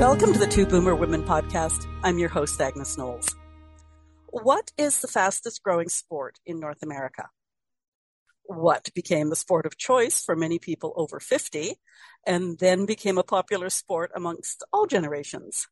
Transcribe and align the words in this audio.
Welcome 0.00 0.32
to 0.32 0.38
the 0.38 0.46
Two 0.46 0.64
Boomer 0.64 0.94
Women 0.94 1.24
podcast. 1.24 1.86
I'm 2.02 2.18
your 2.18 2.30
host, 2.30 2.58
Agnes 2.58 2.96
Knowles. 2.96 3.36
What 4.30 4.72
is 4.78 5.02
the 5.02 5.08
fastest 5.08 5.62
growing 5.62 5.90
sport 5.90 6.38
in 6.46 6.58
North 6.58 6.82
America? 6.82 7.28
What 8.44 8.88
became 8.94 9.28
the 9.28 9.36
sport 9.36 9.66
of 9.66 9.76
choice 9.76 10.24
for 10.24 10.34
many 10.34 10.58
people 10.58 10.94
over 10.96 11.20
50 11.20 11.74
and 12.26 12.58
then 12.58 12.86
became 12.86 13.18
a 13.18 13.22
popular 13.22 13.68
sport 13.68 14.10
amongst 14.16 14.64
all 14.72 14.86
generations? 14.86 15.68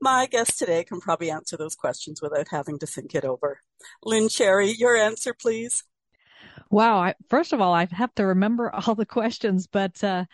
My 0.00 0.26
guest 0.26 0.56
today 0.56 0.84
can 0.84 1.00
probably 1.00 1.32
answer 1.32 1.56
those 1.56 1.74
questions 1.74 2.22
without 2.22 2.46
having 2.52 2.78
to 2.78 2.86
think 2.86 3.12
it 3.12 3.24
over. 3.24 3.58
Lynn 4.04 4.28
Cherry, 4.28 4.70
your 4.70 4.96
answer, 4.96 5.34
please. 5.34 5.82
Wow. 6.70 6.98
I, 6.98 7.14
first 7.28 7.52
of 7.52 7.60
all, 7.60 7.74
I 7.74 7.88
have 7.90 8.14
to 8.14 8.26
remember 8.26 8.72
all 8.72 8.94
the 8.94 9.04
questions, 9.04 9.66
but 9.66 10.02
uh, 10.04 10.26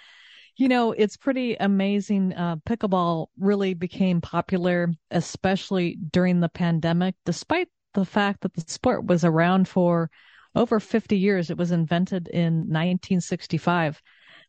you 0.59 0.69
know, 0.69 0.91
it's 0.91 1.17
pretty 1.17 1.55
amazing. 1.55 2.35
Uh, 2.35 2.57
pickleball 2.69 3.29
really 3.39 3.75
became 3.75 4.21
popular, 4.21 4.93
especially 5.13 5.97
during 6.11 6.41
the 6.41 6.49
pandemic, 6.49 7.15
despite 7.25 7.69
the 7.95 8.05
fact 8.05 8.41
that 8.41 8.55
the 8.55 8.65
sport 8.67 9.07
was 9.07 9.25
around 9.25 9.69
for 9.69 10.11
over 10.57 10.81
50 10.81 11.17
years. 11.17 11.51
It 11.51 11.57
was 11.57 11.71
invented 11.71 12.27
in 12.27 12.67
1965. 12.69 14.03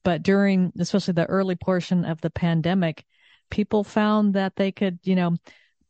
But 0.04 0.24
during, 0.24 0.74
especially 0.80 1.14
the 1.14 1.28
early 1.28 1.56
portion 1.56 2.04
of 2.06 2.20
the 2.22 2.32
pandemic, 2.32 3.06
people 3.52 3.84
found 3.84 4.34
that 4.34 4.56
they 4.56 4.72
could, 4.72 4.98
you 5.04 5.16
know, 5.16 5.36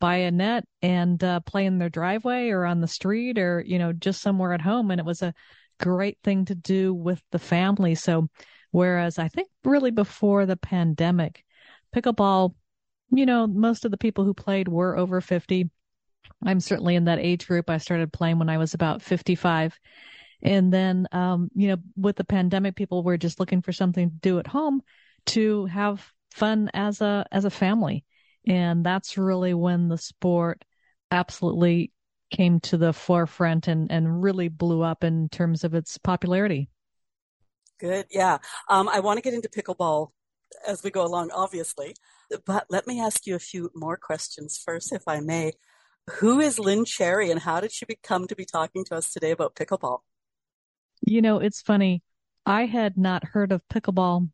buy 0.01 0.17
a 0.17 0.31
net 0.31 0.65
and 0.81 1.23
uh, 1.23 1.39
play 1.41 1.65
in 1.65 1.77
their 1.77 1.89
driveway 1.89 2.49
or 2.49 2.65
on 2.65 2.81
the 2.81 2.87
street 2.87 3.37
or, 3.37 3.63
you 3.65 3.79
know, 3.79 3.93
just 3.93 4.21
somewhere 4.21 4.51
at 4.51 4.61
home. 4.61 4.91
And 4.91 4.99
it 4.99 5.05
was 5.05 5.21
a 5.21 5.33
great 5.79 6.17
thing 6.25 6.43
to 6.45 6.55
do 6.55 6.93
with 6.93 7.23
the 7.31 7.39
family. 7.39 7.95
So 7.95 8.27
Whereas 8.71 9.17
I 9.17 9.27
think 9.27 9.49
really 9.63 9.91
before 9.91 10.45
the 10.45 10.57
pandemic, 10.57 11.43
pickleball, 11.95 12.53
you 13.11 13.25
know, 13.25 13.47
most 13.47 13.85
of 13.85 13.91
the 13.91 13.97
people 13.97 14.23
who 14.23 14.33
played 14.33 14.67
were 14.67 14.97
over 14.97 15.21
50. 15.21 15.69
I'm 16.45 16.59
certainly 16.59 16.95
in 16.95 17.05
that 17.05 17.19
age 17.19 17.47
group. 17.47 17.69
I 17.69 17.77
started 17.77 18.13
playing 18.13 18.39
when 18.39 18.49
I 18.49 18.57
was 18.57 18.73
about 18.73 19.01
55. 19.01 19.77
And 20.41 20.71
then, 20.71 21.07
um, 21.11 21.49
you 21.55 21.69
know, 21.69 21.77
with 21.97 22.15
the 22.15 22.23
pandemic, 22.23 22.75
people 22.75 23.03
were 23.03 23.17
just 23.17 23.39
looking 23.39 23.61
for 23.61 23.73
something 23.73 24.09
to 24.09 24.15
do 24.17 24.39
at 24.39 24.47
home 24.47 24.81
to 25.27 25.65
have 25.65 26.05
fun 26.31 26.69
as 26.73 27.01
a, 27.01 27.25
as 27.31 27.45
a 27.45 27.49
family. 27.49 28.05
And 28.47 28.85
that's 28.85 29.17
really 29.17 29.53
when 29.53 29.89
the 29.89 29.97
sport 29.97 30.63
absolutely 31.11 31.91
came 32.29 32.59
to 32.61 32.77
the 32.77 32.93
forefront 32.93 33.67
and, 33.67 33.91
and 33.91 34.23
really 34.23 34.47
blew 34.47 34.81
up 34.81 35.03
in 35.03 35.29
terms 35.29 35.63
of 35.63 35.73
its 35.73 35.97
popularity. 35.97 36.69
Good. 37.79 38.07
Yeah. 38.11 38.39
Um, 38.67 38.89
I 38.89 38.99
want 38.99 39.17
to 39.17 39.21
get 39.21 39.33
into 39.33 39.49
pickleball 39.49 40.09
as 40.67 40.83
we 40.83 40.91
go 40.91 41.05
along, 41.05 41.31
obviously, 41.31 41.95
but 42.45 42.65
let 42.69 42.87
me 42.87 42.99
ask 42.99 43.25
you 43.25 43.35
a 43.35 43.39
few 43.39 43.71
more 43.73 43.97
questions 43.97 44.61
first, 44.63 44.91
if 44.91 45.07
I 45.07 45.19
may. 45.21 45.53
Who 46.17 46.39
is 46.39 46.59
Lynn 46.59 46.85
Cherry 46.85 47.31
and 47.31 47.39
how 47.39 47.61
did 47.61 47.71
she 47.71 47.85
become 47.85 48.27
to 48.27 48.35
be 48.35 48.45
talking 48.45 48.83
to 48.85 48.95
us 48.95 49.13
today 49.13 49.31
about 49.31 49.55
pickleball? 49.55 49.99
You 51.01 51.21
know, 51.21 51.39
it's 51.39 51.61
funny. 51.61 52.03
I 52.45 52.65
had 52.65 52.97
not 52.97 53.23
heard 53.23 53.51
of 53.51 53.61
pickleball, 53.71 54.29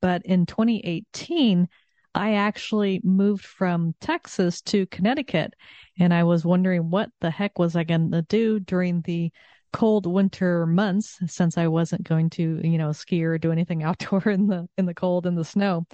but 0.00 0.24
in 0.24 0.46
2018, 0.46 1.68
I 2.14 2.34
actually 2.34 3.00
moved 3.02 3.44
from 3.44 3.94
Texas 4.00 4.60
to 4.62 4.86
Connecticut 4.86 5.54
and 5.98 6.14
I 6.14 6.22
was 6.24 6.44
wondering 6.44 6.90
what 6.90 7.10
the 7.20 7.30
heck 7.30 7.58
was 7.58 7.74
I 7.74 7.82
going 7.84 8.12
to 8.12 8.22
do 8.22 8.60
during 8.60 9.00
the 9.00 9.32
cold 9.74 10.06
winter 10.06 10.66
months 10.66 11.18
since 11.26 11.58
I 11.58 11.66
wasn't 11.66 12.04
going 12.04 12.30
to, 12.30 12.60
you 12.62 12.78
know, 12.78 12.92
ski 12.92 13.24
or 13.24 13.38
do 13.38 13.50
anything 13.50 13.82
outdoor 13.82 14.22
in 14.28 14.46
the 14.46 14.68
in 14.78 14.86
the 14.86 14.94
cold 14.94 15.26
and 15.26 15.36
the 15.36 15.44
snow. 15.44 15.86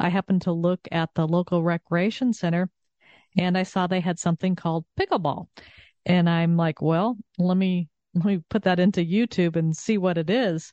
I 0.00 0.08
happened 0.08 0.42
to 0.42 0.52
look 0.52 0.80
at 0.90 1.10
the 1.14 1.28
local 1.28 1.62
recreation 1.62 2.32
center 2.32 2.70
and 3.36 3.56
I 3.56 3.62
saw 3.62 3.86
they 3.86 4.00
had 4.00 4.18
something 4.18 4.56
called 4.56 4.86
pickleball. 4.98 5.48
And 6.06 6.30
I'm 6.30 6.56
like, 6.56 6.80
well, 6.80 7.18
let 7.38 7.56
me 7.56 7.88
let 8.14 8.24
me 8.24 8.42
put 8.48 8.62
that 8.62 8.80
into 8.80 9.02
YouTube 9.02 9.56
and 9.56 9.76
see 9.76 9.98
what 9.98 10.16
it 10.16 10.30
is. 10.30 10.72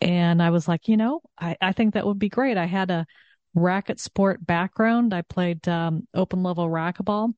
And 0.00 0.40
I 0.40 0.50
was 0.50 0.68
like, 0.68 0.86
you 0.86 0.96
know, 0.96 1.20
I, 1.40 1.56
I 1.60 1.72
think 1.72 1.94
that 1.94 2.06
would 2.06 2.20
be 2.20 2.28
great. 2.28 2.56
I 2.56 2.66
had 2.66 2.92
a 2.92 3.06
racket 3.54 3.98
sport 3.98 4.46
background. 4.46 5.12
I 5.12 5.22
played 5.22 5.66
um, 5.66 6.06
open 6.14 6.44
level 6.44 6.68
racquetball. 6.68 7.32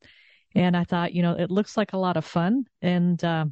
And 0.55 0.77
I 0.77 0.85
thought, 0.85 1.15
you 1.15 1.23
know, 1.23 1.33
it 1.33 1.51
looks 1.51 1.79
like 1.79 1.95
a 1.95 1.99
lot 1.99 2.19
of 2.19 2.27
fun. 2.27 2.65
And 2.83 3.23
uh, 3.25 3.47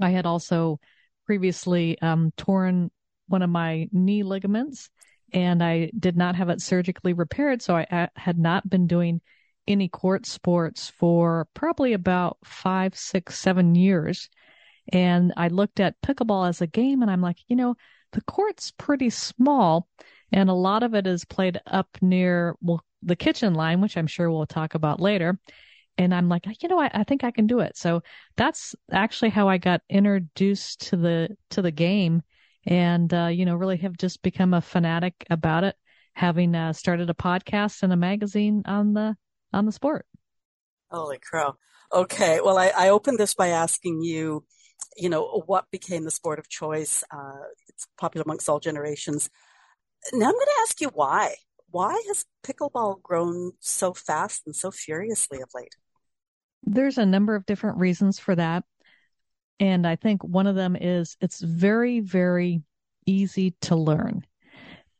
I 0.00 0.10
had 0.10 0.26
also 0.26 0.80
previously 1.26 2.00
um, 2.00 2.32
torn 2.36 2.90
one 3.28 3.42
of 3.42 3.50
my 3.50 3.88
knee 3.92 4.22
ligaments 4.22 4.90
and 5.32 5.62
I 5.62 5.90
did 5.98 6.16
not 6.16 6.36
have 6.36 6.48
it 6.48 6.60
surgically 6.60 7.12
repaired. 7.12 7.62
So 7.62 7.76
I, 7.76 7.86
I 7.90 8.08
had 8.16 8.38
not 8.38 8.68
been 8.68 8.86
doing 8.86 9.20
any 9.66 9.88
court 9.88 10.26
sports 10.26 10.90
for 10.90 11.48
probably 11.54 11.94
about 11.94 12.38
five, 12.44 12.94
six, 12.96 13.38
seven 13.38 13.74
years. 13.74 14.28
And 14.92 15.32
I 15.36 15.48
looked 15.48 15.80
at 15.80 16.00
pickleball 16.02 16.48
as 16.48 16.60
a 16.60 16.66
game 16.66 17.02
and 17.02 17.10
I'm 17.10 17.22
like, 17.22 17.38
you 17.48 17.56
know, 17.56 17.74
the 18.12 18.20
court's 18.22 18.70
pretty 18.70 19.10
small 19.10 19.88
and 20.30 20.50
a 20.50 20.54
lot 20.54 20.82
of 20.82 20.94
it 20.94 21.06
is 21.06 21.24
played 21.24 21.60
up 21.66 21.88
near 22.00 22.54
well, 22.60 22.84
the 23.02 23.16
kitchen 23.16 23.54
line, 23.54 23.80
which 23.80 23.96
I'm 23.96 24.06
sure 24.06 24.30
we'll 24.30 24.46
talk 24.46 24.74
about 24.74 25.00
later 25.00 25.38
and 25.96 26.14
I'm 26.14 26.28
like, 26.28 26.44
you 26.62 26.68
know, 26.68 26.80
I, 26.80 26.90
I 26.92 27.04
think 27.04 27.24
I 27.24 27.30
can 27.30 27.46
do 27.46 27.60
it. 27.60 27.76
So 27.76 28.02
that's 28.36 28.74
actually 28.90 29.30
how 29.30 29.48
I 29.48 29.58
got 29.58 29.82
introduced 29.88 30.88
to 30.88 30.96
the 30.96 31.36
to 31.50 31.62
the 31.62 31.70
game, 31.70 32.22
and 32.66 33.12
uh, 33.12 33.26
you 33.26 33.44
know, 33.44 33.54
really 33.54 33.76
have 33.78 33.96
just 33.96 34.22
become 34.22 34.54
a 34.54 34.60
fanatic 34.60 35.26
about 35.30 35.64
it, 35.64 35.76
having 36.12 36.54
uh, 36.54 36.72
started 36.72 37.10
a 37.10 37.14
podcast 37.14 37.82
and 37.82 37.92
a 37.92 37.96
magazine 37.96 38.62
on 38.66 38.94
the 38.94 39.16
on 39.52 39.66
the 39.66 39.72
sport. 39.72 40.06
Holy 40.90 41.18
crow! 41.18 41.56
Okay, 41.92 42.40
well, 42.42 42.58
I, 42.58 42.72
I 42.76 42.88
opened 42.88 43.18
this 43.18 43.34
by 43.34 43.48
asking 43.48 44.02
you, 44.02 44.44
you 44.96 45.08
know, 45.08 45.42
what 45.46 45.70
became 45.70 46.04
the 46.04 46.10
sport 46.10 46.38
of 46.38 46.48
choice? 46.48 47.04
Uh, 47.10 47.42
it's 47.68 47.86
popular 47.98 48.24
amongst 48.24 48.48
all 48.48 48.60
generations. 48.60 49.30
Now 50.12 50.26
I'm 50.26 50.32
going 50.32 50.46
to 50.46 50.62
ask 50.62 50.80
you 50.80 50.88
why. 50.88 51.36
Why 51.70 52.00
has 52.08 52.24
pickleball 52.46 53.02
grown 53.02 53.52
so 53.60 53.94
fast 53.94 54.42
and 54.46 54.54
so 54.54 54.70
furiously 54.70 55.40
of 55.40 55.48
late? 55.54 55.74
There's 56.66 56.98
a 56.98 57.06
number 57.06 57.34
of 57.34 57.46
different 57.46 57.78
reasons 57.78 58.18
for 58.18 58.34
that. 58.34 58.64
And 59.60 59.86
I 59.86 59.96
think 59.96 60.24
one 60.24 60.46
of 60.46 60.56
them 60.56 60.76
is 60.76 61.16
it's 61.20 61.40
very, 61.40 62.00
very 62.00 62.62
easy 63.06 63.52
to 63.62 63.76
learn. 63.76 64.24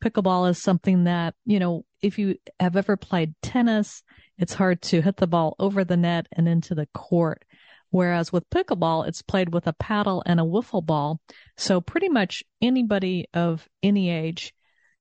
Pickleball 0.02 0.50
is 0.50 0.62
something 0.62 1.04
that, 1.04 1.34
you 1.46 1.58
know, 1.58 1.84
if 2.02 2.18
you 2.18 2.36
have 2.60 2.76
ever 2.76 2.96
played 2.96 3.34
tennis, 3.42 4.02
it's 4.36 4.54
hard 4.54 4.82
to 4.82 5.00
hit 5.00 5.16
the 5.16 5.26
ball 5.26 5.56
over 5.58 5.84
the 5.84 5.96
net 5.96 6.26
and 6.32 6.46
into 6.46 6.74
the 6.74 6.86
court. 6.92 7.44
Whereas 7.90 8.32
with 8.32 8.50
pickleball, 8.50 9.06
it's 9.06 9.22
played 9.22 9.54
with 9.54 9.66
a 9.66 9.72
paddle 9.72 10.22
and 10.26 10.40
a 10.40 10.44
wiffle 10.44 10.84
ball. 10.84 11.20
So 11.56 11.80
pretty 11.80 12.08
much 12.08 12.42
anybody 12.60 13.26
of 13.32 13.68
any 13.82 14.10
age 14.10 14.52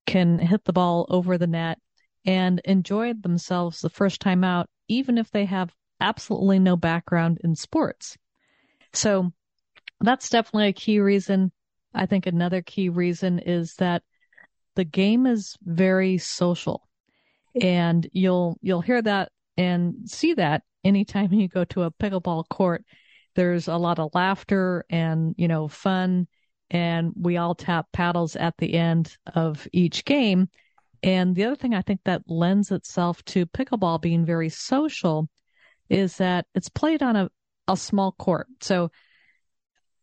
can 0.05 0.39
hit 0.39 0.63
the 0.65 0.73
ball 0.73 1.05
over 1.09 1.37
the 1.37 1.47
net 1.47 1.79
and 2.25 2.61
enjoy 2.65 3.13
themselves 3.13 3.81
the 3.81 3.89
first 3.89 4.21
time 4.21 4.43
out, 4.43 4.69
even 4.87 5.17
if 5.17 5.31
they 5.31 5.45
have 5.45 5.73
absolutely 5.99 6.59
no 6.59 6.75
background 6.75 7.39
in 7.43 7.55
sports. 7.55 8.17
So 8.93 9.31
that's 9.99 10.29
definitely 10.29 10.67
a 10.67 10.73
key 10.73 10.99
reason. 10.99 11.51
I 11.93 12.05
think 12.05 12.25
another 12.25 12.61
key 12.61 12.89
reason 12.89 13.39
is 13.39 13.75
that 13.75 14.03
the 14.75 14.83
game 14.83 15.25
is 15.25 15.55
very 15.63 16.17
social. 16.17 16.87
And 17.61 18.07
you'll 18.11 18.57
you'll 18.61 18.81
hear 18.81 19.01
that 19.01 19.31
and 19.57 20.09
see 20.09 20.33
that 20.33 20.63
anytime 20.83 21.31
you 21.31 21.47
go 21.47 21.63
to 21.65 21.83
a 21.83 21.91
pickleball 21.91 22.47
court. 22.49 22.83
There's 23.35 23.67
a 23.67 23.77
lot 23.77 23.99
of 23.99 24.11
laughter 24.13 24.85
and, 24.89 25.33
you 25.37 25.47
know, 25.47 25.67
fun. 25.67 26.27
And 26.69 27.11
we 27.15 27.37
all 27.37 27.55
tap 27.55 27.87
paddles 27.93 28.35
at 28.35 28.55
the 28.57 28.73
end 28.73 29.15
of 29.33 29.67
each 29.71 30.05
game. 30.05 30.49
And 31.01 31.35
the 31.35 31.45
other 31.45 31.55
thing 31.55 31.73
I 31.73 31.81
think 31.81 32.01
that 32.05 32.23
lends 32.27 32.71
itself 32.71 33.23
to 33.25 33.45
pickleball 33.45 34.01
being 34.01 34.25
very 34.25 34.49
social 34.49 35.29
is 35.89 36.17
that 36.17 36.45
it's 36.55 36.69
played 36.69 37.03
on 37.03 37.15
a, 37.15 37.29
a 37.67 37.77
small 37.77 38.11
court. 38.11 38.47
So 38.61 38.91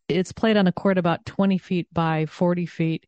it's 0.09 0.33
played 0.33 0.57
on 0.57 0.67
a 0.67 0.73
court 0.73 0.99
about 0.99 1.25
20 1.27 1.59
feet 1.59 1.89
by 1.93 2.27
40 2.27 2.67
feet 2.67 3.07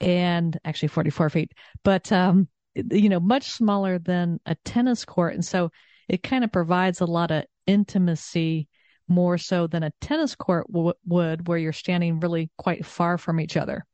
and 0.00 0.58
actually 0.64 0.88
44 0.88 1.30
feet, 1.30 1.52
but, 1.82 2.10
um, 2.12 2.48
you 2.74 3.08
know, 3.08 3.20
much 3.20 3.50
smaller 3.50 3.98
than 3.98 4.40
a 4.44 4.54
tennis 4.64 5.04
court. 5.04 5.34
And 5.34 5.44
so 5.44 5.70
it 6.08 6.22
kind 6.22 6.44
of 6.44 6.52
provides 6.52 7.00
a 7.00 7.06
lot 7.06 7.30
of 7.30 7.44
intimacy 7.66 8.68
more 9.08 9.38
so 9.38 9.66
than 9.66 9.82
a 9.82 9.92
tennis 10.00 10.34
court 10.34 10.66
w- 10.72 10.92
would, 11.06 11.46
where 11.46 11.58
you're 11.58 11.72
standing 11.72 12.20
really 12.20 12.50
quite 12.58 12.84
far 12.84 13.16
from 13.18 13.40
each 13.40 13.56
other. 13.56 13.84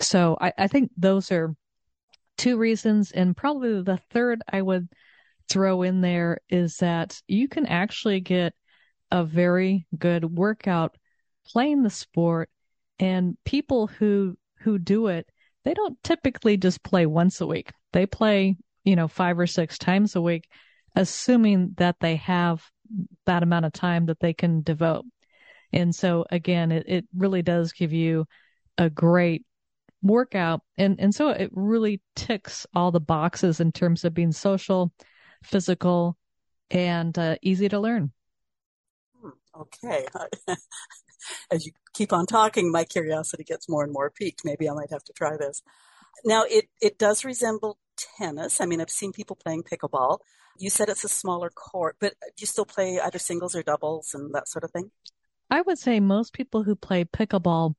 So 0.00 0.36
I, 0.40 0.52
I 0.56 0.66
think 0.68 0.90
those 0.96 1.30
are 1.30 1.54
two 2.36 2.56
reasons. 2.56 3.10
And 3.12 3.36
probably 3.36 3.82
the 3.82 3.98
third 4.10 4.42
I 4.50 4.62
would 4.62 4.88
throw 5.48 5.82
in 5.82 6.00
there 6.00 6.38
is 6.48 6.76
that 6.78 7.20
you 7.28 7.48
can 7.48 7.66
actually 7.66 8.20
get 8.20 8.54
a 9.10 9.24
very 9.24 9.86
good 9.96 10.24
workout 10.24 10.96
playing 11.46 11.82
the 11.82 11.90
sport 11.90 12.50
and 12.98 13.36
people 13.44 13.86
who 13.86 14.36
who 14.60 14.78
do 14.78 15.08
it 15.08 15.28
they 15.64 15.74
don't 15.74 16.02
typically 16.02 16.56
just 16.56 16.82
play 16.82 17.06
once 17.06 17.40
a 17.40 17.46
week. 17.46 17.72
They 17.92 18.06
play 18.06 18.56
you 18.84 18.96
know 18.96 19.08
five 19.08 19.38
or 19.38 19.46
six 19.46 19.78
times 19.78 20.14
a 20.14 20.20
week 20.20 20.48
assuming 20.94 21.74
that 21.78 21.96
they 22.00 22.16
have 22.16 22.62
that 23.26 23.42
amount 23.42 23.64
of 23.64 23.72
time 23.72 24.06
that 24.06 24.20
they 24.20 24.32
can 24.32 24.62
devote. 24.62 25.04
And 25.72 25.94
so 25.94 26.26
again 26.30 26.70
it, 26.70 26.84
it 26.86 27.04
really 27.16 27.42
does 27.42 27.72
give 27.72 27.92
you 27.92 28.26
a 28.78 28.90
great 28.90 29.44
workout. 30.02 30.60
And 30.76 31.00
and 31.00 31.14
so 31.14 31.30
it 31.30 31.50
really 31.52 32.00
ticks 32.14 32.66
all 32.74 32.92
the 32.92 33.00
boxes 33.00 33.60
in 33.60 33.72
terms 33.72 34.04
of 34.04 34.14
being 34.14 34.32
social 34.32 34.92
physical 35.44 36.16
and 36.70 37.18
uh, 37.18 37.36
easy 37.42 37.68
to 37.68 37.78
learn 37.78 38.12
hmm, 39.20 39.30
okay 39.60 40.06
as 41.50 41.66
you 41.66 41.72
keep 41.92 42.12
on 42.12 42.26
talking, 42.26 42.70
my 42.70 42.84
curiosity 42.84 43.44
gets 43.44 43.68
more 43.68 43.84
and 43.84 43.92
more 43.92 44.10
piqued. 44.10 44.44
Maybe 44.44 44.68
I 44.68 44.74
might 44.74 44.90
have 44.90 45.04
to 45.04 45.12
try 45.12 45.36
this. 45.36 45.62
Now, 46.24 46.44
it, 46.48 46.66
it 46.80 46.98
does 46.98 47.24
resemble 47.24 47.78
tennis. 48.18 48.60
I 48.60 48.66
mean, 48.66 48.80
I've 48.80 48.90
seen 48.90 49.12
people 49.12 49.36
playing 49.36 49.62
pickleball. 49.62 50.18
You 50.58 50.70
said 50.70 50.88
it's 50.88 51.04
a 51.04 51.08
smaller 51.08 51.50
court, 51.50 51.96
but 51.98 52.14
do 52.20 52.32
you 52.38 52.46
still 52.46 52.64
play 52.64 53.00
either 53.00 53.18
singles 53.18 53.56
or 53.56 53.62
doubles 53.62 54.14
and 54.14 54.32
that 54.34 54.48
sort 54.48 54.64
of 54.64 54.70
thing? 54.70 54.90
I 55.50 55.60
would 55.60 55.78
say 55.78 56.00
most 56.00 56.32
people 56.32 56.62
who 56.62 56.76
play 56.76 57.04
pickleball 57.04 57.74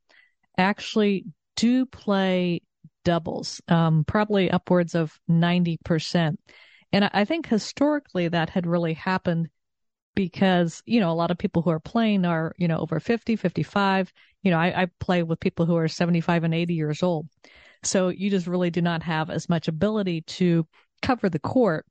actually 0.58 1.26
do 1.56 1.86
play 1.86 2.62
doubles, 3.06 3.62
um, 3.68 4.04
probably 4.06 4.52
upwards 4.52 4.94
of 4.94 5.18
90%. 5.30 6.38
And 6.92 7.10
I 7.14 7.26
think 7.26 7.48
historically 7.48 8.28
that 8.28 8.50
had 8.50 8.66
really 8.66 8.94
happened 8.94 9.50
because, 10.16 10.82
you 10.86 11.00
know, 11.00 11.12
a 11.12 11.14
lot 11.14 11.32
of 11.32 11.38
people 11.38 11.62
who 11.62 11.70
are 11.70 11.80
playing 11.80 12.26
are, 12.26 12.56
you 12.58 12.68
know, 12.68 12.78
over 12.78 13.00
50, 13.00 13.36
55. 13.36 14.14
You 14.44 14.52
know, 14.52 14.58
I, 14.58 14.84
I 14.84 14.88
play 15.00 15.24
with 15.24 15.40
people 15.40 15.66
who 15.66 15.76
are 15.76 15.88
75 15.88 16.44
and 16.44 16.54
80 16.54 16.74
years 16.74 17.04
old. 17.04 17.28
So 17.84 18.10
you 18.10 18.30
just 18.30 18.48
really 18.48 18.72
do 18.72 18.82
not 18.82 19.04
have 19.04 19.30
as 19.30 19.50
much 19.50 19.68
ability 19.68 20.22
to 20.22 20.66
cover 21.02 21.30
the 21.30 21.40
court. 21.40 21.86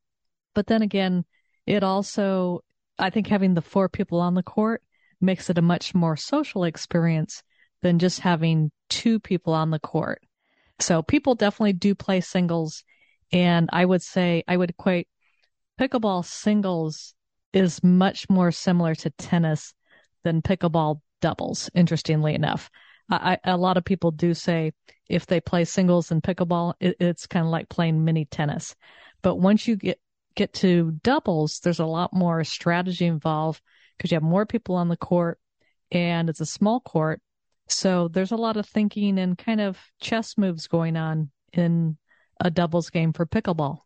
But 0.54 0.66
then 0.66 0.82
again, 0.82 1.24
it 1.66 1.82
also, 1.82 2.60
I 2.98 3.10
think 3.10 3.26
having 3.26 3.54
the 3.54 3.62
four 3.62 3.88
people 3.88 4.20
on 4.20 4.34
the 4.34 4.42
court 4.42 4.82
makes 5.20 5.50
it 5.50 5.58
a 5.58 5.62
much 5.62 5.94
more 5.94 6.16
social 6.16 6.64
experience 6.64 7.42
than 7.82 7.98
just 7.98 8.20
having 8.20 8.70
two 8.88 9.20
people 9.20 9.52
on 9.52 9.70
the 9.70 9.78
court. 9.78 10.22
So 10.80 11.02
people 11.02 11.34
definitely 11.34 11.74
do 11.74 11.94
play 11.94 12.20
singles. 12.20 12.82
And 13.34 13.68
I 13.72 13.84
would 13.84 14.00
say 14.00 14.44
I 14.46 14.56
would 14.56 14.70
equate 14.70 15.08
pickleball 15.78 16.24
singles 16.24 17.14
is 17.52 17.82
much 17.82 18.30
more 18.30 18.52
similar 18.52 18.94
to 18.94 19.10
tennis 19.10 19.74
than 20.22 20.40
pickleball 20.40 21.00
doubles, 21.20 21.68
interestingly 21.74 22.34
enough. 22.34 22.70
I, 23.10 23.38
a 23.44 23.56
lot 23.56 23.76
of 23.76 23.84
people 23.84 24.12
do 24.12 24.34
say 24.34 24.72
if 25.08 25.26
they 25.26 25.40
play 25.40 25.64
singles 25.64 26.12
and 26.12 26.22
pickleball, 26.22 26.74
it, 26.78 26.96
it's 27.00 27.26
kind 27.26 27.44
of 27.44 27.50
like 27.50 27.68
playing 27.68 28.04
mini 28.04 28.24
tennis. 28.24 28.74
But 29.20 29.36
once 29.36 29.66
you 29.66 29.76
get, 29.76 29.98
get 30.36 30.54
to 30.54 30.92
doubles, 31.02 31.58
there's 31.58 31.80
a 31.80 31.86
lot 31.86 32.12
more 32.14 32.44
strategy 32.44 33.04
involved 33.04 33.60
because 33.96 34.12
you 34.12 34.16
have 34.16 34.22
more 34.22 34.46
people 34.46 34.76
on 34.76 34.88
the 34.88 34.96
court 34.96 35.40
and 35.90 36.30
it's 36.30 36.40
a 36.40 36.46
small 36.46 36.78
court. 36.78 37.20
So 37.68 38.06
there's 38.08 38.32
a 38.32 38.36
lot 38.36 38.56
of 38.56 38.66
thinking 38.66 39.18
and 39.18 39.36
kind 39.36 39.60
of 39.60 39.76
chess 40.00 40.38
moves 40.38 40.68
going 40.68 40.96
on 40.96 41.30
in 41.52 41.98
a 42.40 42.50
doubles 42.50 42.90
game 42.90 43.12
for 43.12 43.26
pickleball. 43.26 43.78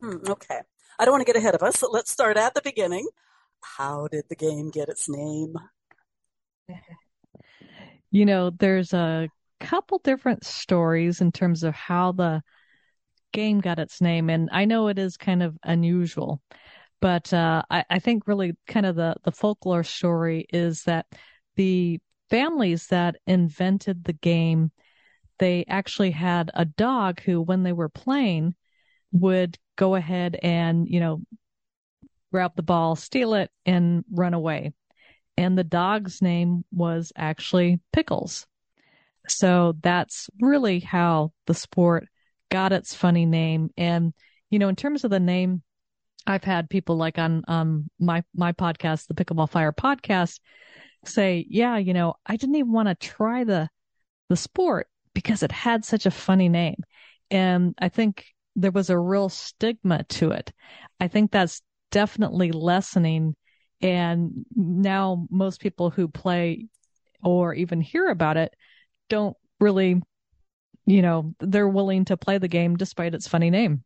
Hmm, 0.00 0.16
okay. 0.28 0.60
I 0.98 1.04
don't 1.04 1.12
want 1.12 1.26
to 1.26 1.32
get 1.32 1.36
ahead 1.36 1.54
of 1.54 1.62
us, 1.62 1.78
so 1.78 1.88
let's 1.90 2.10
start 2.10 2.36
at 2.36 2.54
the 2.54 2.62
beginning. 2.62 3.06
How 3.62 4.08
did 4.08 4.24
the 4.28 4.36
game 4.36 4.70
get 4.70 4.88
its 4.88 5.08
name? 5.08 5.54
You 8.10 8.24
know, 8.24 8.50
there's 8.50 8.92
a 8.92 9.28
couple 9.60 9.98
different 9.98 10.44
stories 10.44 11.20
in 11.20 11.32
terms 11.32 11.62
of 11.64 11.74
how 11.74 12.12
the 12.12 12.42
game 13.32 13.60
got 13.60 13.78
its 13.78 14.00
name, 14.00 14.30
and 14.30 14.48
I 14.52 14.64
know 14.64 14.88
it 14.88 14.98
is 14.98 15.16
kind 15.16 15.42
of 15.42 15.58
unusual, 15.62 16.40
but 17.00 17.32
uh, 17.32 17.62
I, 17.70 17.84
I 17.90 17.98
think 17.98 18.26
really 18.26 18.56
kind 18.66 18.86
of 18.86 18.96
the 18.96 19.16
the 19.24 19.32
folklore 19.32 19.84
story 19.84 20.46
is 20.50 20.84
that 20.84 21.06
the 21.56 22.00
families 22.30 22.86
that 22.88 23.16
invented 23.26 24.04
the 24.04 24.12
game, 24.12 24.70
they 25.38 25.64
actually 25.68 26.10
had 26.10 26.50
a 26.54 26.64
dog 26.64 27.20
who, 27.20 27.40
when 27.40 27.62
they 27.62 27.72
were 27.72 27.88
playing, 27.88 28.54
would 29.12 29.58
go 29.76 29.94
ahead 29.94 30.38
and, 30.42 30.88
you 30.88 31.00
know, 31.00 31.22
grab 32.32 32.52
the 32.56 32.62
ball, 32.62 32.96
steal 32.96 33.34
it, 33.34 33.50
and 33.64 34.04
run 34.10 34.34
away. 34.34 34.72
And 35.36 35.56
the 35.56 35.64
dog's 35.64 36.22
name 36.22 36.64
was 36.72 37.12
actually 37.16 37.80
Pickles. 37.92 38.46
So 39.28 39.76
that's 39.82 40.30
really 40.40 40.80
how 40.80 41.32
the 41.46 41.54
sport 41.54 42.08
got 42.50 42.72
its 42.72 42.94
funny 42.94 43.26
name. 43.26 43.70
And, 43.76 44.14
you 44.50 44.58
know, 44.58 44.68
in 44.68 44.76
terms 44.76 45.04
of 45.04 45.10
the 45.10 45.20
name, 45.20 45.62
I've 46.26 46.44
had 46.44 46.68
people 46.68 46.96
like 46.96 47.18
on 47.18 47.44
um 47.46 47.88
my 47.98 48.24
my 48.34 48.52
podcast, 48.52 49.06
the 49.06 49.14
Pickleball 49.14 49.50
Fire 49.50 49.72
podcast, 49.72 50.40
say, 51.04 51.46
yeah, 51.48 51.76
you 51.76 51.94
know, 51.94 52.14
I 52.26 52.36
didn't 52.36 52.56
even 52.56 52.72
want 52.72 52.88
to 52.88 52.94
try 52.94 53.44
the 53.44 53.68
the 54.28 54.36
sport 54.36 54.88
because 55.16 55.42
it 55.42 55.50
had 55.50 55.82
such 55.82 56.04
a 56.04 56.10
funny 56.10 56.50
name. 56.50 56.76
And 57.30 57.74
I 57.78 57.88
think 57.88 58.26
there 58.54 58.70
was 58.70 58.90
a 58.90 58.98
real 58.98 59.30
stigma 59.30 60.04
to 60.10 60.32
it. 60.32 60.52
I 61.00 61.08
think 61.08 61.32
that's 61.32 61.62
definitely 61.90 62.52
lessening. 62.52 63.34
And 63.80 64.44
now 64.54 65.26
most 65.30 65.62
people 65.62 65.88
who 65.88 66.06
play 66.06 66.66
or 67.24 67.54
even 67.54 67.80
hear 67.80 68.10
about 68.10 68.36
it 68.36 68.52
don't 69.08 69.34
really, 69.58 70.02
you 70.84 71.00
know, 71.00 71.34
they're 71.40 71.66
willing 71.66 72.04
to 72.04 72.18
play 72.18 72.36
the 72.36 72.46
game 72.46 72.76
despite 72.76 73.14
its 73.14 73.26
funny 73.26 73.48
name. 73.48 73.84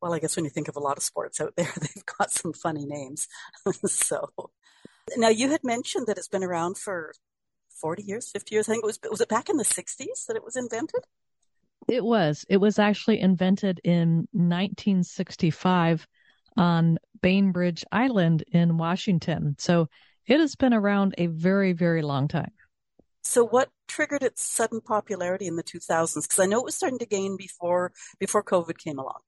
Well, 0.00 0.14
I 0.14 0.20
guess 0.20 0.36
when 0.36 0.46
you 0.46 0.50
think 0.50 0.68
of 0.68 0.76
a 0.76 0.80
lot 0.80 0.96
of 0.96 1.02
sports 1.02 1.38
out 1.38 1.52
there, 1.54 1.70
they've 1.82 2.06
got 2.18 2.30
some 2.30 2.54
funny 2.54 2.86
names. 2.86 3.28
so 3.84 4.30
now 5.18 5.28
you 5.28 5.50
had 5.50 5.64
mentioned 5.64 6.06
that 6.06 6.16
it's 6.16 6.28
been 6.28 6.44
around 6.44 6.78
for 6.78 7.12
40 7.80 8.02
years, 8.02 8.30
50 8.30 8.54
years. 8.54 8.68
I 8.68 8.72
think 8.72 8.84
it 8.84 8.86
was, 8.86 8.98
was 9.10 9.20
it 9.20 9.28
back 9.28 9.48
in 9.48 9.56
the 9.56 9.64
60s 9.64 10.26
that 10.26 10.36
it 10.36 10.44
was 10.44 10.56
invented? 10.56 11.00
It 11.88 12.04
was. 12.04 12.44
It 12.48 12.58
was 12.58 12.78
actually 12.78 13.20
invented 13.20 13.80
in 13.84 14.28
1965 14.32 16.06
on 16.56 16.98
Bainbridge 17.22 17.84
Island 17.90 18.44
in 18.52 18.76
Washington. 18.76 19.56
So 19.58 19.88
it 20.26 20.40
has 20.40 20.56
been 20.56 20.74
around 20.74 21.14
a 21.18 21.26
very, 21.26 21.72
very 21.72 22.02
long 22.02 22.28
time. 22.28 22.52
So 23.22 23.44
what 23.44 23.70
triggered 23.88 24.22
its 24.22 24.44
sudden 24.44 24.80
popularity 24.80 25.46
in 25.46 25.56
the 25.56 25.62
2000s? 25.62 26.22
Because 26.22 26.38
I 26.38 26.46
know 26.46 26.58
it 26.60 26.64
was 26.64 26.74
starting 26.74 26.98
to 27.00 27.06
gain 27.06 27.36
before 27.36 27.92
before 28.18 28.42
COVID 28.42 28.78
came 28.78 28.98
along. 28.98 29.20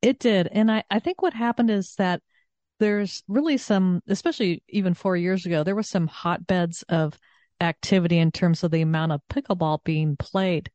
It 0.00 0.18
did, 0.18 0.48
and 0.50 0.70
I 0.70 0.84
I 0.90 0.98
think 0.98 1.22
what 1.22 1.32
happened 1.32 1.70
is 1.70 1.94
that 1.94 2.20
there's 2.78 3.22
really 3.28 3.58
some, 3.58 4.02
especially 4.08 4.62
even 4.68 4.92
four 4.92 5.16
years 5.16 5.46
ago, 5.46 5.62
there 5.62 5.76
was 5.76 5.88
some 5.88 6.08
hotbeds 6.08 6.82
of 6.88 7.16
activity 7.62 8.18
in 8.18 8.30
terms 8.30 8.62
of 8.62 8.70
the 8.70 8.82
amount 8.82 9.12
of 9.12 9.20
pickleball 9.30 9.82
being 9.84 10.16
played. 10.16 10.70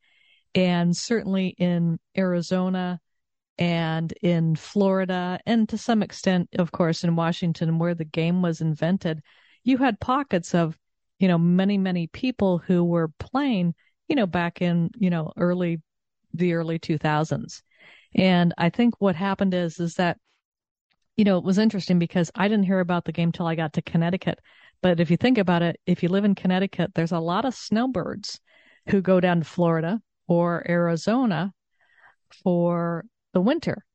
And 0.55 0.95
certainly 0.95 1.49
in 1.57 1.99
Arizona 2.17 2.99
and 3.57 4.11
in 4.21 4.55
Florida, 4.55 5.39
and 5.45 5.67
to 5.69 5.77
some 5.77 6.03
extent, 6.03 6.49
of 6.57 6.71
course, 6.71 7.03
in 7.03 7.15
Washington, 7.15 7.79
where 7.79 7.95
the 7.95 8.05
game 8.05 8.41
was 8.41 8.61
invented, 8.61 9.21
you 9.63 9.77
had 9.77 9.99
pockets 9.99 10.55
of, 10.55 10.77
you 11.19 11.27
know, 11.27 11.37
many, 11.37 11.77
many 11.77 12.07
people 12.07 12.59
who 12.59 12.83
were 12.83 13.09
playing, 13.19 13.73
you 14.07 14.15
know, 14.15 14.27
back 14.27 14.61
in, 14.61 14.89
you 14.97 15.09
know, 15.09 15.31
early, 15.37 15.81
the 16.33 16.53
early 16.53 16.79
2000s. 16.79 17.61
And 18.15 18.53
I 18.57 18.69
think 18.69 18.95
what 18.99 19.15
happened 19.15 19.53
is, 19.53 19.79
is 19.79 19.95
that 19.95 20.17
you 21.17 21.25
know, 21.25 21.39
it 21.39 21.43
was 21.43 21.57
interesting 21.57 21.97
because 21.99 22.31
I 22.35 22.47
didn't 22.47 22.65
hear 22.65 22.79
about 22.79 23.05
the 23.05 23.11
game 23.11 23.31
till 23.31 23.47
I 23.47 23.55
got 23.55 23.73
to 23.73 23.81
Connecticut. 23.81 24.39
But 24.81 24.99
if 24.99 25.09
you 25.09 25.17
think 25.17 25.37
about 25.37 25.61
it, 25.61 25.79
if 25.85 26.03
you 26.03 26.09
live 26.09 26.25
in 26.25 26.35
Connecticut, 26.35 26.93
there's 26.93 27.11
a 27.11 27.19
lot 27.19 27.45
of 27.45 27.55
snowbirds 27.55 28.39
who 28.89 29.01
go 29.01 29.19
down 29.19 29.39
to 29.39 29.45
Florida 29.45 30.01
or 30.27 30.65
Arizona 30.69 31.53
for 32.43 33.05
the 33.33 33.41
winter. 33.41 33.85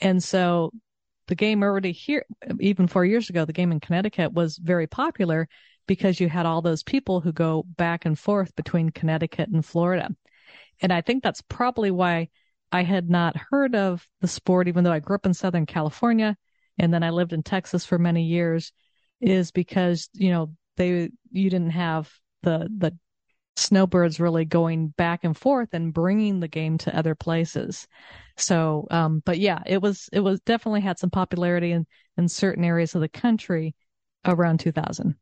And 0.00 0.22
so 0.22 0.72
the 1.26 1.34
game 1.34 1.62
already 1.62 1.92
here, 1.92 2.24
even 2.60 2.86
four 2.86 3.04
years 3.04 3.30
ago, 3.30 3.44
the 3.44 3.52
game 3.52 3.72
in 3.72 3.80
Connecticut 3.80 4.32
was 4.32 4.58
very 4.58 4.86
popular 4.86 5.48
because 5.86 6.20
you 6.20 6.28
had 6.28 6.46
all 6.46 6.62
those 6.62 6.82
people 6.82 7.20
who 7.20 7.32
go 7.32 7.64
back 7.76 8.04
and 8.04 8.18
forth 8.18 8.54
between 8.56 8.90
Connecticut 8.90 9.48
and 9.48 9.64
Florida. 9.64 10.10
And 10.80 10.92
I 10.92 11.00
think 11.00 11.22
that's 11.22 11.42
probably 11.42 11.90
why 11.90 12.28
I 12.72 12.82
had 12.82 13.08
not 13.08 13.36
heard 13.50 13.74
of 13.74 14.06
the 14.20 14.28
sport, 14.28 14.68
even 14.68 14.84
though 14.84 14.92
I 14.92 14.98
grew 14.98 15.16
up 15.16 15.26
in 15.26 15.34
Southern 15.34 15.66
California 15.66 16.36
and 16.78 16.92
then 16.92 17.02
I 17.02 17.10
lived 17.10 17.32
in 17.32 17.42
Texas 17.42 17.84
for 17.84 17.98
many 17.98 18.24
years, 18.24 18.72
is 19.24 19.50
because, 19.50 20.08
you 20.12 20.30
know, 20.30 20.54
they, 20.76 21.10
you 21.30 21.50
didn't 21.50 21.70
have 21.70 22.10
the, 22.42 22.68
the 22.76 22.96
snowbirds 23.56 24.20
really 24.20 24.44
going 24.44 24.88
back 24.88 25.24
and 25.24 25.36
forth 25.36 25.68
and 25.72 25.94
bringing 25.94 26.40
the 26.40 26.48
game 26.48 26.76
to 26.78 26.96
other 26.96 27.14
places. 27.14 27.86
So, 28.36 28.86
um, 28.90 29.22
but 29.24 29.38
yeah, 29.38 29.62
it 29.66 29.80
was, 29.80 30.08
it 30.12 30.20
was 30.20 30.40
definitely 30.40 30.80
had 30.80 30.98
some 30.98 31.10
popularity 31.10 31.72
in, 31.72 31.86
in 32.16 32.28
certain 32.28 32.64
areas 32.64 32.94
of 32.94 33.00
the 33.00 33.08
country 33.08 33.74
around 34.24 34.60
2000. 34.60 35.14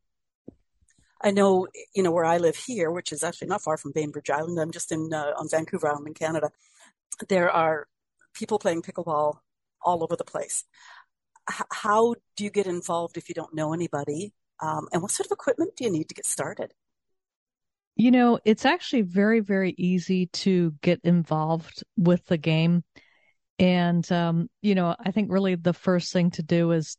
I 1.23 1.31
know, 1.31 1.69
you 1.95 2.03
know, 2.03 2.11
where 2.11 2.25
I 2.25 2.39
live 2.39 2.57
here, 2.57 2.91
which 2.91 3.13
is 3.13 3.23
actually 3.23 3.49
not 3.49 3.63
far 3.63 3.77
from 3.77 3.93
Bainbridge 3.93 4.31
Island. 4.31 4.59
I'm 4.59 4.73
just 4.73 4.91
in 4.91 5.13
uh, 5.13 5.33
on 5.39 5.49
Vancouver 5.49 5.89
Island 5.89 6.09
in 6.09 6.15
Canada. 6.15 6.51
There 7.29 7.51
are 7.51 7.87
people 8.35 8.59
playing 8.59 8.83
pickleball 8.83 9.39
all 9.83 10.03
over 10.03 10.17
the 10.17 10.25
place. 10.25 10.65
H- 11.51 11.67
how 11.71 12.15
do 12.37 12.45
you 12.45 12.51
get 12.51 12.67
involved 12.67 13.17
if 13.17 13.29
you 13.29 13.35
don't 13.35 13.55
know 13.55 13.73
anybody? 13.73 14.33
Um, 14.61 14.89
and 14.93 15.03
what 15.03 15.11
sort 15.11 15.27
of 15.27 15.33
equipment 15.33 15.77
do 15.77 15.85
you 15.85 15.91
need 15.91 16.09
to 16.09 16.15
get 16.15 16.27
started? 16.27 16.73
You 17.97 18.11
know, 18.11 18.39
it's 18.45 18.65
actually 18.65 19.03
very, 19.03 19.41
very 19.41 19.75
easy 19.77 20.27
to 20.27 20.73
get 20.81 21.01
involved 21.05 21.85
with 21.97 22.25
the 22.27 22.39
game. 22.39 22.85
And, 23.59 24.11
um, 24.11 24.49
you 24.63 24.75
know, 24.75 24.97
I 24.99 25.11
think 25.11 25.31
really 25.31 25.57
the 25.57 25.75
first 25.75 26.13
thing 26.13 26.31
to 26.33 26.43
do 26.43 26.73
is 26.73 26.97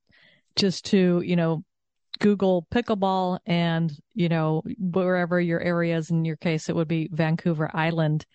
just 0.55 0.85
to, 0.85 1.21
you 1.25 1.35
know, 1.35 1.63
Google 2.19 2.67
pickleball 2.71 3.39
and, 3.45 3.91
you 4.13 4.29
know, 4.29 4.61
wherever 4.77 5.41
your 5.41 5.59
area 5.59 5.97
is, 5.97 6.11
in 6.11 6.25
your 6.25 6.37
case, 6.37 6.69
it 6.69 6.75
would 6.75 6.87
be 6.87 7.09
Vancouver 7.11 7.71
Island. 7.73 8.25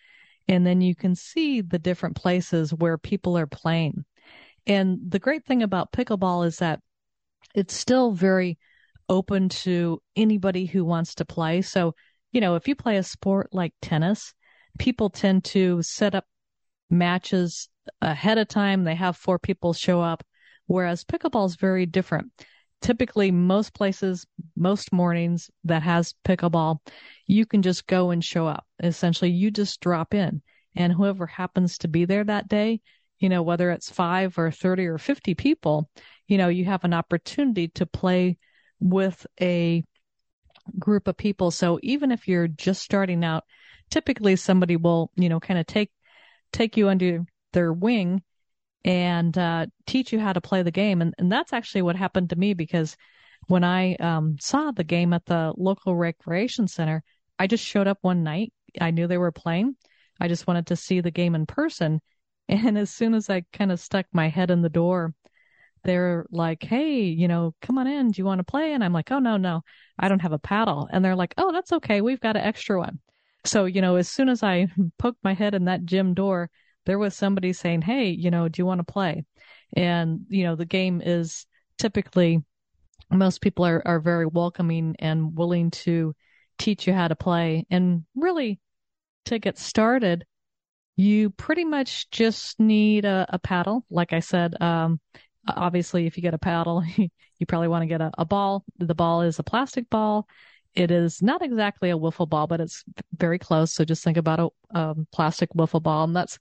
And 0.49 0.67
then 0.67 0.81
you 0.81 0.97
can 0.97 1.15
see 1.15 1.61
the 1.61 1.79
different 1.79 2.17
places 2.17 2.75
where 2.75 2.99
people 2.99 3.39
are 3.39 3.47
playing. 3.47 4.05
And 4.69 4.99
the 5.09 5.19
great 5.19 5.45
thing 5.45 5.63
about 5.63 5.93
pickleball 5.93 6.47
is 6.47 6.59
that 6.59 6.81
it's 7.55 7.75
still 7.75 8.13
very 8.13 8.59
open 9.09 9.49
to 9.49 10.01
anybody 10.15 10.67
who 10.67 10.85
wants 10.85 11.17
to 11.17 11.25
play. 11.25 11.63
So, 11.63 11.95
you 12.31 12.41
know, 12.41 12.55
if 12.55 12.69
you 12.69 12.77
play 12.77 12.99
a 12.99 13.03
sport 13.03 13.49
like 13.53 13.73
tennis, 13.81 14.35
people 14.79 15.09
tend 15.09 15.45
to 15.45 15.83
set 15.83 16.15
up 16.15 16.27
matches 16.91 17.69
ahead 18.03 18.39
of 18.39 18.49
time. 18.49 18.85
They 18.85 18.95
have 18.95 19.17
four 19.17 19.39
people 19.39 19.73
show 19.73 20.03
up, 20.03 20.23
whereas 20.67 21.05
pickleball 21.05 21.47
is 21.47 21.57
very 21.57 21.87
different 21.87 22.31
typically 22.81 23.31
most 23.31 23.75
places, 23.75 24.27
most 24.57 24.93
mornings 24.93 25.51
that 25.65 25.83
has 25.83 26.15
pickleball, 26.25 26.79
you 27.27 27.47
can 27.47 27.63
just 27.63 27.87
go 27.87 28.11
and 28.11 28.25
show 28.25 28.47
up. 28.47 28.67
Essentially, 28.83 29.31
you 29.31 29.51
just 29.51 29.81
drop 29.81 30.15
in 30.15 30.43
and 30.77 30.93
whoever 30.93 31.27
happens 31.27 31.79
to 31.79 31.89
be 31.89 32.05
there 32.05 32.25
that 32.25 32.49
day, 32.49 32.81
you 33.19 33.29
know, 33.29 33.43
whether 33.43 33.71
it's 33.71 33.91
five 33.91 34.39
or 34.39 34.51
30 34.51 34.87
or 34.87 34.99
50 34.99 35.35
people, 35.35 35.89
you 36.27 36.39
know, 36.39 36.49
you 36.49 36.65
have 36.65 36.85
an 36.85 36.95
opportunity 36.95 37.69
to 37.69 37.87
play 37.87 38.39
with 38.81 39.27
a 39.41 39.85
group 40.79 41.09
of 41.09 41.17
people. 41.17 41.51
So 41.51 41.79
even 41.83 42.13
if 42.13 42.29
you're 42.29 42.49
just 42.49 42.83
starting 42.83 43.25
out, 43.25 43.45
typically 43.91 44.37
somebody 44.37 44.77
will, 44.77 45.11
you 45.17 45.29
know, 45.29 45.41
kind 45.41 45.59
of 45.59 45.67
take, 45.67 45.91
take 46.53 46.77
you 46.77 46.89
under 46.89 47.25
their 47.53 47.73
wing 47.73 48.23
and 48.85 49.37
uh, 49.37 49.67
teach 49.87 50.13
you 50.13 50.21
how 50.21 50.33
to 50.33 50.41
play 50.41 50.63
the 50.63 50.71
game. 50.71 51.03
And, 51.03 51.15
and 51.19 51.33
that's 51.33 51.53
actually 51.53 51.83
what 51.83 51.97
happened 51.97 52.31
to 52.31 52.37
me 52.37 52.55
because 52.55 52.97
when 53.47 53.65
I 53.65 53.95
um, 53.97 54.37
saw 54.41 54.71
the 54.71 54.85
game 54.85 55.13
at 55.13 55.25
the 55.25 55.53
local 55.57 55.97
recreation 55.97 56.69
center, 56.69 57.03
I 57.39 57.47
just 57.47 57.65
showed 57.65 57.87
up 57.87 57.99
one 58.03 58.23
night. 58.23 58.53
I 58.81 58.91
knew 58.91 59.07
they 59.07 59.19
were 59.19 59.33
playing. 59.33 59.77
I 60.21 60.29
just 60.29 60.47
wanted 60.47 60.67
to 60.69 60.77
see 60.77 61.01
the 61.01 61.11
game 61.11 61.35
in 61.35 61.47
person. 61.47 62.01
And 62.49 62.79
as 62.79 62.91
soon 62.91 63.15
as 63.15 63.29
I 63.31 63.45
kind 63.53 63.71
of 63.73 63.81
stuck 63.81 64.07
my 64.13 64.29
head 64.29 64.51
in 64.51 64.63
the 64.63 64.69
door, 64.69 65.15
they're 65.85 66.27
like, 66.31 66.63
Hey, 66.63 67.03
you 67.03 67.29
know, 67.29 67.55
come 67.63 67.79
on 67.79 67.87
in. 67.87 68.11
Do 68.11 68.21
you 68.21 68.25
want 68.25 68.39
to 68.41 68.45
play? 68.45 68.73
And 68.73 68.83
I'm 68.83 68.93
like, 68.93 69.11
Oh, 69.11 69.19
no, 69.19 69.37
no, 69.37 69.63
I 69.99 70.09
don't 70.09 70.23
have 70.23 70.33
a 70.33 70.39
paddle. 70.39 70.89
And 70.93 71.05
they're 71.05 71.17
like, 71.17 71.35
Oh, 71.39 71.53
that's 71.53 71.73
okay. 71.73 72.01
We've 72.01 72.21
got 72.21 72.37
an 72.37 72.43
extra 72.43 72.79
one. 72.79 73.01
So, 73.45 73.65
you 73.67 73.81
know, 73.81 73.97
as 73.97 74.09
soon 74.09 74.29
as 74.29 74.43
I 74.43 74.69
poked 74.99 75.23
my 75.23 75.35
head 75.35 75.55
in 75.55 75.67
that 75.67 75.85
gym 75.85 76.15
door, 76.15 76.51
there 76.87 76.99
was 76.99 77.15
somebody 77.15 77.53
saying, 77.53 77.83
Hey, 77.83 78.11
you 78.11 78.31
know, 78.31 78.49
do 78.49 78.61
you 78.61 78.67
want 78.67 78.81
to 78.81 78.93
play? 78.93 79.25
And, 79.77 80.21
you 80.29 80.45
know, 80.45 80.57
the 80.57 80.65
game 80.65 81.03
is 81.05 81.47
typically 81.79 82.43
most 83.11 83.41
people 83.41 83.65
are, 83.65 83.83
are 83.87 84.01
very 84.01 84.27
welcoming 84.27 84.97
and 84.99 85.37
willing 85.37 85.71
to 85.71 86.15
teach 86.59 86.87
you 86.87 86.93
how 86.93 87.09
to 87.09 87.17
play. 87.17 87.67
And 87.71 88.05
really, 88.15 88.61
to 89.27 89.39
get 89.39 89.59
started, 89.59 90.25
you 90.99 91.31
pretty 91.31 91.65
much 91.65 92.11
just 92.11 92.59
need 92.59 93.05
a, 93.05 93.25
a 93.29 93.39
paddle. 93.39 93.85
Like 93.89 94.13
I 94.13 94.19
said, 94.19 94.61
um, 94.61 95.01
obviously, 95.47 96.07
if 96.07 96.17
you 96.17 96.23
get 96.25 96.35
a 96.35 96.39
paddle, 96.39 96.83
you 96.97 97.47
probably 97.47 97.69
want 97.69 97.83
to 97.83 97.87
get 97.87 98.01
a, 98.01 98.11
a 98.19 98.25
ball. 98.25 98.65
The 98.79 98.97
ball 98.97 99.23
is 99.23 99.39
a 99.39 99.45
plastic 99.45 99.89
ball. 99.89 100.27
It 100.75 100.91
is 100.91 101.23
not 101.23 101.41
exactly 101.41 101.91
a 101.91 101.97
wiffle 101.97 102.29
ball, 102.29 102.49
but 102.49 102.61
it's 102.61 102.83
very 103.17 103.39
close. 103.39 103.73
So 103.73 103.85
just 103.85 104.03
think 104.03 104.17
about 104.17 104.41
a 104.75 104.79
um, 104.79 105.07
plastic 105.13 105.51
wiffle 105.55 105.81
ball, 105.81 106.03
and 106.03 106.17
that's 106.17 106.37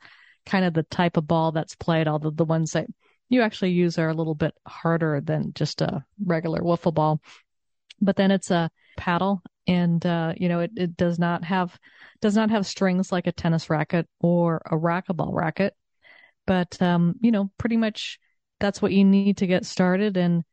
kind 0.48 0.66
of 0.66 0.74
the 0.74 0.84
type 0.84 1.18
of 1.18 1.28
ball 1.28 1.52
that's 1.52 1.76
played, 1.76 2.08
although 2.08 2.32
the 2.32 2.44
ones 2.44 2.72
that 2.72 2.88
you 3.30 3.44
actually 3.44 3.72
use 3.72 4.00
are 4.00 4.10
a 4.10 4.16
little 4.16 4.36
bit 4.36 4.56
harder 4.66 5.22
than 5.22 5.54
just 5.54 5.82
a 5.82 6.04
regular 6.26 6.62
wiffle 6.62 6.96
ball. 6.96 7.22
But 8.02 8.16
then 8.16 8.32
it's 8.32 8.50
a 8.50 8.72
paddle 8.98 9.44
and, 9.68 10.06
uh, 10.06 10.34
you 10.38 10.48
know, 10.48 10.62
it, 10.62 10.72
it 10.76 10.98
does 10.98 11.20
not 11.20 11.44
have, 11.44 11.78
does 12.22 12.36
not 12.36 12.50
have 12.50 12.66
strings 12.66 13.12
like 13.12 13.28
a 13.28 13.32
tennis 13.32 13.70
racket 13.70 14.08
or 14.22 14.62
a 14.66 14.76
racquetball 14.76 15.34
racket. 15.34 15.76
But, 16.46 16.82
um, 16.82 17.16
you 17.20 17.32
know, 17.32 17.52
pretty 17.58 17.78
much 17.78 18.20
that's 18.60 18.82
what 18.82 18.94
you 18.94 19.04
need 19.04 19.38
to 19.38 19.48
get 19.48 19.66
started. 19.66 20.16
And, 20.16 20.44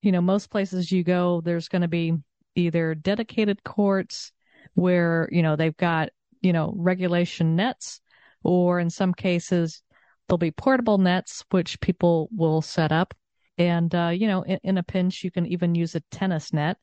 you 0.00 0.10
know, 0.10 0.22
most 0.22 0.50
places 0.50 0.90
you 0.90 1.04
go, 1.04 1.42
there's 1.44 1.68
going 1.68 1.82
to 1.82 1.88
be 1.88 2.14
either 2.54 2.94
dedicated 2.94 3.62
courts 3.62 4.32
where, 4.74 5.28
you 5.30 5.42
know, 5.42 5.56
they've 5.56 5.76
got, 5.76 6.08
you 6.40 6.52
know, 6.52 6.72
regulation 6.76 7.54
nets 7.56 8.00
or 8.42 8.80
in 8.80 8.90
some 8.90 9.12
cases, 9.12 9.82
there'll 10.26 10.38
be 10.38 10.50
portable 10.50 10.98
nets, 10.98 11.44
which 11.50 11.80
people 11.80 12.28
will 12.34 12.62
set 12.62 12.90
up. 12.92 13.14
And, 13.58 13.94
uh, 13.94 14.08
you 14.08 14.26
know, 14.26 14.42
in, 14.42 14.58
in, 14.64 14.78
a 14.78 14.82
pinch, 14.82 15.22
you 15.22 15.30
can 15.30 15.46
even 15.46 15.74
use 15.74 15.94
a 15.94 16.00
tennis 16.10 16.52
net 16.52 16.78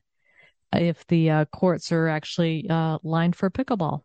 if 0.72 1.06
the 1.08 1.30
uh, 1.30 1.44
courts 1.46 1.92
are 1.92 2.08
actually 2.08 2.68
uh, 2.68 2.98
lined 3.02 3.36
for 3.36 3.50
pickleball. 3.50 4.02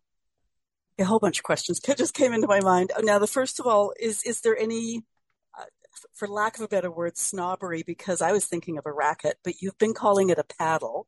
A 0.98 1.04
whole 1.04 1.20
bunch 1.20 1.40
of 1.40 1.44
questions 1.44 1.80
just 1.98 2.14
came 2.14 2.34
into 2.34 2.48
my 2.48 2.62
mind. 2.62 2.92
Now, 3.02 3.20
the 3.20 3.28
first 3.28 3.60
of 3.60 3.68
all, 3.68 3.94
is 4.00 4.24
is 4.24 4.42
there 4.42 4.58
any, 4.58 5.04
uh, 5.58 5.66
for 6.14 6.28
lack 6.28 6.58
of 6.58 6.64
a 6.64 6.68
better 6.68 6.92
word, 6.92 7.18
snobbery? 7.18 7.84
Because 7.86 8.22
I 8.22 8.32
was 8.32 8.46
thinking 8.46 8.78
of 8.78 8.86
a 8.86 8.94
racket, 8.94 9.38
but 9.44 9.56
you've 9.62 9.78
been 9.78 9.94
calling 9.94 10.30
it 10.30 10.40
a 10.40 10.46
paddle. 10.58 11.08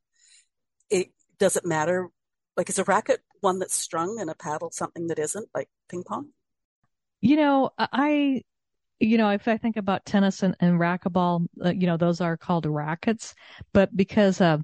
It 0.89 1.07
does 1.39 1.55
it 1.55 1.65
matter? 1.65 2.09
Like, 2.55 2.69
is 2.69 2.79
a 2.79 2.83
racket 2.83 3.21
one 3.41 3.59
that's 3.59 3.75
strung 3.75 4.19
and 4.19 4.29
a 4.29 4.35
paddle 4.35 4.71
something 4.71 5.07
that 5.07 5.19
isn't, 5.19 5.47
like 5.53 5.69
ping 5.89 6.03
pong? 6.03 6.29
You 7.21 7.35
know, 7.35 7.69
I, 7.77 8.41
you 8.99 9.17
know, 9.17 9.29
if 9.29 9.47
I 9.47 9.57
think 9.57 9.77
about 9.77 10.05
tennis 10.05 10.43
and, 10.43 10.55
and 10.59 10.79
racquetball, 10.79 11.47
uh, 11.63 11.71
you 11.71 11.87
know, 11.87 11.97
those 11.97 12.21
are 12.21 12.37
called 12.37 12.65
rackets, 12.65 13.35
but 13.73 13.95
because 13.95 14.41
uh, 14.41 14.57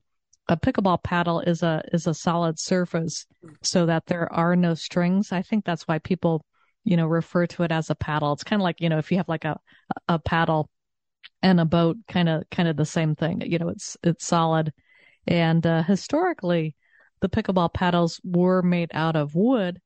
a 0.48 0.58
pickleball 0.58 1.04
paddle 1.04 1.40
is 1.42 1.64
a 1.64 1.84
is 1.94 2.08
a 2.08 2.14
solid 2.14 2.60
surface, 2.60 3.26
so 3.62 3.86
that 3.86 4.06
there 4.08 4.32
are 4.32 4.56
no 4.56 4.74
strings. 4.74 5.32
I 5.32 5.42
think 5.42 5.66
that's 5.66 5.84
why 5.84 6.00
people, 6.00 6.46
you 6.84 6.98
know, 6.98 7.08
refer 7.08 7.48
to 7.48 7.64
it 7.64 7.72
as 7.72 7.90
a 7.90 7.96
paddle. 7.96 8.34
It's 8.34 8.44
kind 8.44 8.62
of 8.62 8.64
like 8.64 8.82
you 8.82 8.90
know, 8.90 8.98
if 8.98 9.12
you 9.12 9.18
have 9.18 9.30
like 9.30 9.46
a 9.46 9.60
a 10.08 10.20
paddle 10.20 10.70
and 11.42 11.60
a 11.60 11.66
boat, 11.66 11.98
kind 12.08 12.30
of 12.30 12.44
kind 12.52 12.68
of 12.70 12.78
the 12.78 12.86
same 12.86 13.16
thing. 13.16 13.42
You 13.42 13.60
know, 13.60 13.70
it's 13.70 13.98
it's 14.04 14.26
solid, 14.26 14.74
and 15.28 15.66
uh, 15.66 15.84
historically, 15.84 16.76
the 17.22 17.30
pickleball 17.30 17.74
paddles 17.74 18.20
were 18.24 18.62
made 18.62 18.92
out 18.94 19.16
of 19.16 19.36
wood 19.36 19.80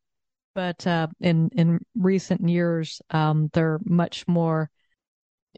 but 0.58 0.88
uh, 0.88 1.06
in 1.20 1.50
in 1.50 1.80
recent 1.96 2.50
years, 2.50 3.00
um, 3.12 3.52
they're 3.54 3.80
much 3.86 4.28
more 4.28 4.72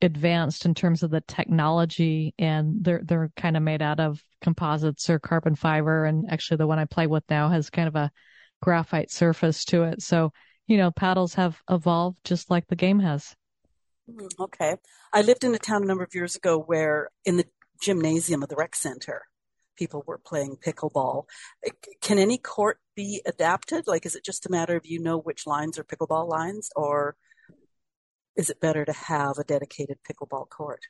advanced 0.02 0.66
in 0.66 0.74
terms 0.74 1.04
of 1.04 1.10
the 1.10 1.22
technology, 1.22 2.34
and 2.38 2.84
they're 2.84 3.02
they're 3.06 3.32
kind 3.38 3.56
of 3.56 3.64
made 3.64 3.82
out 3.82 4.02
of 4.02 4.22
composites 4.42 5.10
or 5.10 5.20
carbon 5.20 5.56
fiber. 5.56 6.06
And 6.06 6.30
actually, 6.30 6.58
the 6.58 6.68
one 6.68 6.80
I 6.80 6.86
play 6.86 7.08
with 7.08 7.24
now 7.30 7.50
has 7.50 7.70
kind 7.70 7.88
of 7.88 7.96
a 7.96 8.12
graphite 8.62 9.12
surface 9.12 9.66
to 9.66 9.84
it. 9.84 10.02
So 10.02 10.32
you 10.70 10.78
know, 10.78 10.92
paddles 10.92 11.34
have 11.34 11.60
evolved 11.68 12.20
just 12.24 12.52
like 12.52 12.68
the 12.68 12.76
game 12.76 13.00
has. 13.00 13.36
Mm, 14.10 14.30
okay. 14.40 14.76
I 15.12 15.24
lived 15.24 15.44
in 15.44 15.56
a 15.56 15.58
town 15.58 15.82
a 15.82 15.86
number 15.88 16.04
of 16.04 16.14
years 16.14 16.36
ago 16.36 16.60
where 16.60 17.10
in 17.26 17.38
the 17.38 17.46
gymnasium 17.82 18.44
of 18.44 18.50
the 18.50 18.56
rec 18.56 18.76
center, 18.76 19.24
people 19.76 20.04
were 20.06 20.20
playing 20.20 20.58
pickleball. 20.64 21.24
Can 22.02 22.20
any 22.20 22.38
court 22.38 22.78
be 22.96 23.24
adapted? 23.26 23.88
Like, 23.88 24.06
is 24.06 24.16
it 24.16 24.24
just 24.24 24.46
a 24.46 24.52
matter 24.52 24.76
of 24.76 24.86
you 24.86 25.00
know 25.00 25.18
which 25.18 25.48
lines 25.48 25.80
are 25.80 25.84
pickleball 25.84 26.30
lines, 26.30 26.70
or 26.76 27.16
is 28.36 28.52
it 28.52 28.62
better 28.62 28.86
to 28.86 28.94
have 28.94 29.40
a 29.40 29.44
dedicated 29.44 29.98
pickleball 30.08 30.50
court? 30.50 30.82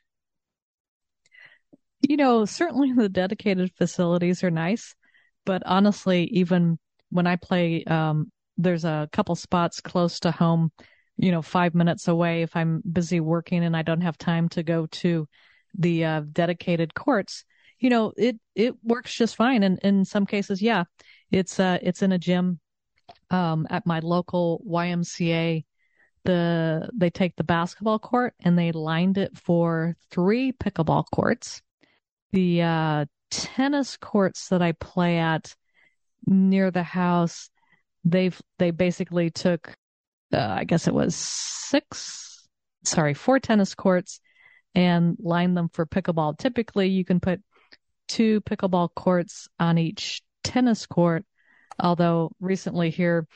You 2.00 2.16
know, 2.16 2.44
certainly 2.44 2.92
the 2.92 3.08
dedicated 3.08 3.72
facilities 3.76 4.42
are 4.42 4.50
nice, 4.50 4.94
but 5.44 5.62
honestly, 5.66 6.24
even 6.32 6.78
when 7.10 7.26
I 7.26 7.36
play, 7.36 7.84
um, 7.84 8.30
there's 8.56 8.84
a 8.84 9.08
couple 9.12 9.34
spots 9.34 9.80
close 9.80 10.20
to 10.20 10.30
home, 10.30 10.72
you 11.16 11.30
know, 11.30 11.42
five 11.42 11.74
minutes 11.74 12.08
away 12.08 12.42
if 12.42 12.56
I'm 12.56 12.82
busy 12.90 13.20
working 13.20 13.64
and 13.64 13.76
I 13.76 13.82
don't 13.82 14.00
have 14.00 14.16
time 14.18 14.48
to 14.50 14.62
go 14.62 14.86
to 14.86 15.28
the 15.78 16.04
uh, 16.04 16.22
dedicated 16.32 16.94
courts 16.94 17.44
you 17.78 17.88
know, 17.88 18.12
it 18.18 18.36
it 18.54 18.74
works 18.84 19.14
just 19.14 19.36
fine. 19.36 19.62
And 19.62 19.78
in 19.78 20.04
some 20.04 20.26
cases, 20.26 20.60
yeah, 20.60 20.84
it's 21.30 21.58
uh 21.58 21.78
it's 21.80 22.02
in 22.02 22.12
a 22.12 22.18
gym 22.18 22.60
um 23.30 23.66
at 23.70 23.86
my 23.86 24.00
local 24.00 24.62
YMCA. 24.66 25.64
The 26.24 26.90
they 26.94 27.10
take 27.10 27.36
the 27.36 27.44
basketball 27.44 27.98
court 27.98 28.34
and 28.40 28.58
they 28.58 28.72
lined 28.72 29.18
it 29.18 29.38
for 29.38 29.96
three 30.10 30.52
pickleball 30.52 31.04
courts. 31.12 31.62
The 32.32 32.62
uh 32.62 33.04
tennis 33.30 33.96
courts 33.96 34.48
that 34.48 34.62
I 34.62 34.72
play 34.72 35.18
at 35.18 35.54
near 36.26 36.70
the 36.70 36.82
house, 36.82 37.50
they've 38.04 38.40
they 38.58 38.70
basically 38.70 39.30
took 39.30 39.74
uh, 40.32 40.38
I 40.58 40.64
guess 40.64 40.86
it 40.86 40.94
was 40.94 41.14
six 41.16 42.48
sorry, 42.84 43.14
four 43.14 43.38
tennis 43.38 43.74
courts 43.74 44.20
and 44.74 45.16
lined 45.20 45.56
them 45.56 45.68
for 45.68 45.86
pickleball. 45.86 46.38
Typically 46.38 46.88
you 46.88 47.04
can 47.04 47.20
put 47.20 47.40
two 48.08 48.40
pickleball 48.42 48.88
courts 48.94 49.48
on 49.58 49.78
each 49.78 50.22
tennis 50.44 50.86
court. 50.86 51.24
Although 51.78 52.32
recently 52.40 52.90
here 52.90 53.26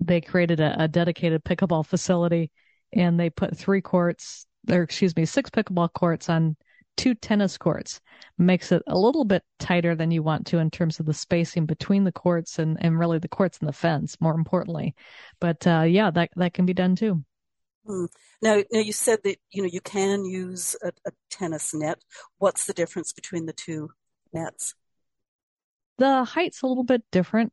they 0.00 0.20
created 0.20 0.60
a, 0.60 0.84
a 0.84 0.88
dedicated 0.88 1.44
pickleball 1.44 1.86
facility 1.86 2.50
and 2.92 3.18
they 3.18 3.30
put 3.30 3.56
three 3.56 3.80
courts, 3.80 4.46
or 4.68 4.82
excuse 4.82 5.14
me, 5.16 5.24
six 5.24 5.50
pickleball 5.50 5.92
courts 5.92 6.28
on 6.28 6.56
two 6.96 7.14
tennis 7.14 7.58
courts. 7.58 8.00
Makes 8.38 8.72
it 8.72 8.82
a 8.86 8.98
little 8.98 9.24
bit 9.24 9.42
tighter 9.58 9.94
than 9.94 10.10
you 10.10 10.22
want 10.22 10.46
to 10.48 10.58
in 10.58 10.70
terms 10.70 11.00
of 11.00 11.06
the 11.06 11.14
spacing 11.14 11.66
between 11.66 12.04
the 12.04 12.12
courts 12.12 12.58
and, 12.58 12.76
and 12.80 12.98
really 12.98 13.18
the 13.18 13.28
courts 13.28 13.58
and 13.58 13.68
the 13.68 13.72
fence, 13.72 14.16
more 14.20 14.34
importantly. 14.34 14.94
But 15.40 15.66
uh, 15.66 15.82
yeah, 15.82 16.10
that 16.10 16.30
that 16.36 16.54
can 16.54 16.66
be 16.66 16.74
done 16.74 16.96
too. 16.96 17.24
Hmm. 17.86 18.06
Now, 18.40 18.62
now 18.72 18.80
you 18.80 18.92
said 18.92 19.20
that 19.24 19.36
you 19.50 19.62
know 19.62 19.68
you 19.70 19.80
can 19.80 20.24
use 20.24 20.76
a, 20.82 20.88
a 21.06 21.12
tennis 21.30 21.74
net. 21.74 21.98
What's 22.38 22.66
the 22.66 22.72
difference 22.72 23.12
between 23.12 23.46
the 23.46 23.52
two 23.52 23.90
nets? 24.32 24.74
The 25.98 26.24
height's 26.24 26.62
a 26.62 26.66
little 26.66 26.84
bit 26.84 27.02
different. 27.12 27.52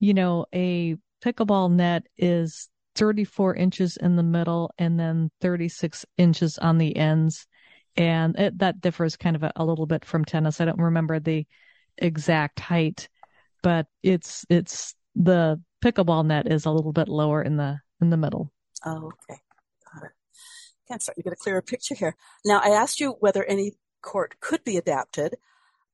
You 0.00 0.14
know, 0.14 0.46
a 0.54 0.96
pickleball 1.24 1.72
net 1.72 2.04
is 2.16 2.68
34 2.94 3.54
inches 3.54 3.96
in 3.96 4.16
the 4.16 4.22
middle 4.22 4.72
and 4.78 4.98
then 4.98 5.30
36 5.40 6.04
inches 6.16 6.58
on 6.58 6.78
the 6.78 6.96
ends. 6.96 7.46
And 7.98 8.38
it, 8.38 8.58
that 8.60 8.80
differs 8.80 9.16
kind 9.16 9.34
of 9.34 9.42
a, 9.42 9.52
a 9.56 9.64
little 9.64 9.84
bit 9.84 10.04
from 10.04 10.24
tennis. 10.24 10.60
I 10.60 10.64
don't 10.66 10.78
remember 10.78 11.18
the 11.18 11.46
exact 11.98 12.60
height, 12.60 13.08
but 13.60 13.86
it's, 14.04 14.46
it's 14.48 14.94
the 15.16 15.60
pickleball 15.84 16.24
net 16.24 16.46
is 16.46 16.64
a 16.64 16.70
little 16.70 16.92
bit 16.92 17.08
lower 17.08 17.42
in 17.42 17.56
the, 17.56 17.80
in 18.00 18.10
the 18.10 18.16
middle. 18.16 18.52
Oh, 18.86 19.10
okay. 19.28 19.40
Got 19.92 20.04
it. 20.04 20.12
Okay, 20.90 20.98
starting 21.00 21.22
to 21.22 21.28
get 21.28 21.32
a 21.32 21.36
clearer 21.36 21.60
picture 21.60 21.96
here. 21.96 22.14
Now, 22.44 22.60
I 22.62 22.68
asked 22.68 23.00
you 23.00 23.16
whether 23.18 23.44
any 23.44 23.72
court 24.00 24.36
could 24.40 24.62
be 24.62 24.76
adapted. 24.76 25.36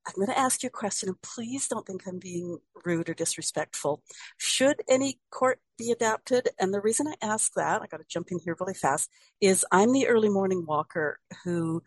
I'm 0.06 0.14
going 0.16 0.28
to 0.28 0.38
ask 0.38 0.62
you 0.62 0.66
a 0.66 0.70
question, 0.70 1.08
and 1.08 1.20
please 1.22 1.66
don't 1.66 1.86
think 1.86 2.06
I'm 2.06 2.18
being 2.18 2.58
rude 2.84 3.08
or 3.08 3.14
disrespectful. 3.14 4.02
Should 4.36 4.82
any 4.88 5.18
court 5.30 5.60
be 5.78 5.90
adapted? 5.90 6.50
And 6.58 6.74
the 6.74 6.80
reason 6.80 7.08
I 7.08 7.14
ask 7.22 7.54
that, 7.54 7.80
I 7.80 7.86
got 7.86 7.98
to 7.98 8.04
jump 8.06 8.28
in 8.30 8.38
here 8.38 8.56
really 8.60 8.74
fast, 8.74 9.10
is 9.40 9.64
I'm 9.72 9.92
the 9.92 10.08
early 10.08 10.28
morning 10.28 10.66
walker 10.66 11.20
who 11.44 11.82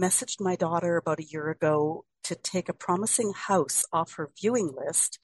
messaged 0.00 0.40
my 0.40 0.56
daughter 0.56 0.96
about 0.96 1.20
a 1.20 1.24
year 1.24 1.50
ago 1.50 2.06
to 2.24 2.34
take 2.34 2.68
a 2.68 2.74
promising 2.74 3.32
house 3.34 3.84
off 3.92 4.14
her 4.14 4.30
viewing 4.40 4.72
list 4.74 5.18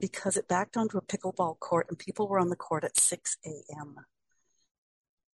because 0.00 0.36
it 0.36 0.48
backed 0.48 0.76
onto 0.76 0.98
a 0.98 1.02
pickleball 1.02 1.58
court 1.58 1.86
and 1.88 1.98
people 1.98 2.28
were 2.28 2.38
on 2.38 2.48
the 2.48 2.56
court 2.56 2.84
at 2.84 2.98
6 2.98 3.36
a.m. 3.44 3.96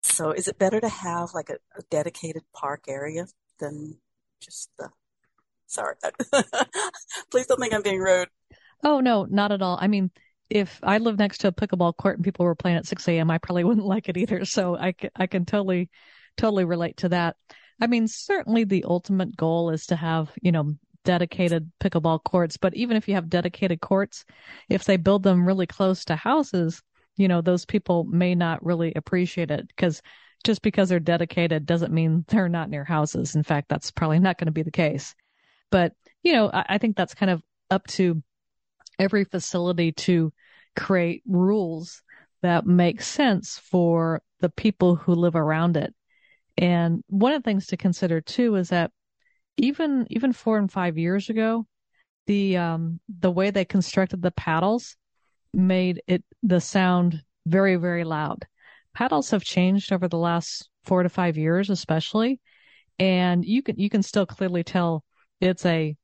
So 0.02 0.30
is 0.30 0.48
it 0.48 0.59
better 0.59 0.80
to 0.80 0.88
have 0.88 1.35
like 1.35 1.50
a, 1.50 1.59
a 1.76 1.82
dedicated 1.90 2.42
park 2.54 2.85
area 2.88 3.26
than 3.59 3.98
just 4.40 4.70
the 4.78 4.90
Sorry. 5.66 5.96
Please 7.31 7.46
don't 7.46 7.61
think 7.61 7.74
I'm 7.74 7.83
being 7.83 7.98
rude. 7.98 8.29
Oh, 8.85 9.00
no, 9.00 9.24
not 9.24 9.52
at 9.52 9.62
all. 9.62 9.79
I 9.81 9.88
mean, 9.88 10.11
if 10.48 10.79
I 10.83 10.98
lived 10.98 11.18
next 11.18 11.38
to 11.38 11.48
a 11.48 11.52
pickleball 11.52 11.96
court 11.96 12.16
and 12.16 12.24
people 12.24 12.44
were 12.44 12.55
playing 12.55 12.76
at 12.76 12.87
6 12.87 13.09
a.m., 13.09 13.31
I 13.31 13.38
probably 13.38 13.64
wouldn't 13.64 13.87
like 13.87 14.09
it 14.09 14.16
either. 14.16 14.44
So 14.44 14.76
I, 14.76 14.94
I 15.14 15.26
can 15.26 15.44
totally, 15.44 15.90
totally 16.37 16.64
relate 16.64 16.98
to 16.98 17.09
that. 17.11 17.37
I 17.81 17.87
mean, 17.87 18.09
certainly 18.09 18.64
the 18.64 18.85
ultimate 18.85 19.37
goal 19.37 19.70
is 19.70 19.87
to 19.87 19.96
have, 19.96 20.33
you 20.40 20.52
know, 20.52 20.76
dedicated 21.05 21.70
pickleball 21.81 22.22
courts. 22.24 22.57
But 22.57 22.74
even 22.74 22.96
if 22.96 23.09
you 23.09 23.14
have 23.14 23.29
dedicated 23.29 23.81
courts, 23.81 24.24
if 24.68 24.85
they 24.85 24.96
build 24.96 25.22
them 25.22 25.46
really 25.46 25.66
close 25.66 26.05
to 26.07 26.16
houses, 26.16 26.83
you 27.16 27.29
know, 27.29 27.40
those 27.40 27.64
people 27.64 28.05
may 28.05 28.35
not 28.35 28.64
really 28.64 28.92
appreciate 28.94 29.50
it 29.50 29.68
because 29.68 30.02
just 30.44 30.62
because 30.62 30.88
they're 30.88 31.00
dedicated 31.00 31.66
doesn't 31.66 31.92
mean 31.92 32.24
they're 32.29 32.48
not 32.48 32.70
near 32.70 32.85
houses. 32.85 33.35
In 33.35 33.42
fact, 33.42 33.68
that's 33.68 33.90
probably 33.90 34.18
not 34.18 34.38
going 34.38 34.46
to 34.46 34.52
be 34.52 34.62
the 34.62 34.70
case. 34.70 35.14
But, 35.70 35.92
you 36.22 36.33
know, 36.33 36.50
I, 36.52 36.64
I 36.70 36.79
think 36.79 36.96
that's 36.96 37.14
kind 37.14 37.31
of 37.31 37.42
up 37.70 37.87
to 37.88 38.22
every 38.98 39.24
facility 39.24 39.92
to 39.92 40.33
create 40.74 41.22
rules 41.26 42.02
that 42.42 42.66
make 42.66 43.00
sense 43.02 43.59
for 43.59 44.22
the 44.40 44.50
people 44.50 44.96
who 44.96 45.14
live 45.14 45.35
around 45.37 45.76
it. 45.76 45.94
And 46.59 47.02
one 47.09 47.33
of 47.33 47.42
the 47.42 47.48
things 47.48 47.66
to 47.68 47.76
consider 47.76 48.20
too 48.20 48.57
is 48.57 48.70
that 48.70 48.90
even 49.57 50.07
even 50.11 50.33
four 50.33 50.59
and 50.59 50.70
five 50.70 50.98
years 50.98 51.29
ago, 51.29 51.66
the 52.26 52.57
um 52.57 53.00
the 53.09 53.31
way 53.31 53.50
they 53.50 53.64
constructed 53.64 54.22
the 54.22 54.31
paddles 54.31 54.96
made 55.52 56.02
it 56.07 56.24
the 56.42 56.61
sound 56.61 57.22
very 57.46 57.76
very 57.76 58.05
loud. 58.05 58.46
Paddles 58.94 59.31
have 59.31 59.44
changed 59.44 59.92
over 59.92 60.09
the 60.09 60.18
last 60.18 60.68
four 60.85 61.02
to 61.02 61.09
five 61.09 61.37
years, 61.37 61.70
especially, 61.70 62.40
and 62.98 63.44
you 63.44 63.62
can 63.62 63.79
you 63.79 63.90
can 63.90 64.02
still 64.02 64.26
clearly 64.26 64.64
tell 64.64 65.05
it's 65.40 65.64
a 65.66 65.96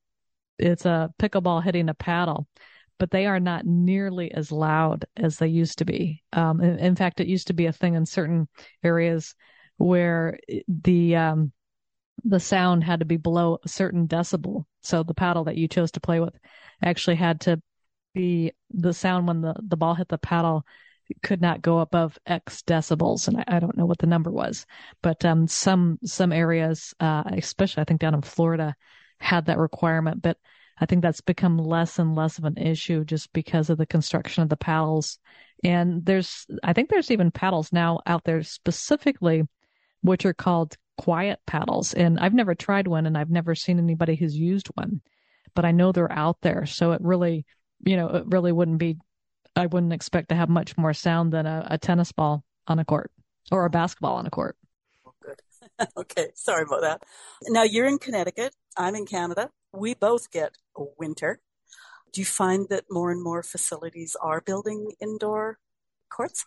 it's 0.58 0.84
a 0.84 1.10
pickleball 1.18 1.62
hitting 1.62 1.88
a 1.88 1.94
paddle, 1.94 2.46
but 2.98 3.10
they 3.10 3.26
are 3.26 3.40
not 3.40 3.66
nearly 3.66 4.32
as 4.32 4.52
loud 4.52 5.04
as 5.16 5.38
they 5.38 5.48
used 5.48 5.78
to 5.78 5.84
be. 5.84 6.22
Um, 6.32 6.60
in, 6.60 6.78
in, 6.78 6.96
fact, 6.96 7.20
it 7.20 7.26
used 7.26 7.48
to 7.48 7.54
be 7.54 7.66
a 7.66 7.72
thing 7.72 7.94
in 7.94 8.06
certain 8.06 8.48
areas 8.84 9.34
where 9.76 10.38
the 10.68 11.16
um, 11.16 11.52
the 12.24 12.40
sound 12.40 12.84
had 12.84 13.00
to 13.00 13.06
be 13.06 13.16
below 13.16 13.58
a 13.64 13.68
certain 13.68 14.06
decibel. 14.06 14.64
So 14.82 15.02
the 15.02 15.14
paddle 15.14 15.44
that 15.44 15.56
you 15.56 15.68
chose 15.68 15.90
to 15.92 16.00
play 16.00 16.20
with 16.20 16.34
actually 16.82 17.16
had 17.16 17.40
to 17.42 17.60
be 18.14 18.52
the 18.70 18.92
sound 18.92 19.26
when 19.26 19.40
the, 19.40 19.54
the 19.66 19.76
ball 19.76 19.94
hit 19.94 20.08
the 20.08 20.18
paddle 20.18 20.64
could 21.22 21.40
not 21.40 21.62
go 21.62 21.80
above 21.80 22.18
X 22.26 22.62
decibels, 22.62 23.28
and 23.28 23.38
I, 23.38 23.44
I 23.48 23.58
don't 23.58 23.76
know 23.76 23.86
what 23.86 23.98
the 23.98 24.06
number 24.06 24.30
was, 24.30 24.66
but 25.02 25.24
um, 25.24 25.46
some 25.46 25.98
some 26.04 26.32
areas, 26.32 26.94
uh, 27.00 27.24
especially 27.32 27.82
I 27.82 27.84
think 27.84 28.00
down 28.00 28.14
in 28.14 28.22
Florida, 28.22 28.74
had 29.22 29.46
that 29.46 29.58
requirement, 29.58 30.20
but 30.20 30.36
I 30.78 30.86
think 30.86 31.02
that's 31.02 31.20
become 31.20 31.58
less 31.58 31.98
and 31.98 32.14
less 32.14 32.38
of 32.38 32.44
an 32.44 32.56
issue 32.56 33.04
just 33.04 33.32
because 33.32 33.70
of 33.70 33.78
the 33.78 33.86
construction 33.86 34.42
of 34.42 34.48
the 34.48 34.56
paddles. 34.56 35.18
And 35.62 36.04
there's, 36.04 36.46
I 36.62 36.72
think 36.72 36.90
there's 36.90 37.10
even 37.10 37.30
paddles 37.30 37.72
now 37.72 38.00
out 38.04 38.24
there 38.24 38.42
specifically, 38.42 39.44
which 40.00 40.26
are 40.26 40.34
called 40.34 40.76
quiet 40.98 41.38
paddles. 41.46 41.94
And 41.94 42.18
I've 42.18 42.34
never 42.34 42.54
tried 42.54 42.88
one 42.88 43.06
and 43.06 43.16
I've 43.16 43.30
never 43.30 43.54
seen 43.54 43.78
anybody 43.78 44.16
who's 44.16 44.36
used 44.36 44.68
one, 44.74 45.00
but 45.54 45.64
I 45.64 45.70
know 45.70 45.92
they're 45.92 46.10
out 46.10 46.38
there. 46.42 46.66
So 46.66 46.92
it 46.92 47.00
really, 47.00 47.46
you 47.84 47.96
know, 47.96 48.08
it 48.08 48.24
really 48.26 48.52
wouldn't 48.52 48.78
be, 48.78 48.96
I 49.54 49.66
wouldn't 49.66 49.92
expect 49.92 50.30
to 50.30 50.34
have 50.34 50.48
much 50.48 50.76
more 50.76 50.94
sound 50.94 51.32
than 51.32 51.46
a, 51.46 51.66
a 51.70 51.78
tennis 51.78 52.10
ball 52.10 52.42
on 52.66 52.78
a 52.78 52.84
court 52.84 53.12
or 53.52 53.64
a 53.64 53.70
basketball 53.70 54.16
on 54.16 54.26
a 54.26 54.30
court. 54.30 54.56
okay, 55.96 56.28
sorry 56.34 56.62
about 56.62 56.82
that. 56.82 57.02
Now 57.48 57.62
you're 57.62 57.86
in 57.86 57.98
Connecticut, 57.98 58.54
I'm 58.76 58.94
in 58.94 59.06
Canada. 59.06 59.50
We 59.72 59.94
both 59.94 60.30
get 60.30 60.56
winter. 60.98 61.40
Do 62.12 62.20
you 62.20 62.24
find 62.26 62.68
that 62.68 62.84
more 62.90 63.10
and 63.10 63.22
more 63.22 63.42
facilities 63.42 64.16
are 64.20 64.40
building 64.40 64.92
indoor 65.00 65.58
courts? 66.10 66.44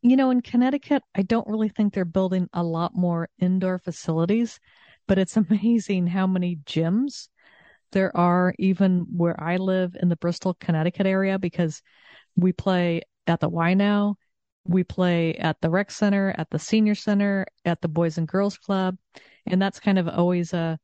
You 0.00 0.16
know, 0.16 0.30
in 0.30 0.40
Connecticut, 0.40 1.02
I 1.14 1.22
don't 1.22 1.46
really 1.46 1.68
think 1.68 1.92
they're 1.92 2.04
building 2.04 2.48
a 2.52 2.62
lot 2.62 2.94
more 2.94 3.28
indoor 3.38 3.78
facilities, 3.78 4.58
but 5.06 5.18
it's 5.18 5.36
amazing 5.50 6.06
how 6.06 6.26
many 6.26 6.56
gyms 6.64 7.28
there 7.92 8.14
are 8.16 8.54
even 8.58 9.06
where 9.16 9.38
I 9.42 9.56
live 9.56 9.96
in 10.00 10.08
the 10.08 10.16
Bristol, 10.16 10.56
Connecticut 10.60 11.06
area 11.06 11.38
because 11.38 11.82
we 12.36 12.52
play 12.52 13.02
at 13.26 13.40
the 13.40 13.48
Y 13.48 13.74
now 13.74 14.16
we 14.68 14.84
play 14.84 15.34
at 15.34 15.60
the 15.60 15.70
rec 15.70 15.90
center, 15.90 16.34
at 16.36 16.50
the 16.50 16.58
senior 16.58 16.94
center, 16.94 17.46
at 17.64 17.80
the 17.80 17.88
Boys 17.88 18.18
and 18.18 18.28
Girls 18.28 18.58
Club. 18.58 18.96
And 19.46 19.60
that's 19.60 19.80
kind 19.80 19.98
of 19.98 20.08
always 20.08 20.52
a, 20.52 20.78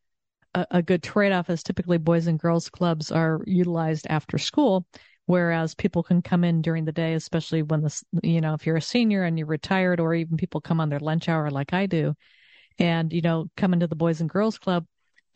a, 0.54 0.82
good 0.82 1.02
trade 1.02 1.32
off 1.32 1.50
as 1.50 1.62
typically 1.62 1.98
Boys 1.98 2.26
and 2.26 2.38
Girls 2.38 2.70
Clubs 2.70 3.12
are 3.12 3.40
utilized 3.46 4.06
after 4.08 4.38
school. 4.38 4.86
Whereas 5.26 5.74
people 5.74 6.02
can 6.02 6.22
come 6.22 6.44
in 6.44 6.60
during 6.60 6.84
the 6.84 6.92
day, 6.92 7.14
especially 7.14 7.62
when 7.62 7.82
the, 7.82 8.02
you 8.22 8.40
know, 8.40 8.54
if 8.54 8.66
you're 8.66 8.76
a 8.76 8.82
senior 8.82 9.24
and 9.24 9.38
you're 9.38 9.46
retired 9.46 10.00
or 10.00 10.14
even 10.14 10.36
people 10.36 10.60
come 10.60 10.80
on 10.80 10.90
their 10.90 11.00
lunch 11.00 11.28
hour 11.28 11.50
like 11.50 11.72
I 11.72 11.86
do 11.86 12.14
and, 12.78 13.12
you 13.12 13.22
know, 13.22 13.46
come 13.56 13.72
into 13.72 13.86
the 13.86 13.96
Boys 13.96 14.20
and 14.20 14.28
Girls 14.28 14.58
Club, 14.58 14.86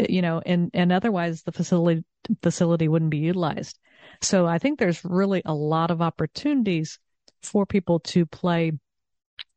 eh, 0.00 0.06
you 0.10 0.20
know, 0.20 0.42
and, 0.44 0.70
and 0.74 0.92
otherwise 0.92 1.42
the 1.42 1.52
facility, 1.52 2.04
facility 2.42 2.88
wouldn't 2.88 3.10
be 3.10 3.18
utilized. 3.18 3.78
So 4.20 4.46
I 4.46 4.58
think 4.58 4.78
there's 4.78 5.04
really 5.04 5.42
a 5.44 5.54
lot 5.54 5.90
of 5.90 6.02
opportunities 6.02 6.98
for 7.42 7.66
people 7.66 8.00
to 8.00 8.26
play 8.26 8.72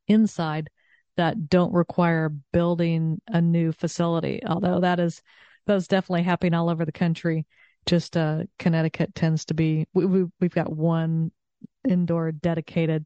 inside 0.08 0.70
that 1.18 1.50
don't 1.50 1.74
require 1.74 2.30
building 2.52 3.22
a 3.28 3.42
new 3.42 3.72
facility. 3.72 4.42
Although 4.46 4.80
that 4.82 5.00
is 5.00 5.22
that's 5.66 5.88
definitely 5.88 6.24
happening 6.24 6.54
all 6.54 6.70
over 6.70 6.86
the 6.86 6.92
country. 6.92 7.46
Just 7.86 8.16
uh, 8.18 8.44
Connecticut 8.60 9.14
tends 9.16 9.46
to 9.46 9.54
be 9.54 9.88
we, 9.94 10.06
we 10.06 10.26
we've 10.40 10.54
got 10.54 10.72
one 10.72 11.32
indoor 11.88 12.32
dedicated 12.32 13.06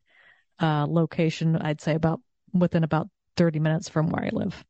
uh, 0.62 0.86
location. 0.88 1.56
I'd 1.58 1.82
say 1.82 1.96
about 1.96 2.22
within 2.54 2.84
about 2.84 3.10
thirty 3.38 3.60
minutes 3.60 3.90
from 3.90 4.10
where 4.10 4.26
I 4.26 4.30
live. 4.32 4.64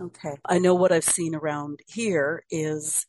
Okay, 0.00 0.34
I 0.46 0.58
know 0.58 0.74
what 0.74 0.92
I've 0.92 1.04
seen 1.04 1.34
around 1.34 1.80
here 1.86 2.44
is 2.50 3.06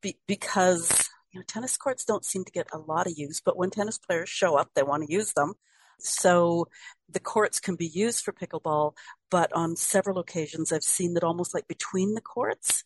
be- 0.00 0.18
because 0.26 1.08
you 1.36 1.40
know, 1.40 1.44
tennis 1.46 1.76
courts 1.76 2.06
don't 2.06 2.24
seem 2.24 2.44
to 2.44 2.50
get 2.50 2.66
a 2.72 2.78
lot 2.78 3.06
of 3.06 3.12
use, 3.18 3.42
but 3.44 3.58
when 3.58 3.68
tennis 3.68 3.98
players 3.98 4.30
show 4.30 4.56
up, 4.56 4.70
they 4.74 4.82
want 4.82 5.06
to 5.06 5.12
use 5.12 5.34
them. 5.34 5.52
So 5.98 6.68
the 7.10 7.20
courts 7.20 7.60
can 7.60 7.76
be 7.76 7.86
used 7.86 8.24
for 8.24 8.32
pickleball, 8.32 8.94
but 9.30 9.52
on 9.52 9.76
several 9.76 10.18
occasions 10.18 10.72
I've 10.72 10.82
seen 10.82 11.12
that 11.12 11.24
almost 11.24 11.52
like 11.52 11.68
between 11.68 12.14
the 12.14 12.22
courts. 12.22 12.84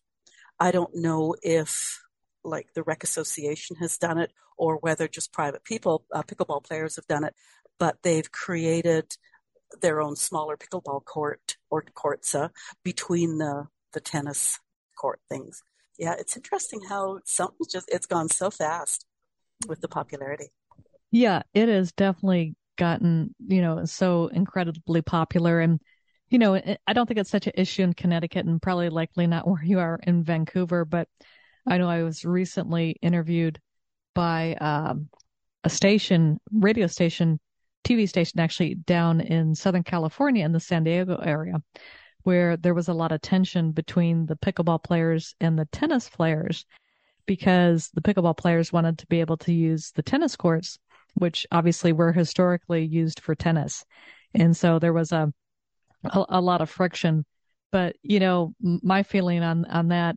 I 0.58 0.72
don't 0.72 0.96
know 0.96 1.36
if 1.44 2.00
like 2.42 2.74
the 2.74 2.82
rec 2.82 3.04
association 3.04 3.76
has 3.76 3.98
done 3.98 4.18
it 4.18 4.32
or 4.58 4.78
whether 4.78 5.06
just 5.06 5.32
private 5.32 5.62
people, 5.62 6.04
uh, 6.12 6.24
pickleball 6.24 6.64
players 6.64 6.96
have 6.96 7.06
done 7.06 7.22
it, 7.22 7.34
but 7.78 7.98
they've 8.02 8.32
created 8.32 9.16
their 9.80 10.00
own 10.00 10.16
smaller 10.16 10.56
pickleball 10.56 11.04
court 11.04 11.56
or 11.70 11.82
courts 11.94 12.34
uh, 12.34 12.48
between 12.82 13.38
the, 13.38 13.68
the 13.92 14.00
tennis 14.00 14.58
court 14.96 15.20
things 15.28 15.62
yeah, 16.00 16.14
it's 16.18 16.34
interesting 16.34 16.80
how 16.88 17.20
something's 17.26 17.70
just 17.70 17.88
it's 17.92 18.06
gone 18.06 18.28
so 18.30 18.50
fast 18.50 19.04
with 19.68 19.82
the 19.82 19.88
popularity. 19.88 20.48
Yeah, 21.10 21.42
it 21.52 21.68
has 21.68 21.92
definitely 21.92 22.54
gotten, 22.78 23.34
you 23.46 23.60
know, 23.60 23.84
so 23.84 24.28
incredibly 24.28 25.02
popular 25.02 25.60
and 25.60 25.78
you 26.30 26.38
know, 26.38 26.54
I 26.54 26.92
don't 26.92 27.06
think 27.06 27.18
it's 27.18 27.28
such 27.30 27.48
an 27.48 27.54
issue 27.56 27.82
in 27.82 27.92
Connecticut 27.92 28.46
and 28.46 28.62
probably 28.62 28.88
likely 28.88 29.26
not 29.26 29.46
where 29.48 29.62
you 29.62 29.78
are 29.78 29.98
in 30.04 30.24
Vancouver, 30.24 30.84
but 30.84 31.06
I 31.66 31.76
know 31.76 31.88
I 31.88 32.02
was 32.02 32.24
recently 32.24 32.96
interviewed 33.02 33.60
by 34.14 34.54
um, 34.54 35.10
a 35.64 35.68
station, 35.68 36.38
radio 36.52 36.86
station, 36.86 37.40
TV 37.84 38.08
station 38.08 38.40
actually 38.40 38.76
down 38.76 39.20
in 39.20 39.54
Southern 39.54 39.82
California 39.82 40.44
in 40.44 40.52
the 40.52 40.60
San 40.60 40.84
Diego 40.84 41.16
area 41.16 41.56
where 42.22 42.56
there 42.56 42.74
was 42.74 42.88
a 42.88 42.94
lot 42.94 43.12
of 43.12 43.20
tension 43.20 43.72
between 43.72 44.26
the 44.26 44.36
pickleball 44.36 44.82
players 44.82 45.34
and 45.40 45.58
the 45.58 45.66
tennis 45.66 46.08
players 46.08 46.66
because 47.26 47.90
the 47.94 48.00
pickleball 48.00 48.36
players 48.36 48.72
wanted 48.72 48.98
to 48.98 49.06
be 49.06 49.20
able 49.20 49.36
to 49.36 49.52
use 49.52 49.92
the 49.92 50.02
tennis 50.02 50.36
courts, 50.36 50.78
which 51.14 51.46
obviously 51.52 51.92
were 51.92 52.12
historically 52.12 52.84
used 52.84 53.20
for 53.20 53.34
tennis. 53.34 53.84
And 54.34 54.56
so 54.56 54.78
there 54.78 54.92
was 54.92 55.12
a, 55.12 55.32
a, 56.04 56.24
a 56.28 56.40
lot 56.40 56.60
of 56.60 56.70
friction. 56.70 57.24
But, 57.72 57.96
you 58.02 58.20
know, 58.20 58.54
my 58.60 59.02
feeling 59.02 59.42
on, 59.42 59.64
on 59.66 59.88
that 59.88 60.16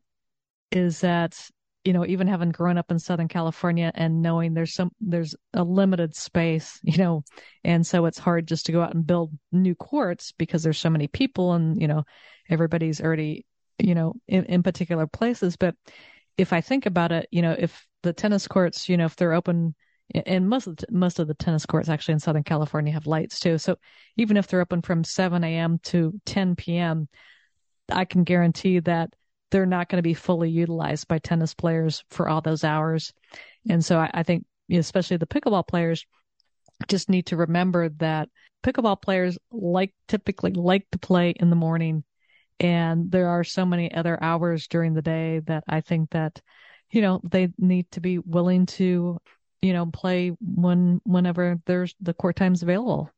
is 0.71 1.01
that 1.01 1.39
you 1.83 1.91
know, 1.91 2.05
even 2.05 2.27
having 2.27 2.49
grown 2.49 2.77
up 2.77 2.91
in 2.91 2.99
Southern 2.99 3.27
California 3.27 3.91
and 3.93 4.21
knowing 4.21 4.53
there's 4.53 4.73
some, 4.73 4.91
there's 5.01 5.35
a 5.53 5.63
limited 5.63 6.15
space, 6.15 6.79
you 6.83 6.97
know, 6.97 7.23
and 7.63 7.85
so 7.85 8.05
it's 8.05 8.19
hard 8.19 8.47
just 8.47 8.65
to 8.67 8.71
go 8.71 8.81
out 8.81 8.93
and 8.93 9.05
build 9.05 9.31
new 9.51 9.75
courts 9.75 10.31
because 10.37 10.63
there's 10.63 10.79
so 10.79 10.89
many 10.89 11.07
people 11.07 11.53
and, 11.53 11.81
you 11.81 11.87
know, 11.87 12.03
everybody's 12.49 13.01
already, 13.01 13.45
you 13.79 13.95
know, 13.95 14.13
in, 14.27 14.45
in 14.45 14.63
particular 14.63 15.07
places. 15.07 15.57
But 15.57 15.75
if 16.37 16.53
I 16.53 16.61
think 16.61 16.85
about 16.85 17.11
it, 17.11 17.27
you 17.31 17.41
know, 17.41 17.55
if 17.57 17.85
the 18.01 18.13
tennis 18.13 18.47
courts, 18.47 18.87
you 18.87 18.97
know, 18.97 19.05
if 19.05 19.15
they're 19.15 19.33
open, 19.33 19.75
and 20.25 20.47
most 20.47 20.67
of 20.67 20.77
the, 20.77 20.85
most 20.91 21.19
of 21.19 21.27
the 21.27 21.33
tennis 21.33 21.65
courts 21.65 21.89
actually 21.89 22.13
in 22.13 22.19
Southern 22.19 22.43
California 22.43 22.93
have 22.93 23.07
lights 23.07 23.39
too. 23.39 23.57
So 23.57 23.77
even 24.17 24.37
if 24.37 24.47
they're 24.47 24.61
open 24.61 24.81
from 24.81 25.03
7 25.03 25.43
a.m. 25.43 25.79
to 25.83 26.13
10 26.25 26.55
p.m., 26.55 27.07
I 27.91 28.05
can 28.05 28.23
guarantee 28.23 28.79
that 28.79 29.13
they're 29.53 29.67
not 29.67 29.87
going 29.87 29.99
to 29.99 30.03
be 30.03 30.15
fully 30.15 30.49
utilized 30.49 31.07
by 31.07 31.19
tennis 31.19 31.53
players 31.53 32.03
for 32.09 32.27
all 32.27 32.41
those 32.41 32.63
hours. 32.63 33.13
And 33.69 33.85
so 33.85 33.99
I, 33.99 34.09
I 34.11 34.23
think, 34.23 34.45
especially 34.71 35.17
the 35.17 35.27
pickleball 35.27 35.67
players, 35.67 36.07
just 36.87 37.07
need 37.07 37.27
to 37.27 37.37
remember 37.37 37.89
that 37.89 38.29
pickleball 38.63 38.99
players 38.99 39.37
like 39.51 39.93
typically 40.07 40.53
like 40.53 40.89
to 40.91 40.97
play 40.97 41.35
in 41.39 41.51
the 41.51 41.55
morning 41.55 42.03
and 42.59 43.11
there 43.11 43.27
are 43.27 43.43
so 43.43 43.63
many 43.63 43.93
other 43.93 44.17
hours 44.23 44.67
during 44.67 44.95
the 44.95 45.01
day 45.01 45.41
that 45.45 45.63
I 45.67 45.81
think 45.81 46.11
that 46.11 46.41
you 46.89 47.01
know 47.01 47.21
they 47.23 47.49
need 47.59 47.91
to 47.91 48.01
be 48.01 48.17
willing 48.19 48.65
to 48.77 49.19
you 49.61 49.73
know 49.73 49.85
play 49.87 50.31
when 50.39 50.99
whenever 51.05 51.59
there's 51.65 51.93
the 52.01 52.13
court 52.13 52.37
times 52.37 52.63
available. 52.63 53.09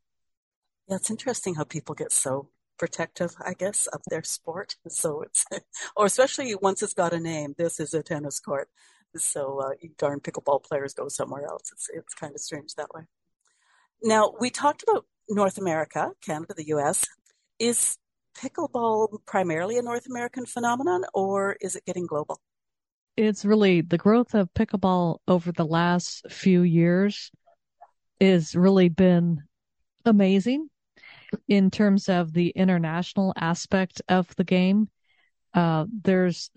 Yeah, 0.89 0.97
it's 0.97 1.11
interesting 1.11 1.55
how 1.55 1.63
people 1.63 1.95
get 1.95 2.11
so 2.11 2.49
protective, 2.77 3.35
I 3.43 3.53
guess, 3.53 3.87
of 3.87 4.01
their 4.09 4.23
sport. 4.23 4.75
So 4.87 5.21
it's, 5.21 5.45
or 5.95 6.05
especially 6.05 6.55
once 6.55 6.83
it's 6.83 6.93
got 6.93 7.13
a 7.13 7.19
name, 7.19 7.55
this 7.57 7.79
is 7.79 7.93
a 7.93 8.03
tennis 8.03 8.39
court. 8.39 8.69
So 9.15 9.61
uh, 9.61 9.71
you 9.81 9.91
darn 9.97 10.19
pickleball 10.19 10.63
players 10.63 10.93
go 10.93 11.07
somewhere 11.07 11.45
else. 11.45 11.71
It's 11.71 11.89
it's 11.93 12.13
kind 12.13 12.33
of 12.33 12.41
strange 12.41 12.75
that 12.75 12.93
way. 12.93 13.03
Now 14.03 14.33
we 14.39 14.49
talked 14.49 14.83
about 14.83 15.05
North 15.29 15.57
America, 15.57 16.11
Canada, 16.21 16.53
the 16.55 16.67
U.S. 16.67 17.05
Is 17.57 17.97
pickleball 18.37 19.19
primarily 19.25 19.77
a 19.77 19.81
North 19.81 20.05
American 20.07 20.45
phenomenon, 20.45 21.05
or 21.13 21.55
is 21.61 21.75
it 21.75 21.85
getting 21.85 22.05
global? 22.05 22.41
It's 23.15 23.45
really 23.45 23.79
the 23.79 23.97
growth 23.97 24.35
of 24.35 24.53
pickleball 24.53 25.19
over 25.27 25.53
the 25.53 25.65
last 25.65 26.29
few 26.29 26.63
years 26.63 27.31
has 28.19 28.55
really 28.55 28.89
been 28.89 29.43
amazing 30.03 30.69
in 31.47 31.71
terms 31.71 32.09
of 32.09 32.33
the 32.33 32.49
international 32.49 33.33
aspect 33.35 34.01
of 34.09 34.33
the 34.35 34.43
game. 34.43 34.89
Uh, 35.53 35.85
there's 36.03 36.49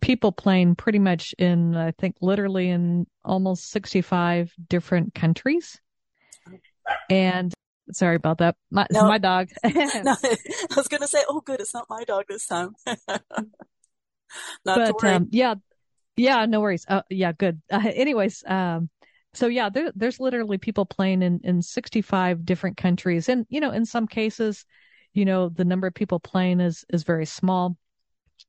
people 0.00 0.32
playing 0.32 0.74
pretty 0.74 0.98
much 0.98 1.34
in, 1.38 1.76
I 1.76 1.92
think, 1.92 2.16
literally 2.20 2.68
in 2.68 3.06
almost 3.24 3.70
65 3.70 4.52
different 4.68 5.14
countries. 5.14 5.80
And 7.10 7.52
sorry 7.92 8.16
about 8.16 8.38
that. 8.38 8.56
My, 8.70 8.86
no, 8.90 9.04
my 9.04 9.18
dog. 9.18 9.48
no, 9.64 9.72
I 9.72 10.36
was 10.76 10.88
going 10.88 11.02
to 11.02 11.08
say, 11.08 11.22
oh, 11.28 11.40
good. 11.40 11.60
It's 11.60 11.74
not 11.74 11.86
my 11.88 12.04
dog 12.04 12.24
this 12.28 12.46
time. 12.46 12.74
but, 14.64 15.04
um, 15.04 15.28
yeah, 15.30 15.54
yeah, 16.16 16.46
no 16.46 16.60
worries. 16.60 16.84
Uh, 16.88 17.02
yeah, 17.10 17.32
good. 17.32 17.60
Uh, 17.70 17.82
anyways, 17.94 18.44
um, 18.46 18.88
so 19.34 19.46
yeah, 19.46 19.70
there, 19.70 19.90
there's 19.94 20.20
literally 20.20 20.58
people 20.58 20.84
playing 20.84 21.22
in, 21.22 21.40
in 21.42 21.62
65 21.62 22.44
different 22.44 22.76
countries. 22.76 23.28
And, 23.28 23.46
you 23.48 23.60
know, 23.60 23.70
in 23.70 23.86
some 23.86 24.06
cases, 24.06 24.64
you 25.14 25.24
know, 25.24 25.48
the 25.48 25.64
number 25.64 25.86
of 25.86 25.94
people 25.94 26.20
playing 26.20 26.60
is, 26.60 26.84
is 26.92 27.02
very 27.02 27.24
small. 27.24 27.76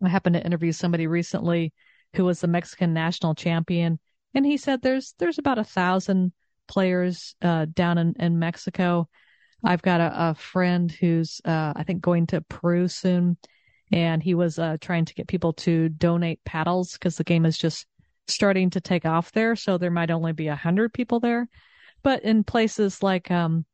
I 0.03 0.09
happened 0.09 0.35
to 0.35 0.45
interview 0.45 0.71
somebody 0.73 1.07
recently 1.07 1.73
who 2.15 2.25
was 2.25 2.41
the 2.41 2.47
Mexican 2.47 2.93
national 2.93 3.35
champion. 3.35 3.99
And 4.33 4.45
he 4.45 4.57
said 4.57 4.81
there's, 4.81 5.13
there's 5.19 5.37
about 5.37 5.57
a 5.57 5.63
thousand 5.63 6.33
players, 6.67 7.35
uh, 7.41 7.65
down 7.73 7.97
in, 7.97 8.13
in 8.19 8.39
Mexico. 8.39 9.07
I've 9.63 9.81
got 9.81 10.01
a, 10.01 10.29
a 10.31 10.35
friend 10.35 10.91
who's, 10.91 11.39
uh, 11.45 11.73
I 11.75 11.83
think 11.83 12.01
going 12.01 12.27
to 12.27 12.41
Peru 12.41 12.89
soon. 12.89 13.37
And 13.91 14.21
he 14.21 14.33
was, 14.33 14.59
uh, 14.59 14.77
trying 14.81 15.05
to 15.05 15.13
get 15.13 15.27
people 15.27 15.53
to 15.53 15.87
donate 15.87 16.43
paddles 16.43 16.93
because 16.93 17.15
the 17.15 17.23
game 17.23 17.45
is 17.45 17.57
just 17.57 17.85
starting 18.27 18.69
to 18.71 18.81
take 18.81 19.05
off 19.05 19.31
there. 19.31 19.55
So 19.55 19.77
there 19.77 19.91
might 19.91 20.11
only 20.11 20.33
be 20.33 20.47
a 20.47 20.55
hundred 20.55 20.93
people 20.93 21.19
there. 21.19 21.47
But 22.03 22.23
in 22.23 22.43
places 22.43 23.01
like, 23.03 23.31
um, 23.31 23.65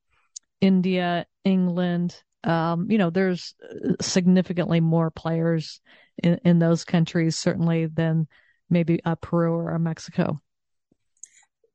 India, 0.62 1.26
England, 1.46 2.22
um, 2.44 2.92
you 2.92 2.98
know, 2.98 3.10
there's 3.10 3.56
uh, 3.64 3.94
significantly 4.02 4.82
more 4.82 5.10
players 5.10 5.82
in, 6.22 6.40
in 6.44 6.60
those 6.60 6.84
countries, 6.84 7.38
certainly 7.38 7.86
than 7.86 8.28
maybe 8.70 9.00
a 9.06 9.16
Peru 9.16 9.54
or 9.54 9.72
a 9.72 9.80
Mexico. 9.80 10.42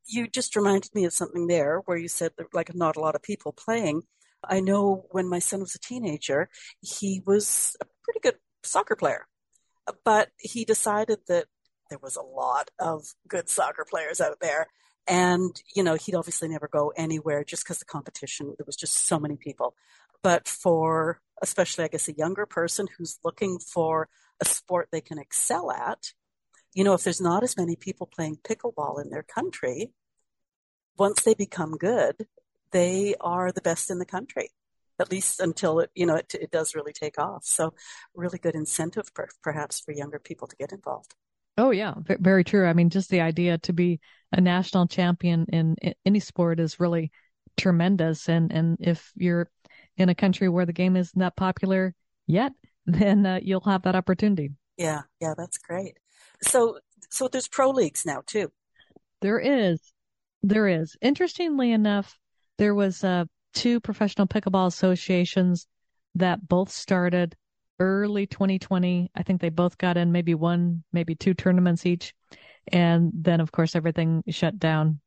You 0.07 0.29
just 0.29 0.55
reminded 0.55 0.95
me 0.95 1.07
of 1.07 1.13
something 1.13 1.47
there 1.47 1.81
where 1.87 1.97
you 1.97 2.09
said 2.09 2.33
that, 2.37 2.53
like, 2.53 2.75
not 2.75 2.97
a 2.97 3.01
lot 3.01 3.15
of 3.15 3.23
people 3.23 3.53
playing. 3.53 4.03
I 4.47 4.61
know 4.61 5.07
when 5.11 5.29
my 5.29 5.39
son 5.39 5.61
was 5.61 5.75
a 5.75 5.79
teenager, 5.79 6.51
he 6.83 7.23
was 7.27 7.75
a 7.81 7.87
pretty 8.05 8.21
good 8.21 8.37
soccer 8.63 8.97
player, 8.97 9.27
but 10.05 10.29
he 10.39 10.67
decided 10.67 11.21
that 11.29 11.47
there 11.91 11.99
was 12.03 12.17
a 12.17 12.23
lot 12.23 12.71
of 12.79 13.15
good 13.29 13.49
soccer 13.49 13.85
players 13.89 14.21
out 14.21 14.41
there. 14.41 14.67
And, 15.07 15.61
you 15.75 15.83
know, 15.83 15.95
he'd 15.95 16.15
obviously 16.15 16.49
never 16.49 16.69
go 16.69 16.93
anywhere 16.97 17.45
just 17.45 17.65
because 17.65 17.79
the 17.79 17.85
competition, 17.85 18.55
there 18.57 18.65
was 18.67 18.77
just 18.77 18.95
so 19.07 19.19
many 19.19 19.37
people. 19.37 19.75
But 20.23 20.49
for, 20.49 21.21
especially, 21.43 21.85
I 21.85 21.89
guess, 21.89 22.09
a 22.09 22.15
younger 22.15 22.47
person 22.47 22.89
who's 22.97 23.19
looking 23.23 23.59
for 23.59 24.09
a 24.41 24.47
sport 24.47 24.89
they 24.91 25.03
can 25.03 25.19
excel 25.19 25.71
at, 25.71 26.13
you 26.73 26.83
know, 26.83 26.95
if 26.95 27.05
there's 27.05 27.21
not 27.21 27.45
as 27.45 27.57
many 27.57 27.77
people 27.77 28.07
playing 28.07 28.39
pickleball 28.43 29.03
in 29.03 29.11
their 29.11 29.23
country, 29.23 29.93
once 30.97 31.23
they 31.23 31.35
become 31.35 31.77
good, 31.77 32.27
they 32.73 33.15
are 33.21 33.53
the 33.53 33.61
best 33.61 33.91
in 33.91 33.99
the 33.99 34.07
country, 34.07 34.51
at 34.99 35.11
least 35.11 35.39
until 35.39 35.81
it, 35.81 35.91
you 35.95 36.07
know, 36.07 36.17
it, 36.17 36.35
it 36.35 36.51
does 36.51 36.75
really 36.75 36.93
take 36.93 37.19
off. 37.19 37.45
So 37.45 37.75
really 38.15 38.39
good 38.39 38.55
incentive 38.55 39.13
per, 39.15 39.29
perhaps 39.43 39.81
for 39.81 39.93
younger 39.93 40.19
people 40.19 40.49
to 40.49 40.57
get 40.57 40.73
involved. 40.73 41.15
Oh 41.57 41.71
yeah, 41.71 41.95
very 41.99 42.43
true. 42.43 42.67
I 42.67 42.73
mean, 42.73 42.91
just 42.91 43.11
the 43.11 43.21
idea 43.21 43.59
to 43.59 43.73
be 43.73 44.01
a 44.33 44.41
national 44.41 44.89
champion 44.89 45.47
in, 45.49 45.77
in 45.81 45.95
any 46.05 46.21
sport 46.21 46.59
is 46.59 46.81
really 46.81 47.13
tremendous. 47.57 48.29
And 48.29 48.53
and 48.53 48.77
if 48.81 49.13
you're 49.15 49.51
in 49.97 50.09
a 50.09 50.15
country 50.15 50.49
where 50.49 50.67
the 50.67 50.73
game 50.73 50.97
isn't 50.97 51.19
that 51.19 51.37
popular 51.37 51.95
yet, 52.27 52.53
then 52.87 53.25
uh, 53.25 53.41
you'll 53.43 53.61
have 53.61 53.83
that 53.83 53.95
opportunity. 53.95 54.51
Yeah, 54.77 55.03
yeah, 55.21 55.35
that's 55.37 55.59
great. 55.59 55.99
So 56.43 56.79
so 57.11 57.29
there's 57.29 57.49
pro 57.49 57.71
leagues 57.71 58.05
now 58.05 58.23
too. 58.27 58.51
There 59.21 59.39
is, 59.39 59.81
there 60.43 60.69
is. 60.69 60.97
Interestingly 61.01 61.71
enough, 61.71 62.19
there 62.59 62.75
was 62.75 63.05
uh, 63.05 63.25
two 63.55 63.81
professional 63.81 64.27
pickleball 64.27 64.67
associations 64.67 65.67
that 66.17 66.47
both 66.47 66.71
started 66.71 67.37
early 67.85 68.27
2020. 68.27 69.11
I 69.15 69.23
think 69.23 69.41
they 69.41 69.51
both 69.51 69.77
got 69.79 69.97
in 69.97 70.11
maybe 70.11 70.35
one, 70.35 70.83
maybe 70.93 71.15
two 71.15 71.35
tournaments 71.35 71.85
each, 71.87 72.15
and 72.69 73.13
then 73.15 73.41
of 73.41 73.53
course 73.53 73.77
everything 73.77 74.23
shut 74.29 74.59
down 74.59 75.01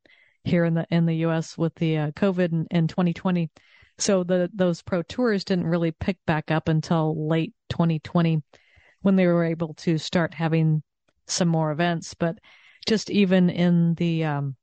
here 0.44 0.64
in 0.64 0.74
the 0.74 0.86
in 0.90 1.06
the 1.06 1.16
U.S. 1.16 1.58
with 1.58 1.74
the 1.74 1.98
uh, 1.98 2.10
COVID 2.12 2.52
in, 2.52 2.66
in 2.70 2.88
2020. 2.88 3.50
So 3.98 4.22
the 4.22 4.48
those 4.54 4.82
pro 4.82 5.02
tours 5.02 5.44
didn't 5.44 5.66
really 5.66 5.90
pick 5.90 6.18
back 6.26 6.50
up 6.50 6.68
until 6.68 7.28
late 7.28 7.52
2020 7.70 8.42
when 9.02 9.16
they 9.16 9.26
were 9.26 9.44
able 9.44 9.74
to 9.74 9.98
start 9.98 10.34
having 10.34 10.82
some 11.26 11.48
more 11.48 11.72
events. 11.72 12.14
But 12.14 12.38
just 12.86 13.10
even 13.10 13.50
in 13.50 13.94
the 13.94 14.24
um, 14.24 14.56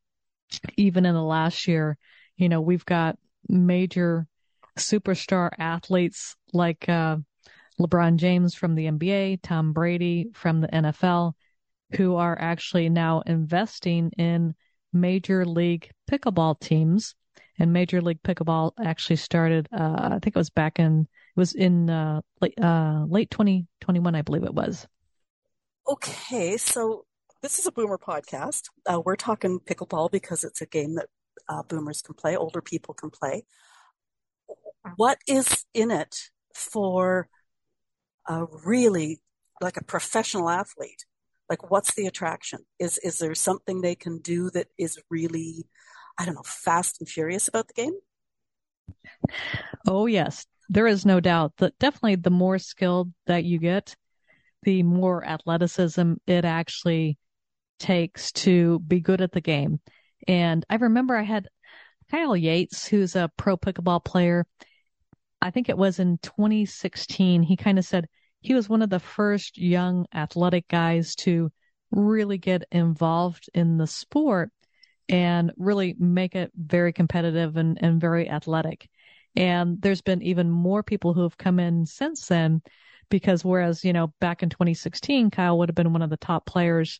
even 0.78 1.06
in 1.06 1.14
the 1.14 1.24
last 1.24 1.68
year, 1.68 1.98
you 2.38 2.48
know, 2.48 2.62
we've 2.62 2.86
got 2.86 3.18
major 3.50 4.26
superstar 4.78 5.52
athletes 5.60 6.36
like 6.54 6.88
uh, 6.90 7.18
LeBron 7.80 8.18
James 8.18 8.56
from 8.56 8.76
the 8.76 8.86
NBA, 8.86 9.40
Tom 9.44 9.74
Brady 9.74 10.30
from 10.34 10.62
the 10.62 10.68
NFL, 10.68 11.34
who 11.96 12.16
are 12.16 12.38
actually 12.40 12.90
now 12.90 13.22
investing 13.26 14.12
in 14.18 14.56
major 14.94 15.46
league 15.46 15.90
pickleball 16.10 16.60
teams. 16.60 17.16
And 17.58 17.72
Major 17.72 18.02
League 18.02 18.22
Pickleball 18.22 18.74
actually 18.84 19.16
started, 19.16 19.70
uh, 19.72 19.96
I 19.98 20.20
think 20.22 20.36
it 20.36 20.36
was 20.36 20.50
back 20.50 20.78
in, 20.78 21.02
it 21.02 21.40
was 21.40 21.54
in 21.54 21.90
uh, 21.90 22.20
late, 22.42 22.54
uh, 22.62 23.06
late 23.08 23.30
2021, 23.32 24.14
I 24.14 24.22
believe 24.24 24.44
it 24.44 24.54
was. 24.54 24.86
Okay, 25.88 26.58
so 26.58 27.06
this 27.42 27.58
is 27.58 27.66
a 27.66 27.72
boomer 27.72 27.98
podcast. 27.98 28.64
Uh, 28.86 29.02
we're 29.06 29.16
talking 29.16 29.60
pickleball 29.60 30.12
because 30.12 30.44
it's 30.44 30.62
a 30.62 30.66
game 30.66 30.96
that 30.96 31.08
uh, 31.48 31.64
boomers 31.64 32.02
can 32.02 32.16
play, 32.16 32.36
older 32.36 32.62
people 32.62 32.94
can 32.94 33.10
play. 33.10 33.46
What 34.98 35.20
is 35.28 35.66
in 35.74 35.92
it 35.92 36.30
for 36.54 37.30
a 38.28 38.46
really 38.66 39.22
like 39.62 39.78
a 39.78 39.84
professional 39.84 40.50
athlete? 40.50 41.06
Like, 41.50 41.70
what's 41.70 41.94
the 41.94 42.08
attraction? 42.08 42.60
Is 42.80 42.98
is 43.00 43.20
there 43.20 43.36
something 43.36 43.82
they 43.82 43.96
can 43.96 44.20
do 44.20 44.50
that 44.52 44.68
is 44.78 45.00
really, 45.10 45.66
I 46.18 46.26
don't 46.26 46.36
know, 46.36 46.44
fast 46.44 47.00
and 47.00 47.10
furious 47.10 47.48
about 47.48 47.68
the 47.68 47.74
game? 47.74 47.94
Oh 49.88 50.06
yes, 50.08 50.46
there 50.70 50.88
is 50.88 51.06
no 51.06 51.20
doubt 51.20 51.54
that 51.58 51.78
definitely 51.80 52.16
the 52.16 52.30
more 52.30 52.58
skilled 52.58 53.14
that 53.28 53.44
you 53.44 53.60
get, 53.60 53.96
the 54.64 54.84
more 54.84 55.24
athleticism 55.24 56.14
it 56.26 56.46
actually 56.46 57.18
takes 57.80 58.32
to 58.32 58.80
be 58.80 59.00
good 59.00 59.22
at 59.22 59.32
the 59.32 59.42
game. 59.42 59.80
And 60.28 60.66
I 60.70 60.76
remember 60.76 61.16
I 61.16 61.24
had 61.24 61.48
Kyle 62.10 62.36
Yates, 62.36 62.88
who's 62.88 63.16
a 63.16 63.32
pro 63.38 63.58
pickleball 63.58 64.04
player. 64.04 64.46
I 65.42 65.52
think 65.52 65.70
it 65.70 65.78
was 65.78 66.00
in 66.00 66.18
2016. 66.20 67.44
He 67.44 67.58
kind 67.58 67.78
of 67.78 67.86
said, 67.86 68.08
he 68.42 68.54
was 68.54 68.70
one 68.70 68.82
of 68.82 68.90
the 68.90 69.00
first 69.00 69.58
young 69.58 70.06
athletic 70.14 70.68
guys 70.68 71.16
to 71.16 71.52
really 71.92 72.38
get 72.38 72.64
involved 72.72 73.50
in 73.54 73.78
the 73.78 73.88
sport 73.88 74.52
and 75.10 75.52
really 75.58 75.96
make 75.98 76.36
it 76.36 76.52
very 76.56 76.94
competitive 76.94 77.58
and, 77.58 77.78
and 77.82 78.02
very 78.02 78.30
athletic. 78.30 78.90
And 79.36 79.82
there's 79.82 80.02
been 80.02 80.22
even 80.22 80.50
more 80.50 80.84
people 80.84 81.14
who 81.14 81.24
have 81.24 81.38
come 81.38 81.60
in 81.60 81.86
since 81.86 82.28
then 82.28 82.62
because 83.10 83.46
whereas, 83.46 83.84
you 83.84 83.94
know, 83.94 84.14
back 84.20 84.44
in 84.44 84.50
2016, 84.50 85.30
Kyle 85.30 85.58
would 85.58 85.70
have 85.70 85.76
been 85.76 85.94
one 85.94 86.02
of 86.02 86.10
the 86.10 86.18
top 86.18 86.46
players 86.46 87.00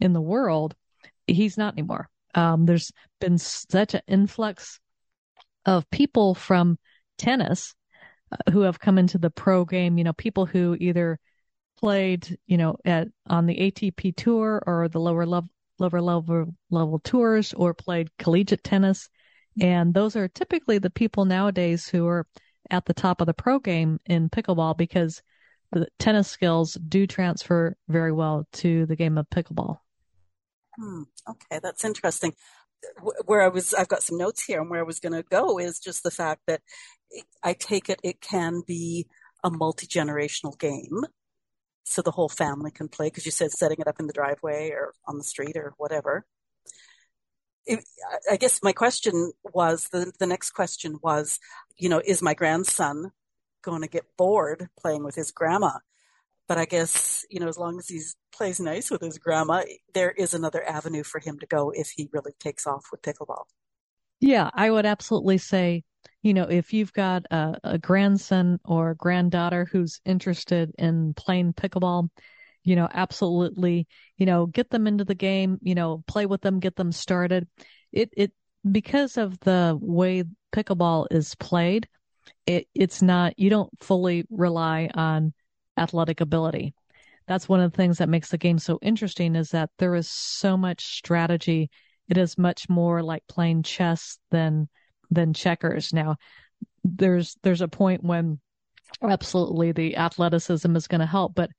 in 0.00 0.12
the 0.12 0.20
world, 0.20 0.74
he's 1.26 1.58
not 1.58 1.74
anymore. 1.74 2.08
Um, 2.34 2.66
there's 2.66 2.92
been 3.20 3.38
such 3.38 3.94
an 3.94 4.02
influx 4.06 4.80
of 5.66 5.88
people 5.90 6.34
from 6.34 6.78
tennis 7.22 7.74
who 8.52 8.60
have 8.60 8.80
come 8.80 8.98
into 8.98 9.18
the 9.18 9.30
pro 9.30 9.64
game, 9.64 9.98
you 9.98 10.04
know, 10.04 10.12
people 10.12 10.46
who 10.46 10.76
either 10.80 11.18
played, 11.78 12.38
you 12.46 12.56
know, 12.56 12.76
at 12.84 13.08
on 13.26 13.46
the 13.46 13.56
ATP 13.56 14.16
tour 14.16 14.62
or 14.66 14.88
the 14.88 15.00
lower 15.00 15.26
level 15.26 15.50
lower 15.78 16.00
level 16.00 16.54
level 16.70 16.98
tours 17.00 17.52
or 17.54 17.74
played 17.74 18.08
collegiate 18.18 18.62
tennis. 18.62 19.08
And 19.60 19.92
those 19.92 20.16
are 20.16 20.28
typically 20.28 20.78
the 20.78 20.90
people 20.90 21.24
nowadays 21.24 21.88
who 21.88 22.06
are 22.06 22.26
at 22.70 22.86
the 22.86 22.94
top 22.94 23.20
of 23.20 23.26
the 23.26 23.34
pro 23.34 23.58
game 23.58 24.00
in 24.06 24.30
pickleball 24.30 24.76
because 24.76 25.22
the 25.72 25.88
tennis 25.98 26.28
skills 26.28 26.74
do 26.74 27.06
transfer 27.06 27.76
very 27.88 28.12
well 28.12 28.46
to 28.52 28.86
the 28.86 28.96
game 28.96 29.18
of 29.18 29.28
pickleball. 29.30 29.78
Hmm. 30.78 31.02
Okay, 31.28 31.60
that's 31.62 31.84
interesting. 31.84 32.34
Where 33.26 33.42
I 33.42 33.48
was, 33.48 33.74
I've 33.74 33.88
got 33.88 34.02
some 34.02 34.18
notes 34.18 34.44
here, 34.44 34.60
and 34.60 34.68
where 34.68 34.80
I 34.80 34.84
was 34.84 35.00
going 35.00 35.12
to 35.12 35.22
go 35.22 35.58
is 35.58 35.78
just 35.78 36.02
the 36.02 36.10
fact 36.10 36.42
that 36.46 36.62
I 37.42 37.52
take 37.54 37.88
it 37.88 38.00
it 38.02 38.20
can 38.20 38.62
be 38.66 39.06
a 39.44 39.50
multi 39.50 39.86
generational 39.86 40.58
game, 40.58 41.04
so 41.84 42.02
the 42.02 42.12
whole 42.12 42.28
family 42.28 42.70
can 42.70 42.88
play. 42.88 43.06
Because 43.06 43.26
you 43.26 43.32
said 43.32 43.50
setting 43.50 43.78
it 43.80 43.88
up 43.88 44.00
in 44.00 44.06
the 44.06 44.12
driveway 44.12 44.70
or 44.70 44.92
on 45.06 45.18
the 45.18 45.24
street 45.24 45.56
or 45.56 45.74
whatever. 45.78 46.24
It, 47.64 47.84
I 48.30 48.36
guess 48.36 48.60
my 48.62 48.72
question 48.72 49.32
was 49.52 49.88
the 49.88 50.12
the 50.18 50.26
next 50.26 50.50
question 50.50 50.98
was, 51.02 51.38
you 51.76 51.88
know, 51.88 52.02
is 52.04 52.22
my 52.22 52.34
grandson 52.34 53.12
going 53.62 53.82
to 53.82 53.88
get 53.88 54.16
bored 54.16 54.68
playing 54.78 55.04
with 55.04 55.14
his 55.14 55.30
grandma? 55.30 55.78
But 56.48 56.58
I 56.58 56.64
guess 56.64 57.24
you 57.30 57.40
know, 57.40 57.48
as 57.48 57.58
long 57.58 57.78
as 57.78 57.88
he 57.88 58.00
plays 58.32 58.58
nice 58.58 58.90
with 58.90 59.00
his 59.00 59.18
grandma, 59.18 59.62
there 59.94 60.10
is 60.10 60.34
another 60.34 60.62
avenue 60.64 61.04
for 61.04 61.20
him 61.20 61.38
to 61.38 61.46
go 61.46 61.70
if 61.70 61.90
he 61.90 62.08
really 62.12 62.32
takes 62.40 62.66
off 62.66 62.86
with 62.90 63.02
pickleball. 63.02 63.44
Yeah, 64.20 64.50
I 64.54 64.70
would 64.70 64.86
absolutely 64.86 65.38
say 65.38 65.84
you 66.22 66.34
know, 66.34 66.44
if 66.44 66.72
you've 66.72 66.92
got 66.92 67.24
a, 67.30 67.58
a 67.64 67.78
grandson 67.78 68.60
or 68.64 68.94
granddaughter 68.94 69.66
who's 69.70 70.00
interested 70.04 70.72
in 70.78 71.14
playing 71.14 71.52
pickleball, 71.54 72.08
you 72.64 72.76
know, 72.76 72.88
absolutely, 72.92 73.88
you 74.16 74.26
know, 74.26 74.46
get 74.46 74.70
them 74.70 74.86
into 74.86 75.04
the 75.04 75.14
game, 75.14 75.58
you 75.62 75.74
know, 75.74 76.04
play 76.06 76.26
with 76.26 76.40
them, 76.42 76.60
get 76.60 76.76
them 76.76 76.92
started. 76.92 77.48
It, 77.90 78.10
it, 78.16 78.32
because 78.70 79.16
of 79.16 79.38
the 79.40 79.76
way 79.80 80.22
pickleball 80.52 81.08
is 81.10 81.34
played, 81.34 81.88
it, 82.46 82.68
it's 82.74 83.02
not, 83.02 83.36
you 83.38 83.50
don't 83.50 83.70
fully 83.80 84.24
rely 84.30 84.90
on 84.94 85.32
athletic 85.76 86.20
ability. 86.20 86.74
That's 87.26 87.48
one 87.48 87.60
of 87.60 87.72
the 87.72 87.76
things 87.76 87.98
that 87.98 88.08
makes 88.08 88.30
the 88.30 88.38
game 88.38 88.58
so 88.58 88.78
interesting 88.82 89.34
is 89.34 89.50
that 89.50 89.70
there 89.78 89.94
is 89.94 90.08
so 90.08 90.56
much 90.56 90.84
strategy. 90.96 91.70
It 92.08 92.16
is 92.16 92.38
much 92.38 92.68
more 92.68 93.02
like 93.02 93.22
playing 93.28 93.62
chess 93.62 94.18
than 94.30 94.68
than 95.14 95.34
checkers. 95.34 95.92
Now, 95.92 96.16
there's 96.84 97.36
there's 97.42 97.60
a 97.60 97.68
point 97.68 98.02
when 98.02 98.40
absolutely 99.02 99.72
the 99.72 99.96
athleticism 99.96 100.74
is 100.76 100.88
going 100.88 101.00
to 101.00 101.06
help, 101.06 101.34
but 101.34 101.50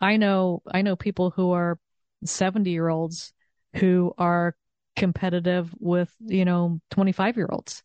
I 0.00 0.16
know 0.16 0.62
I 0.70 0.82
know 0.82 0.96
people 0.96 1.30
who 1.30 1.52
are 1.52 1.78
70 2.24 2.70
year 2.70 2.88
olds 2.88 3.32
who 3.74 4.12
are 4.18 4.54
competitive 4.96 5.72
with 5.78 6.12
you 6.20 6.44
know 6.44 6.80
25 6.90 7.36
year 7.36 7.48
olds. 7.50 7.82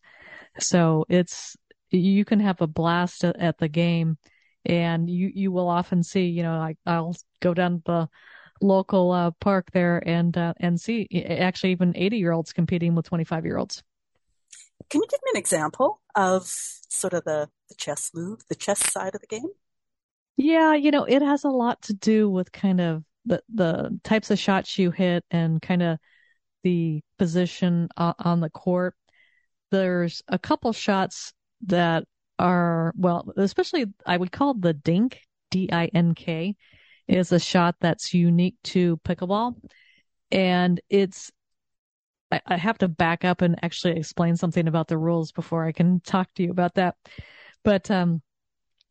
So 0.60 1.06
it's 1.10 1.56
you 1.90 2.26
can 2.26 2.40
have 2.40 2.62
a 2.62 2.68
blast 2.68 3.24
at, 3.24 3.58
the 3.60 3.68
game, 3.68 4.18
and 4.66 5.10
you 5.10 5.32
you 5.34 5.52
will 5.52 5.70
often 5.70 6.04
see 6.04 6.26
you 6.26 6.44
know 6.44 6.54
I, 6.54 6.76
I'll 6.86 7.16
go 7.40 7.54
down 7.54 7.82
the 7.86 8.10
local 8.62 9.12
uh, 9.12 9.32
park 9.40 9.70
there 9.72 10.02
and 10.08 10.36
uh, 10.38 10.54
and 10.60 10.80
see 10.80 11.08
actually 11.28 11.72
even 11.72 11.94
80 11.96 12.18
year 12.18 12.32
olds 12.32 12.54
competing 12.54 12.96
with 12.96 13.06
25 13.06 13.46
year 13.46 13.58
olds. 13.58 13.84
Can 14.94 15.02
you 15.02 15.08
give 15.10 15.22
me 15.24 15.32
an 15.34 15.40
example 15.40 16.02
of 16.14 16.44
sort 16.46 17.14
of 17.14 17.24
the, 17.24 17.50
the 17.68 17.74
chess 17.74 18.12
move, 18.14 18.42
the 18.48 18.54
chess 18.54 18.92
side 18.92 19.16
of 19.16 19.22
the 19.22 19.28
game? 19.28 19.50
Yeah, 20.38 20.76
you 20.76 20.92
know, 20.92 21.06
it 21.06 21.24
has 21.24 21.44
a 21.46 21.50
lot 21.50 21.82
to 21.84 21.96
do 21.96 22.30
with 22.30 22.52
kind 22.52 22.80
of 22.80 23.04
the 23.26 23.42
the 23.52 24.00
types 24.04 24.30
of 24.30 24.38
shots 24.38 24.78
you 24.78 24.92
hit 24.92 25.26
and 25.32 25.60
kind 25.60 25.82
of 25.82 25.98
the 26.64 27.02
position 27.18 27.90
on 27.98 28.40
the 28.40 28.52
court. 28.52 28.94
There's 29.72 30.22
a 30.28 30.38
couple 30.38 30.72
shots 30.74 31.34
that 31.66 32.04
are, 32.38 32.94
well, 32.96 33.34
especially 33.36 33.88
I 34.06 34.16
would 34.16 34.32
call 34.32 34.54
the 34.54 34.74
dink, 34.74 35.22
D 35.50 35.70
I 35.72 35.86
N 35.88 36.14
K, 36.14 36.56
is 37.08 37.32
a 37.32 37.40
shot 37.40 37.78
that's 37.82 38.14
unique 38.14 38.58
to 38.66 38.98
pickleball. 38.98 39.56
And 40.32 40.80
it's, 40.88 41.32
I, 42.34 42.42
I 42.48 42.58
have 42.58 42.78
to 42.80 42.88
back 42.88 43.24
up 43.24 43.42
and 43.42 43.60
actually 43.64 43.98
explain 43.98 44.36
something 44.36 44.68
about 44.68 44.88
the 44.88 44.98
rules 44.98 45.32
before 45.32 45.66
I 45.66 45.72
can 45.72 46.00
talk 46.00 46.34
to 46.36 46.44
you 46.44 46.52
about 46.52 46.76
that. 46.76 46.96
But, 47.64 47.90
um, 47.92 48.22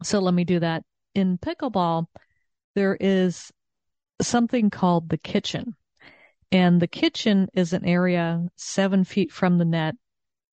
so 0.03 0.21
let 0.21 0.35
me 0.35 0.45
do 0.45 0.61
that. 0.61 0.85
In 1.15 1.39
pickleball, 1.39 2.07
there 2.75 2.97
is 2.99 3.53
something 4.21 4.71
called 4.71 5.09
the 5.09 5.19
kitchen. 5.19 5.75
And 6.51 6.81
the 6.81 6.87
kitchen 6.87 7.49
is 7.55 7.73
an 7.73 7.85
area 7.85 8.47
seven 8.57 9.05
feet 9.05 9.33
from 9.33 9.59
the 9.59 9.65
net 9.65 9.95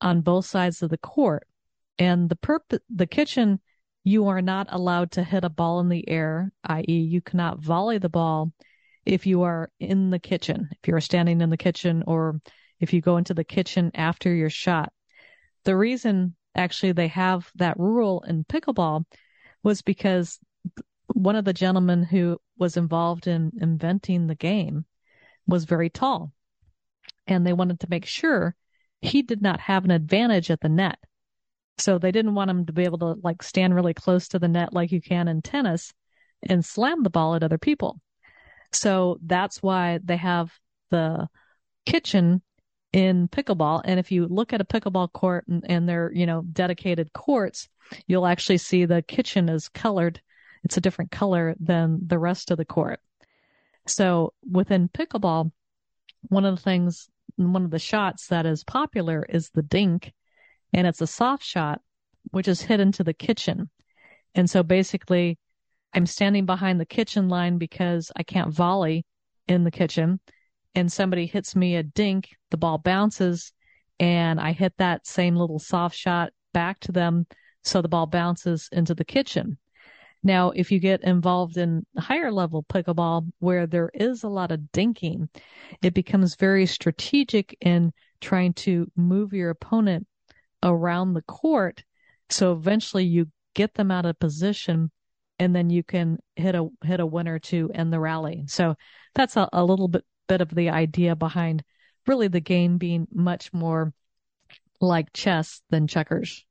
on 0.01 0.21
both 0.21 0.45
sides 0.45 0.81
of 0.81 0.89
the 0.89 0.97
court. 0.97 1.47
And 1.97 2.29
the 2.29 2.37
perp- 2.37 2.79
the 2.89 3.07
kitchen, 3.07 3.59
you 4.03 4.27
are 4.27 4.41
not 4.41 4.67
allowed 4.69 5.11
to 5.11 5.23
hit 5.23 5.43
a 5.43 5.49
ball 5.49 5.81
in 5.81 5.89
the 5.89 6.07
air, 6.07 6.51
i.e., 6.63 6.99
you 6.99 7.21
cannot 7.21 7.59
volley 7.59 7.97
the 7.97 8.09
ball 8.09 8.51
if 9.05 9.25
you 9.25 9.41
are 9.43 9.69
in 9.79 10.09
the 10.09 10.19
kitchen, 10.19 10.69
if 10.71 10.87
you're 10.87 11.01
standing 11.01 11.41
in 11.41 11.49
the 11.49 11.57
kitchen, 11.57 12.03
or 12.07 12.39
if 12.79 12.93
you 12.93 13.01
go 13.01 13.17
into 13.17 13.33
the 13.33 13.43
kitchen 13.43 13.91
after 13.93 14.33
your 14.33 14.49
shot. 14.49 14.91
The 15.65 15.75
reason 15.75 16.35
actually 16.55 16.93
they 16.93 17.07
have 17.07 17.49
that 17.55 17.79
rule 17.79 18.23
in 18.27 18.43
pickleball 18.45 19.05
was 19.63 19.81
because 19.81 20.39
one 21.07 21.35
of 21.35 21.45
the 21.45 21.53
gentlemen 21.53 22.03
who 22.03 22.39
was 22.57 22.77
involved 22.77 23.27
in 23.27 23.51
inventing 23.59 24.27
the 24.27 24.35
game 24.35 24.85
was 25.47 25.65
very 25.65 25.89
tall. 25.89 26.31
And 27.27 27.45
they 27.45 27.53
wanted 27.53 27.79
to 27.81 27.89
make 27.89 28.05
sure 28.05 28.55
he 29.01 29.21
did 29.21 29.41
not 29.41 29.59
have 29.59 29.85
an 29.85 29.91
advantage 29.91 30.51
at 30.51 30.61
the 30.61 30.69
net. 30.69 30.97
So 31.77 31.97
they 31.97 32.11
didn't 32.11 32.35
want 32.35 32.49
him 32.51 32.65
to 32.65 32.73
be 32.73 32.83
able 32.83 32.99
to 32.99 33.15
like 33.23 33.41
stand 33.41 33.73
really 33.73 33.93
close 33.93 34.27
to 34.29 34.39
the 34.39 34.47
net 34.47 34.73
like 34.73 34.91
you 34.91 35.01
can 35.01 35.27
in 35.27 35.41
tennis 35.41 35.93
and 36.43 36.63
slam 36.63 37.03
the 37.03 37.09
ball 37.09 37.35
at 37.35 37.43
other 37.43 37.57
people. 37.57 37.99
So 38.71 39.17
that's 39.25 39.63
why 39.63 39.99
they 40.03 40.17
have 40.17 40.51
the 40.91 41.27
kitchen 41.85 42.41
in 42.93 43.27
pickleball. 43.27 43.81
And 43.85 43.99
if 43.99 44.11
you 44.11 44.27
look 44.27 44.53
at 44.53 44.61
a 44.61 44.65
pickleball 44.65 45.11
court 45.13 45.47
and, 45.47 45.63
and 45.67 45.87
they're, 45.87 46.11
you 46.13 46.25
know, 46.25 46.41
dedicated 46.41 47.13
courts, 47.13 47.69
you'll 48.07 48.25
actually 48.25 48.57
see 48.57 48.85
the 48.85 49.01
kitchen 49.01 49.49
is 49.49 49.69
colored. 49.69 50.21
It's 50.63 50.77
a 50.77 50.81
different 50.81 51.11
color 51.11 51.55
than 51.59 51.99
the 52.05 52.19
rest 52.19 52.51
of 52.51 52.57
the 52.57 52.65
court. 52.65 52.99
So 53.87 54.33
within 54.49 54.89
pickleball, 54.89 55.51
one 56.23 56.45
of 56.45 56.55
the 56.55 56.61
things, 56.61 57.09
one 57.35 57.65
of 57.65 57.71
the 57.71 57.79
shots 57.79 58.27
that 58.27 58.45
is 58.45 58.63
popular 58.63 59.25
is 59.29 59.49
the 59.49 59.63
dink 59.63 60.13
and 60.73 60.85
it's 60.85 61.01
a 61.01 61.07
soft 61.07 61.43
shot, 61.43 61.81
which 62.31 62.47
is 62.47 62.61
hit 62.61 62.79
into 62.79 63.03
the 63.03 63.13
kitchen. 63.13 63.69
And 64.35 64.49
so 64.49 64.61
basically, 64.61 65.37
I'm 65.93 66.05
standing 66.05 66.45
behind 66.45 66.79
the 66.79 66.85
kitchen 66.85 67.29
line 67.29 67.57
because 67.57 68.11
I 68.15 68.23
can't 68.23 68.53
volley 68.53 69.05
in 69.47 69.63
the 69.63 69.71
kitchen. 69.71 70.19
And 70.79 70.89
somebody 70.89 71.25
hits 71.25 71.57
me 71.57 71.75
a 71.75 71.83
dink, 71.83 72.29
the 72.51 72.57
ball 72.57 72.77
bounces, 72.77 73.51
and 73.99 74.39
I 74.39 74.53
hit 74.53 74.71
that 74.77 75.05
same 75.05 75.35
little 75.35 75.59
soft 75.59 75.93
shot 75.93 76.31
back 76.53 76.79
to 76.79 76.93
them. 76.93 77.27
So 77.65 77.81
the 77.81 77.89
ball 77.89 78.05
bounces 78.05 78.69
into 78.71 78.95
the 78.95 79.03
kitchen. 79.03 79.57
Now, 80.23 80.51
if 80.51 80.71
you 80.71 80.79
get 80.79 81.03
involved 81.03 81.57
in 81.57 81.85
higher 81.97 82.31
level 82.31 82.63
pickleball 82.63 83.29
where 83.39 83.67
there 83.67 83.91
is 83.93 84.23
a 84.23 84.29
lot 84.29 84.53
of 84.53 84.61
dinking, 84.71 85.27
it 85.81 85.93
becomes 85.93 86.35
very 86.35 86.65
strategic 86.65 87.57
in 87.59 87.91
trying 88.21 88.53
to 88.53 88.89
move 88.95 89.33
your 89.33 89.49
opponent 89.49 90.07
around 90.63 91.11
the 91.11 91.23
court. 91.23 91.83
So 92.29 92.53
eventually 92.53 93.03
you 93.03 93.27
get 93.53 93.73
them 93.73 93.91
out 93.91 94.05
of 94.05 94.17
position 94.17 94.91
and 95.39 95.53
then 95.53 95.69
you 95.69 95.83
can 95.83 96.19
hit 96.37 96.55
a 96.55 96.69
hit 96.85 97.01
a 97.01 97.05
winner 97.05 97.37
to 97.39 97.69
end 97.75 97.91
the 97.91 97.99
rally. 97.99 98.45
So 98.47 98.75
that's 99.13 99.35
a, 99.35 99.49
a 99.51 99.65
little 99.65 99.89
bit 99.89 100.05
bit 100.29 100.39
of 100.39 100.55
the 100.55 100.69
idea 100.69 101.15
behind 101.15 101.63
really 102.07 102.29
the 102.29 102.39
game 102.39 102.77
being 102.77 103.07
much 103.11 103.51
more 103.51 103.93
like 104.79 105.11
chess 105.11 105.61
than 105.69 105.87
checkers. 105.87 106.45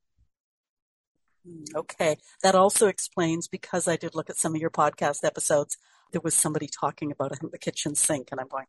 Okay. 1.75 2.17
That 2.43 2.55
also 2.55 2.89
explains 2.89 3.49
because 3.49 3.89
I 3.89 3.97
did 3.97 4.15
look 4.15 4.29
at 4.29 4.37
some 4.37 4.55
of 4.55 4.61
your 4.61 4.71
podcast 4.71 5.25
episodes. 5.25 5.79
There 6.13 6.21
was 6.21 6.35
somebody 6.35 6.69
talking 6.69 7.11
about 7.11 7.33
the 7.41 7.59
kitchen 7.59 7.95
sink, 7.95 8.29
and 8.31 8.41
I'm 8.41 8.49
going, 8.49 8.67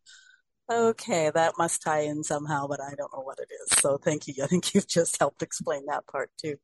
okay, 0.70 1.32
that 1.34 1.54
must 1.58 1.82
tie 1.82 2.02
in 2.02 2.24
somehow, 2.24 2.68
but 2.68 2.80
I 2.82 2.94
don't 2.96 3.14
know 3.14 3.24
what 3.24 3.40
it 3.40 3.50
is. 3.52 3.80
So 3.80 3.98
thank 3.98 4.28
you. 4.28 4.44
I 4.44 4.48
think 4.48 4.74
you've 4.74 4.88
just 4.88 5.20
helped 5.20 5.42
explain 5.42 5.86
that 5.88 6.08
part 6.08 6.32
too. 6.38 6.56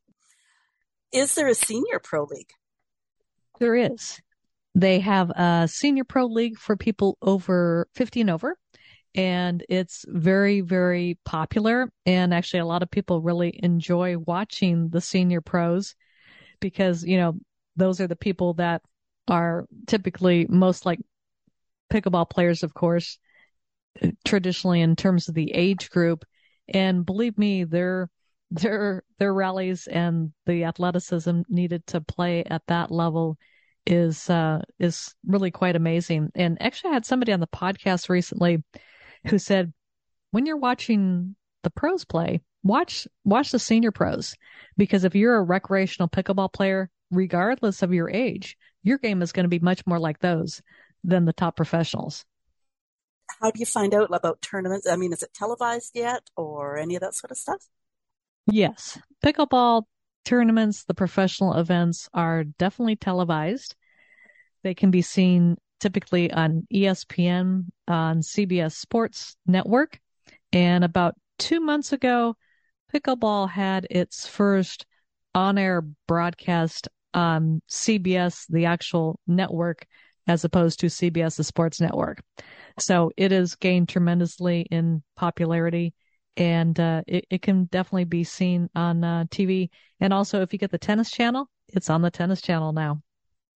Is 1.12 1.34
there 1.34 1.48
a 1.48 1.54
senior 1.54 1.98
pro 1.98 2.24
league? 2.24 2.52
There 3.58 3.74
is. 3.74 4.20
They 4.76 5.00
have 5.00 5.30
a 5.30 5.66
senior 5.66 6.04
pro 6.04 6.26
league 6.26 6.58
for 6.58 6.76
people 6.76 7.16
over 7.22 7.88
50 7.94 8.20
and 8.20 8.28
over. 8.28 8.58
And 9.14 9.64
it's 9.70 10.04
very, 10.06 10.60
very 10.60 11.18
popular. 11.24 11.90
And 12.04 12.34
actually, 12.34 12.60
a 12.60 12.66
lot 12.66 12.82
of 12.82 12.90
people 12.90 13.22
really 13.22 13.58
enjoy 13.62 14.18
watching 14.18 14.90
the 14.90 15.00
senior 15.00 15.40
pros 15.40 15.94
because, 16.60 17.02
you 17.02 17.16
know, 17.16 17.38
those 17.76 18.02
are 18.02 18.06
the 18.06 18.16
people 18.16 18.52
that 18.54 18.82
are 19.28 19.64
typically 19.86 20.46
most 20.50 20.84
like 20.84 21.00
pickleball 21.90 22.28
players, 22.28 22.62
of 22.62 22.74
course, 22.74 23.18
traditionally 24.26 24.82
in 24.82 24.94
terms 24.94 25.30
of 25.30 25.34
the 25.34 25.52
age 25.54 25.88
group. 25.88 26.22
And 26.68 27.06
believe 27.06 27.38
me, 27.38 27.64
their 27.64 28.10
their 28.50 29.04
their 29.18 29.32
rallies 29.32 29.86
and 29.86 30.34
the 30.44 30.64
athleticism 30.64 31.40
needed 31.48 31.86
to 31.86 32.02
play 32.02 32.44
at 32.44 32.66
that 32.66 32.90
level 32.90 33.38
is 33.86 34.28
uh, 34.28 34.62
is 34.78 35.14
really 35.26 35.50
quite 35.50 35.76
amazing. 35.76 36.30
And 36.34 36.60
actually, 36.60 36.90
I 36.90 36.94
had 36.94 37.06
somebody 37.06 37.32
on 37.32 37.40
the 37.40 37.46
podcast 37.46 38.08
recently 38.08 38.62
who 39.26 39.38
said, 39.38 39.72
when 40.30 40.46
you're 40.46 40.56
watching 40.56 41.36
the 41.62 41.70
pros 41.70 42.04
play, 42.04 42.42
watch 42.62 43.06
watch 43.24 43.50
the 43.50 43.58
senior 43.58 43.92
pros 43.92 44.34
because 44.76 45.04
if 45.04 45.14
you're 45.14 45.36
a 45.36 45.42
recreational 45.42 46.08
pickleball 46.08 46.52
player, 46.52 46.90
regardless 47.10 47.82
of 47.82 47.92
your 47.92 48.10
age, 48.10 48.56
your 48.82 48.98
game 48.98 49.22
is 49.22 49.32
going 49.32 49.44
to 49.44 49.48
be 49.48 49.58
much 49.58 49.86
more 49.86 49.98
like 49.98 50.18
those 50.18 50.62
than 51.04 51.24
the 51.24 51.32
top 51.32 51.56
professionals 51.56 52.24
how 53.40 53.50
do 53.50 53.58
you 53.58 53.66
find 53.66 53.94
out 53.94 54.08
about 54.12 54.40
tournaments? 54.42 54.86
I 54.86 54.96
mean, 54.96 55.12
is 55.12 55.22
it 55.22 55.34
televised 55.34 55.92
yet 55.94 56.22
or 56.36 56.76
any 56.76 56.96
of 56.96 57.00
that 57.00 57.14
sort 57.14 57.30
of 57.30 57.36
stuff? 57.36 57.66
Yes. 58.50 58.98
Pickleball 59.24 59.84
tournaments, 60.26 60.84
the 60.84 60.94
professional 60.94 61.54
events 61.54 62.10
are 62.12 62.44
definitely 62.44 62.96
televised. 62.96 63.74
They 64.62 64.74
can 64.74 64.90
be 64.90 65.00
seen 65.00 65.56
typically 65.80 66.30
on 66.32 66.66
ESPN, 66.72 67.66
on 67.88 68.20
CBS 68.20 68.72
Sports 68.72 69.36
Network. 69.46 70.00
And 70.52 70.84
about 70.84 71.14
two 71.38 71.60
months 71.60 71.92
ago, 71.92 72.36
Pickleball 72.92 73.48
had 73.48 73.86
its 73.90 74.26
first 74.26 74.84
on 75.34 75.58
air 75.58 75.82
broadcast 76.06 76.88
on 77.14 77.62
CBS, 77.70 78.46
the 78.48 78.66
actual 78.66 79.20
network, 79.26 79.86
as 80.26 80.44
opposed 80.44 80.80
to 80.80 80.86
CBS, 80.86 81.36
the 81.36 81.44
sports 81.44 81.80
network. 81.80 82.22
So 82.78 83.12
it 83.16 83.30
has 83.30 83.54
gained 83.54 83.88
tremendously 83.88 84.66
in 84.70 85.02
popularity 85.16 85.94
and 86.36 86.78
uh, 86.78 87.02
it, 87.06 87.26
it, 87.30 87.42
can 87.42 87.64
definitely 87.64 88.04
be 88.04 88.24
seen 88.24 88.68
on 88.74 89.02
uh, 89.02 89.24
TV. 89.30 89.70
And 90.00 90.12
also, 90.12 90.42
if 90.42 90.52
you 90.52 90.58
get 90.58 90.70
the 90.70 90.78
tennis 90.78 91.10
channel, 91.10 91.48
it's 91.68 91.90
on 91.90 92.02
the 92.02 92.10
tennis 92.10 92.42
channel 92.42 92.72
now. 92.72 93.02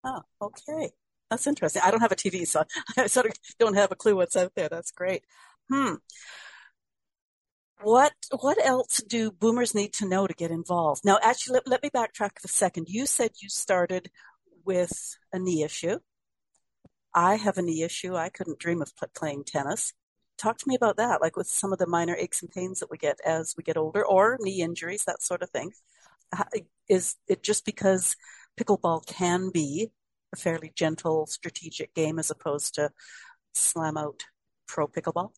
Oh, 0.03 0.21
okay. 0.41 0.91
That's 1.29 1.45
interesting. 1.45 1.81
I 1.83 1.91
don't 1.91 2.01
have 2.01 2.11
a 2.11 2.15
TV, 2.15 2.47
so 2.47 2.63
I 2.97 3.07
sort 3.07 3.27
of 3.27 3.33
don't 3.59 3.75
have 3.75 3.91
a 3.91 3.95
clue 3.95 4.15
what's 4.15 4.35
out 4.35 4.53
there. 4.55 4.69
That's 4.69 4.91
great. 4.91 5.23
Hmm. 5.69 5.95
What 7.81 8.13
what 8.41 8.57
else 8.65 9.01
do 9.07 9.31
boomers 9.31 9.73
need 9.73 9.93
to 9.93 10.07
know 10.07 10.27
to 10.27 10.33
get 10.33 10.51
involved? 10.51 11.05
Now, 11.05 11.17
actually, 11.21 11.55
let, 11.55 11.67
let 11.67 11.83
me 11.83 11.89
backtrack 11.89 12.39
for 12.39 12.45
a 12.45 12.49
second. 12.49 12.87
You 12.89 13.05
said 13.05 13.31
you 13.41 13.49
started 13.49 14.09
with 14.65 15.17
a 15.31 15.39
knee 15.39 15.63
issue. 15.63 15.99
I 17.13 17.35
have 17.35 17.57
a 17.57 17.61
knee 17.61 17.83
issue. 17.83 18.15
I 18.15 18.29
couldn't 18.29 18.59
dream 18.59 18.81
of 18.81 18.91
playing 19.15 19.45
tennis. 19.45 19.93
Talk 20.39 20.57
to 20.59 20.67
me 20.67 20.75
about 20.75 20.97
that, 20.97 21.21
like 21.21 21.35
with 21.35 21.47
some 21.47 21.73
of 21.73 21.79
the 21.79 21.87
minor 21.87 22.15
aches 22.15 22.41
and 22.41 22.49
pains 22.49 22.79
that 22.79 22.89
we 22.89 22.97
get 22.97 23.19
as 23.25 23.55
we 23.57 23.63
get 23.63 23.77
older, 23.77 24.05
or 24.05 24.37
knee 24.39 24.61
injuries, 24.61 25.03
that 25.05 25.21
sort 25.21 25.41
of 25.43 25.49
thing. 25.49 25.71
Is 26.87 27.15
it 27.27 27.43
just 27.43 27.65
because 27.65 28.15
pickleball 28.59 29.05
can 29.05 29.51
be 29.51 29.89
a 30.33 30.37
fairly 30.37 30.71
gentle, 30.75 31.25
strategic 31.25 31.93
game 31.93 32.19
as 32.19 32.31
opposed 32.31 32.75
to 32.75 32.91
slam 33.53 33.97
out 33.97 34.23
pro 34.67 34.87
pickleball? 34.87 35.31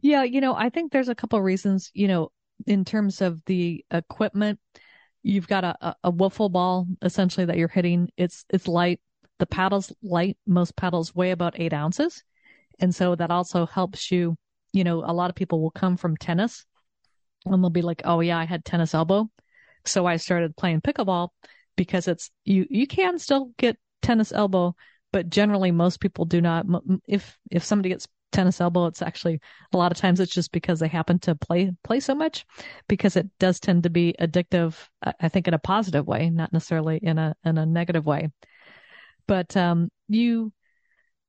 Yeah, 0.00 0.22
you 0.22 0.40
know, 0.40 0.54
I 0.54 0.70
think 0.70 0.92
there's 0.92 1.08
a 1.08 1.14
couple 1.14 1.38
of 1.38 1.44
reasons. 1.44 1.90
You 1.92 2.08
know, 2.08 2.32
in 2.66 2.84
terms 2.84 3.20
of 3.20 3.44
the 3.46 3.84
equipment, 3.90 4.60
you've 5.22 5.48
got 5.48 5.64
a, 5.64 5.76
a, 5.80 5.96
a 6.04 6.12
wiffle 6.12 6.50
ball 6.50 6.86
essentially 7.02 7.46
that 7.46 7.58
you're 7.58 7.68
hitting. 7.68 8.10
It's 8.16 8.44
it's 8.48 8.68
light 8.68 9.00
the 9.38 9.46
paddles 9.46 9.92
light, 10.02 10.36
most 10.46 10.76
paddles 10.76 11.14
weigh 11.14 11.30
about 11.30 11.58
eight 11.60 11.72
ounces. 11.72 12.22
And 12.78 12.94
so 12.94 13.14
that 13.14 13.30
also 13.30 13.66
helps 13.66 14.10
you 14.10 14.36
you 14.76 14.84
know, 14.84 15.02
a 15.04 15.12
lot 15.14 15.30
of 15.30 15.36
people 15.36 15.62
will 15.62 15.70
come 15.70 15.96
from 15.96 16.18
tennis 16.18 16.66
and 17.46 17.62
they'll 17.62 17.70
be 17.70 17.82
like, 17.82 18.02
"Oh 18.04 18.20
yeah, 18.20 18.38
I 18.38 18.44
had 18.44 18.64
tennis 18.64 18.94
elbow." 18.94 19.30
So 19.86 20.04
I 20.04 20.16
started 20.16 20.56
playing 20.56 20.82
pickleball 20.82 21.30
because 21.76 22.08
it's 22.08 22.30
you 22.44 22.66
you 22.68 22.86
can 22.86 23.18
still 23.18 23.52
get 23.56 23.78
tennis 24.02 24.32
elbow, 24.32 24.74
but 25.12 25.30
generally 25.30 25.70
most 25.70 26.00
people 26.00 26.26
do 26.26 26.40
not 26.40 26.66
if 27.08 27.38
if 27.50 27.64
somebody 27.64 27.88
gets 27.88 28.06
tennis 28.32 28.60
elbow 28.60 28.86
it's 28.86 29.00
actually 29.00 29.40
a 29.72 29.78
lot 29.78 29.92
of 29.92 29.96
times 29.96 30.20
it's 30.20 30.34
just 30.34 30.52
because 30.52 30.78
they 30.80 30.88
happen 30.88 31.18
to 31.18 31.34
play 31.36 31.72
play 31.84 32.00
so 32.00 32.14
much 32.14 32.44
because 32.86 33.16
it 33.16 33.26
does 33.38 33.58
tend 33.60 33.84
to 33.84 33.88
be 33.88 34.14
addictive 34.20 34.74
i 35.20 35.28
think 35.28 35.48
in 35.48 35.54
a 35.54 35.58
positive 35.58 36.06
way 36.06 36.28
not 36.28 36.52
necessarily 36.52 36.98
in 36.98 37.18
a 37.18 37.34
in 37.44 37.56
a 37.56 37.64
negative 37.64 38.04
way 38.04 38.28
but 39.26 39.56
um 39.56 39.88
you 40.08 40.52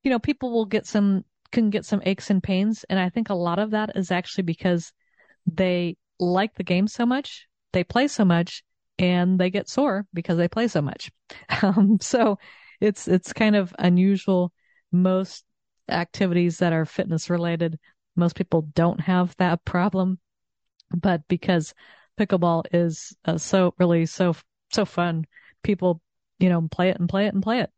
you 0.02 0.10
know 0.10 0.18
people 0.18 0.50
will 0.50 0.66
get 0.66 0.86
some 0.86 1.24
can 1.52 1.70
get 1.70 1.84
some 1.84 2.02
aches 2.04 2.30
and 2.30 2.42
pains 2.42 2.84
and 2.90 2.98
i 2.98 3.08
think 3.08 3.30
a 3.30 3.34
lot 3.34 3.58
of 3.58 3.70
that 3.70 3.90
is 3.96 4.10
actually 4.10 4.44
because 4.44 4.92
they 5.46 5.96
like 6.20 6.54
the 6.54 6.64
game 6.64 6.86
so 6.86 7.06
much 7.06 7.46
they 7.72 7.84
play 7.84 8.08
so 8.08 8.24
much 8.24 8.62
and 8.98 9.38
they 9.38 9.50
get 9.50 9.68
sore 9.68 10.06
because 10.12 10.36
they 10.36 10.48
play 10.48 10.68
so 10.68 10.82
much 10.82 11.10
um 11.62 11.98
so 12.00 12.38
it's 12.80 13.08
it's 13.08 13.32
kind 13.32 13.56
of 13.56 13.74
unusual 13.78 14.52
most 14.92 15.44
activities 15.88 16.58
that 16.58 16.72
are 16.72 16.84
fitness 16.84 17.30
related, 17.30 17.78
most 18.16 18.36
people 18.36 18.62
don't 18.74 19.00
have 19.00 19.34
that 19.36 19.64
problem. 19.64 20.18
But 20.90 21.26
because 21.28 21.74
pickleball 22.18 22.64
is 22.72 23.16
uh, 23.24 23.38
so 23.38 23.74
really 23.78 24.06
so 24.06 24.34
so 24.72 24.84
fun, 24.84 25.26
people 25.62 26.00
you 26.38 26.48
know 26.48 26.66
play 26.70 26.90
it 26.90 26.98
and 26.98 27.08
play 27.08 27.26
it 27.26 27.34
and 27.34 27.42
play 27.42 27.60
it. 27.60 27.70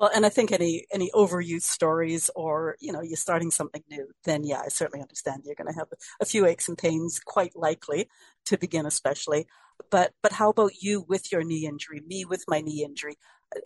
Well, 0.00 0.10
and 0.14 0.26
I 0.26 0.30
think 0.30 0.50
any 0.52 0.86
any 0.92 1.10
overuse 1.14 1.62
stories 1.62 2.30
or 2.34 2.76
you 2.80 2.92
know 2.92 3.02
you're 3.02 3.16
starting 3.18 3.52
something 3.52 3.84
new, 3.90 4.08
then 4.24 4.44
yeah, 4.44 4.62
I 4.64 4.68
certainly 4.68 5.02
understand 5.02 5.42
you're 5.44 5.54
going 5.54 5.72
to 5.72 5.78
have 5.78 5.88
a 6.20 6.26
few 6.26 6.46
aches 6.46 6.68
and 6.68 6.78
pains, 6.78 7.20
quite 7.24 7.54
likely 7.56 8.08
to 8.46 8.58
begin, 8.58 8.86
especially. 8.86 9.46
But 9.90 10.12
but 10.22 10.32
how 10.32 10.50
about 10.50 10.82
you 10.82 11.04
with 11.08 11.30
your 11.32 11.44
knee 11.44 11.66
injury? 11.66 12.02
Me 12.06 12.24
with 12.24 12.44
my 12.48 12.62
knee 12.62 12.84
injury 12.84 13.16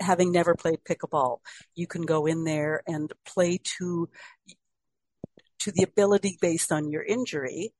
having 0.01 0.33
never 0.33 0.55
played 0.57 0.81
pickleball, 0.89 1.41
you 1.77 1.87
can 1.87 2.03
go 2.03 2.27
in 2.27 2.45
there 2.45 2.83
and 2.89 3.13
play 3.27 3.59
to 3.79 4.09
to 5.61 5.73
the 5.73 5.83
ability 5.83 6.39
based 6.41 6.73
on 6.73 6.91
your 6.91 7.03
injury. 7.03 7.75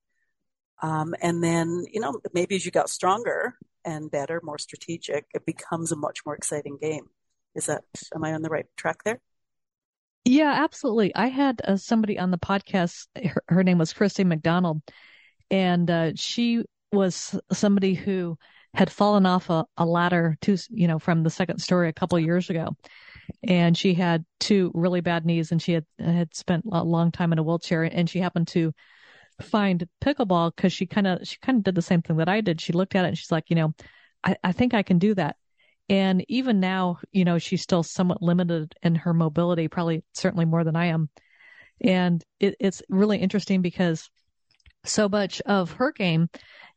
Um, 0.83 1.15
and 1.23 1.45
then, 1.45 1.85
you 1.93 2.01
know, 2.01 2.21
maybe 2.35 2.57
as 2.57 2.67
you 2.67 2.73
got 2.73 2.91
stronger 2.91 3.57
and 3.85 4.11
better, 4.11 4.41
more 4.45 4.59
strategic, 4.59 5.27
it 5.35 5.47
becomes 5.47 5.93
a 5.93 5.97
much 5.97 6.21
more 6.27 6.37
exciting 6.37 6.79
game. 6.81 7.09
Is 7.55 7.67
that, 7.67 7.85
am 8.15 8.25
I 8.25 8.33
on 8.33 8.43
the 8.43 8.49
right 8.49 8.67
track 8.77 9.05
there? 9.05 9.21
Yeah, 10.25 10.53
absolutely. 10.65 11.15
I 11.15 11.27
had 11.27 11.61
uh, 11.63 11.77
somebody 11.77 12.19
on 12.19 12.31
the 12.31 12.39
podcast. 12.39 13.07
Her, 13.23 13.43
her, 13.49 13.63
name 13.63 13.79
was 13.79 13.93
Christy 13.93 14.25
McDonald, 14.25 14.81
and 15.51 15.91
uh, 15.91 16.13
she 16.15 16.65
was 16.93 17.39
somebody 17.53 17.95
who 17.95 18.39
had 18.75 18.91
fallen 18.91 19.27
off 19.27 19.51
a, 19.51 19.65
a 19.77 19.87
ladder 19.87 20.37
to, 20.43 20.57
you 20.71 20.89
know, 20.89 20.99
from 20.99 21.23
the 21.23 21.31
second 21.31 21.61
story 21.61 21.89
a 21.89 21.93
couple 21.93 22.19
years 22.19 22.51
ago. 22.51 22.77
And 23.43 23.77
she 23.77 23.95
had 23.95 24.25
two 24.41 24.71
really 24.75 25.01
bad 25.01 25.25
knees 25.25 25.53
and 25.53 25.63
she 25.63 25.73
had, 25.73 25.87
had 25.99 26.35
spent 26.35 26.65
a 26.71 26.83
long 26.83 27.13
time 27.13 27.33
in 27.33 27.39
a 27.39 27.43
wheelchair 27.43 27.85
and 27.85 28.11
she 28.11 28.19
happened 28.19 28.49
to 28.49 28.73
find 29.41 29.89
pickleball 30.03 30.55
because 30.55 30.73
she 30.73 30.87
kind 30.87 31.07
of, 31.07 31.27
she 31.27 31.39
kind 31.41 31.59
of 31.59 31.65
did 31.65 31.75
the 31.75 31.83
same 31.83 32.03
thing 32.03 32.17
that 32.17 32.29
I 32.29 32.41
did. 32.41 32.61
She 32.61 32.73
looked 32.73 32.95
at 32.97 33.05
it 33.05 33.09
and 33.09 33.19
she's 33.19 33.33
like, 33.33 33.49
you 33.49 33.57
know, 33.57 33.75
I, 34.25 34.37
I 34.43 34.53
think 34.53 34.75
I 34.75 34.83
can 34.83 34.99
do 34.99 35.15
that. 35.15 35.37
And 35.89 36.25
even 36.29 36.61
now, 36.61 36.99
you 37.13 37.25
know, 37.25 37.39
she's 37.39 37.63
still 37.63 37.83
somewhat 37.83 38.23
limited 38.23 38.75
in 38.83 38.95
her 38.95 39.13
mobility, 39.13 39.69
probably 39.69 40.03
certainly 40.15 40.47
more 40.47 40.65
than 40.65 40.77
I 40.77 40.87
am. 40.87 41.11
And 41.81 42.25
it, 42.41 42.57
it's 42.59 42.83
really 42.89 43.19
interesting 43.19 43.61
because 43.61 44.09
so 44.85 45.09
much 45.09 45.41
of 45.43 45.73
her 45.73 45.93
game 45.93 46.29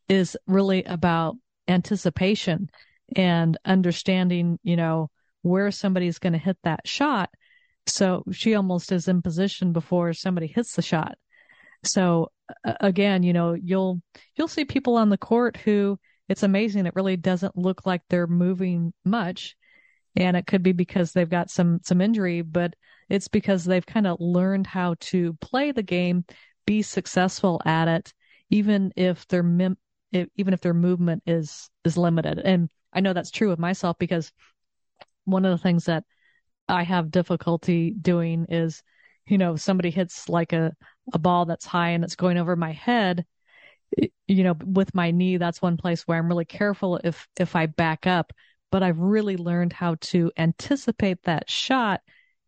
is 0.10 0.36
really 0.46 0.84
about 0.84 1.36
anticipation 1.68 2.70
and 3.16 3.58
understanding, 3.66 4.60
you 4.64 4.76
know, 4.76 5.10
where 5.42 5.72
somebody's 5.72 6.20
going 6.20 6.34
to 6.34 6.40
hit 6.40 6.58
that 6.64 6.88
shot. 6.88 7.30
So 7.86 8.24
she 8.32 8.56
almost 8.56 8.92
is 8.92 9.08
in 9.08 9.22
position 9.22 9.72
before 9.72 10.14
somebody 10.14 10.48
hits 10.48 10.76
the 10.76 10.82
shot. 10.82 11.18
So 11.84 12.32
again, 12.66 13.24
you 13.24 13.34
know, 13.34 13.54
you'll 13.54 14.02
you'll 14.36 14.48
see 14.48 14.66
people 14.66 14.98
on 14.98 15.10
the 15.10 15.18
court 15.18 15.58
who 15.58 15.98
it's 16.30 16.44
amazing. 16.44 16.86
It 16.86 16.96
really 16.96 17.18
doesn't 17.18 17.58
look 17.58 17.86
like 17.86 18.02
they're 18.10 18.28
moving 18.28 18.94
much, 19.06 19.56
and 20.16 20.36
it 20.38 20.48
could 20.48 20.64
be 20.64 20.74
because 20.74 21.14
they've 21.14 21.30
got 21.30 21.50
some 21.50 21.80
some 21.84 22.02
injury, 22.02 22.42
but 22.42 22.76
it's 23.10 23.28
because 23.28 23.64
they've 23.64 23.86
kind 23.86 24.08
of 24.08 24.20
learned 24.20 24.68
how 24.68 24.96
to 25.00 25.34
play 25.42 25.72
the 25.72 25.84
game, 25.84 26.26
be 26.66 26.82
successful 26.82 27.62
at 27.66 27.88
it, 27.88 28.14
even 28.50 28.92
if 28.96 29.28
they're 29.28 29.44
mim- 29.44 29.78
if, 30.12 30.28
even 30.36 30.54
if 30.54 30.62
their 30.62 30.74
movement 30.74 31.24
is 31.26 31.70
is 31.86 31.98
limited. 31.98 32.40
And 32.40 32.70
I 32.94 33.00
know 33.02 33.14
that's 33.14 33.32
true 33.32 33.52
of 33.52 33.60
myself 33.60 33.98
because 33.98 34.32
one 35.26 35.46
of 35.46 35.52
the 35.52 35.62
things 35.62 35.86
that 35.86 36.04
I 36.68 36.84
have 36.84 37.12
difficulty 37.12 37.92
doing 37.92 38.46
is, 38.50 38.84
you 39.28 39.38
know, 39.38 39.54
if 39.54 39.62
somebody 39.62 39.92
hits 39.92 40.30
like 40.30 40.54
a 40.54 40.74
a 41.14 41.20
ball 41.20 41.46
that's 41.46 41.66
high 41.66 41.90
and 41.90 42.04
it's 42.04 42.16
going 42.16 42.38
over 42.38 42.56
my 42.56 42.72
head. 42.72 43.26
You 44.28 44.44
know, 44.44 44.56
with 44.66 44.94
my 44.94 45.12
knee, 45.12 45.38
that's 45.38 45.62
one 45.62 45.78
place 45.78 46.04
where 46.04 46.18
I'm 46.18 46.28
really 46.28 46.46
careful 46.46 46.98
if 47.04 47.28
if 47.40 47.56
I 47.56 47.66
back 47.68 48.08
up. 48.08 48.34
But 48.72 48.84
I've 48.84 49.00
really 49.00 49.38
learned 49.38 49.74
how 49.74 49.96
to 50.02 50.32
anticipate 50.38 51.24
that 51.24 51.50
shot 51.50 52.02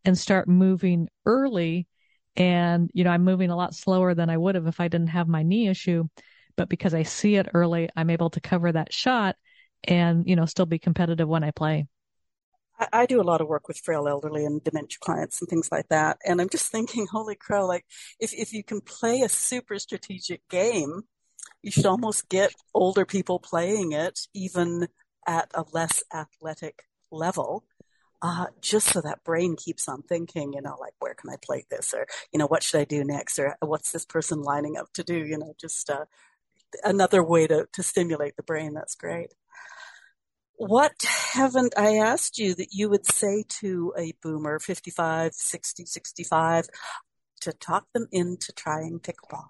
and 0.04 0.18
start 0.18 0.48
moving 0.48 1.08
early. 1.26 1.88
And 2.36 2.92
you 2.94 3.04
know, 3.04 3.12
I'm 3.12 3.24
moving 3.24 3.50
a 3.50 3.56
lot 3.56 3.74
slower 3.74 4.14
than 4.14 4.30
I 4.30 4.38
would 4.38 4.56
have 4.56 4.68
if 4.68 4.80
I 4.80 4.88
didn't 4.88 5.08
have 5.08 5.28
my 5.28 5.44
knee 5.44 5.68
issue 5.70 6.08
but 6.60 6.68
because 6.68 6.94
I 6.94 7.04
see 7.04 7.38
it 7.38 7.48
early, 7.54 7.88
I'm 7.96 8.10
able 8.10 8.32
to 8.32 8.42
cover 8.42 8.70
that 8.70 8.92
shot 8.92 9.38
and, 9.86 10.28
you 10.28 10.36
know, 10.36 10.46
still 10.46 10.66
be 10.66 10.78
competitive 10.78 11.26
when 11.26 11.42
I 11.42 11.52
play. 11.52 11.88
I, 12.92 13.06
do 13.06 13.22
a 13.22 13.24
lot 13.24 13.40
of 13.40 13.48
work 13.48 13.70
with 13.70 13.78
frail 13.78 14.10
elderly 14.10 14.44
and 14.44 14.62
dementia 14.62 14.98
clients 15.00 15.40
and 15.40 15.50
things 15.50 15.70
like 15.72 15.88
that. 15.88 16.18
And 16.26 16.42
I'm 16.42 16.50
just 16.50 16.70
thinking, 16.70 17.08
holy 17.10 17.36
crow, 17.36 17.66
like 17.66 17.86
if, 18.20 18.34
if 18.34 18.52
you 18.52 18.66
can 18.66 18.82
play 18.82 19.22
a 19.22 19.30
super 19.30 19.80
strategic 19.80 20.46
game, 20.50 21.04
you 21.62 21.72
should 21.72 21.86
almost 21.86 22.30
get 22.30 22.53
older 22.74 23.05
people 23.05 23.39
playing 23.39 23.91
it 23.91 24.28
even 24.34 24.88
at 25.28 25.49
a 25.53 25.66
less 25.74 26.03
athletic 26.14 26.84
level. 27.12 27.66
Uh, 28.22 28.47
just 28.60 28.88
so 28.88 28.99
that 28.99 29.24
brain 29.24 29.55
keeps 29.55 29.88
on 29.88 30.01
thinking, 30.01 30.51
you 30.51 30.62
know, 30.62 30.76
like, 30.80 30.93
where 30.99 31.14
can 31.14 31.30
I 31.30 31.38
play 31.41 31.66
this? 31.70 31.93
Or, 31.93 32.05
you 32.34 32.38
know, 32.38 32.47
what 32.47 32.64
should 32.64 32.82
I 32.82 32.84
do 32.84 33.05
next? 33.05 33.39
Or 33.39 33.55
what's 33.62 33.93
this 33.93 34.05
person 34.05 34.41
lining 34.41 34.76
up 34.76 34.91
to 34.93 35.03
do? 35.03 35.16
You 35.16 35.38
know, 35.38 35.53
just, 35.60 35.89
uh, 35.89 36.03
another 36.84 37.24
way 37.24 37.47
to, 37.47 37.68
to 37.72 37.84
stimulate 37.84 38.36
the 38.36 38.43
brain. 38.43 38.74
That's 38.74 38.95
great. 38.95 39.34
What 40.57 40.91
haven't 41.34 41.74
I 41.78 41.95
asked 41.95 42.38
you 42.38 42.53
that 42.55 42.74
you 42.74 42.89
would 42.89 43.05
say 43.05 43.45
to 43.62 43.93
a 43.97 44.14
boomer, 44.22 44.60
55, 44.60 45.34
60, 45.34 45.86
65, 45.86 46.68
to 47.41 47.53
talk 47.53 47.86
them 47.93 48.07
into 48.12 48.51
trying 48.51 48.99
pickleball? 48.99 49.47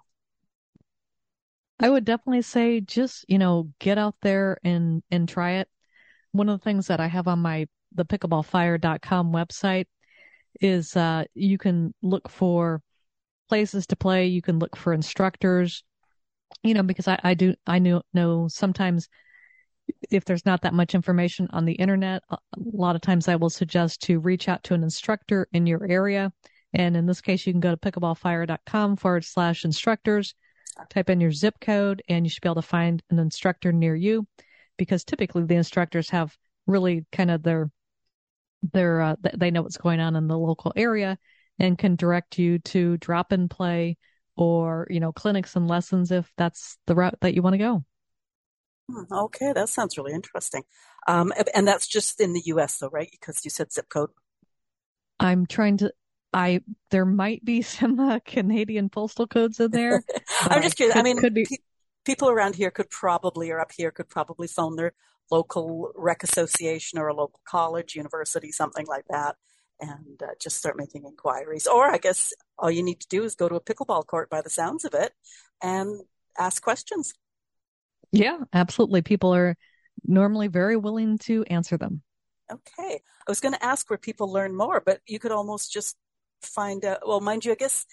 I 1.80 1.88
would 1.88 2.04
definitely 2.04 2.42
say 2.42 2.80
just, 2.80 3.24
you 3.28 3.38
know, 3.38 3.70
get 3.78 3.98
out 3.98 4.14
there 4.22 4.58
and, 4.62 5.02
and 5.10 5.28
try 5.28 5.52
it. 5.52 5.68
One 6.32 6.48
of 6.48 6.58
the 6.58 6.64
things 6.64 6.88
that 6.88 7.00
I 7.00 7.06
have 7.06 7.26
on 7.26 7.38
my, 7.40 7.66
the 7.92 8.04
pickleballfire.com 8.04 9.32
website 9.32 9.86
is, 10.60 10.96
uh, 10.96 11.24
you 11.34 11.58
can 11.58 11.94
look 12.02 12.28
for 12.28 12.82
places 13.48 13.86
to 13.88 13.96
play. 13.96 14.26
You 14.26 14.42
can 14.42 14.58
look 14.58 14.76
for 14.76 14.92
instructors 14.92 15.82
you 16.62 16.74
know, 16.74 16.82
because 16.82 17.08
I, 17.08 17.18
I 17.22 17.34
do, 17.34 17.54
I 17.66 17.78
know, 17.78 18.02
know 18.12 18.48
sometimes 18.48 19.08
if 20.10 20.24
there's 20.24 20.46
not 20.46 20.62
that 20.62 20.74
much 20.74 20.94
information 20.94 21.48
on 21.50 21.64
the 21.64 21.72
internet, 21.72 22.22
a 22.30 22.38
lot 22.56 22.94
of 22.96 23.02
times 23.02 23.28
I 23.28 23.36
will 23.36 23.50
suggest 23.50 24.02
to 24.02 24.20
reach 24.20 24.48
out 24.48 24.62
to 24.64 24.74
an 24.74 24.82
instructor 24.82 25.48
in 25.52 25.66
your 25.66 25.84
area. 25.84 26.32
And 26.72 26.96
in 26.96 27.06
this 27.06 27.20
case, 27.20 27.46
you 27.46 27.52
can 27.52 27.60
go 27.60 27.74
to 27.74 27.76
pickleballfire.com 27.76 28.96
forward 28.96 29.24
slash 29.24 29.64
instructors, 29.64 30.34
type 30.88 31.10
in 31.10 31.20
your 31.20 31.32
zip 31.32 31.56
code, 31.60 32.02
and 32.08 32.24
you 32.24 32.30
should 32.30 32.42
be 32.42 32.48
able 32.48 32.56
to 32.56 32.62
find 32.62 33.02
an 33.10 33.18
instructor 33.18 33.72
near 33.72 33.94
you 33.94 34.26
because 34.76 35.04
typically 35.04 35.44
the 35.44 35.54
instructors 35.54 36.10
have 36.10 36.36
really 36.66 37.04
kind 37.12 37.30
of 37.30 37.42
their, 37.42 37.70
their, 38.72 39.00
uh, 39.00 39.16
they 39.36 39.50
know 39.50 39.62
what's 39.62 39.76
going 39.76 40.00
on 40.00 40.16
in 40.16 40.26
the 40.26 40.38
local 40.38 40.72
area 40.76 41.18
and 41.58 41.78
can 41.78 41.96
direct 41.96 42.38
you 42.38 42.58
to 42.60 42.96
drop 42.96 43.32
and 43.32 43.50
play 43.50 43.96
or, 44.36 44.86
you 44.88 45.00
know, 45.00 45.12
clinics 45.12 45.56
and 45.56 45.68
lessons 45.68 46.10
if 46.10 46.32
that's 46.36 46.78
the 46.86 46.94
route 46.94 47.18
that 47.20 47.34
you 47.34 47.42
want 47.42 47.54
to 47.54 47.58
go. 47.58 47.84
Hmm, 48.90 49.12
okay, 49.12 49.52
that 49.52 49.68
sounds 49.68 49.98
really 49.98 50.14
interesting. 50.14 50.62
Um, 51.06 51.32
and 51.54 51.66
that's 51.66 51.86
just 51.86 52.20
in 52.20 52.32
the 52.32 52.42
U.S., 52.46 52.78
though, 52.78 52.88
right? 52.88 53.08
Because 53.10 53.44
you 53.44 53.50
said 53.50 53.72
zip 53.72 53.88
code. 53.88 54.10
I'm 55.18 55.46
trying 55.46 55.76
to. 55.78 55.92
I 56.32 56.62
there 56.90 57.04
might 57.04 57.44
be 57.44 57.62
some 57.62 57.98
uh, 57.98 58.20
Canadian 58.24 58.88
postal 58.88 59.26
codes 59.26 59.60
in 59.60 59.70
there. 59.70 60.02
I'm 60.42 60.62
just 60.62 60.76
curious. 60.76 60.94
Could, 60.94 61.00
I 61.00 61.02
mean, 61.02 61.18
could 61.18 61.34
be... 61.34 61.46
Pe- 61.46 61.56
people 62.04 62.28
around 62.28 62.54
here 62.54 62.70
could 62.70 62.90
probably, 62.90 63.50
or 63.50 63.60
up 63.60 63.72
here, 63.76 63.90
could 63.90 64.08
probably 64.08 64.46
phone 64.46 64.76
their 64.76 64.92
local 65.30 65.92
rec 65.94 66.22
association 66.22 66.98
or 66.98 67.08
a 67.08 67.14
local 67.14 67.40
college, 67.46 67.94
university, 67.94 68.50
something 68.50 68.86
like 68.86 69.04
that, 69.10 69.36
and 69.80 70.22
uh, 70.22 70.32
just 70.40 70.56
start 70.56 70.76
making 70.76 71.04
inquiries. 71.04 71.66
Or 71.66 71.90
I 71.90 71.98
guess 71.98 72.32
all 72.58 72.70
you 72.70 72.82
need 72.82 73.00
to 73.00 73.08
do 73.08 73.24
is 73.24 73.34
go 73.34 73.48
to 73.48 73.54
a 73.54 73.60
pickleball 73.60 74.06
court 74.06 74.28
by 74.28 74.42
the 74.42 74.50
sounds 74.50 74.84
of 74.84 74.94
it 74.94 75.12
and 75.62 76.00
ask 76.38 76.62
questions. 76.62 77.12
Yeah, 78.12 78.38
absolutely. 78.52 79.02
People 79.02 79.34
are 79.34 79.56
normally 80.04 80.48
very 80.48 80.76
willing 80.76 81.18
to 81.18 81.44
answer 81.44 81.76
them. 81.76 82.02
Okay. 82.50 83.00
I 83.26 83.30
was 83.30 83.40
going 83.40 83.54
to 83.54 83.64
ask 83.64 83.88
where 83.88 83.98
people 83.98 84.32
learn 84.32 84.56
more, 84.56 84.82
but 84.84 85.00
you 85.06 85.20
could 85.20 85.30
almost 85.30 85.72
just 85.72 85.96
find 86.42 86.84
out. 86.84 87.06
Well, 87.06 87.20
mind 87.20 87.44
you, 87.44 87.52
I 87.52 87.56
guess 87.56 87.86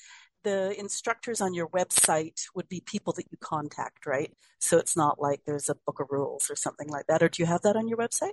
the 0.44 0.78
instructors 0.80 1.42
on 1.42 1.54
your 1.54 1.68
website 1.70 2.44
would 2.56 2.70
be 2.70 2.82
people 2.86 3.14
that 3.14 3.26
you 3.32 3.38
contact, 3.40 4.06
right? 4.06 4.32
So 4.60 4.78
it's 4.78 4.96
not 4.96 5.20
like 5.20 5.42
there's 5.46 5.70
a 5.70 5.76
book 5.86 6.00
of 6.00 6.08
rules 6.10 6.50
or 6.50 6.56
something 6.56 6.88
like 6.90 7.08
that. 7.08 7.22
Or 7.22 7.30
do 7.30 7.42
you 7.42 7.48
have 7.48 7.62
that 7.64 7.76
on 7.76 7.88
your 7.88 7.98
website? 7.98 8.32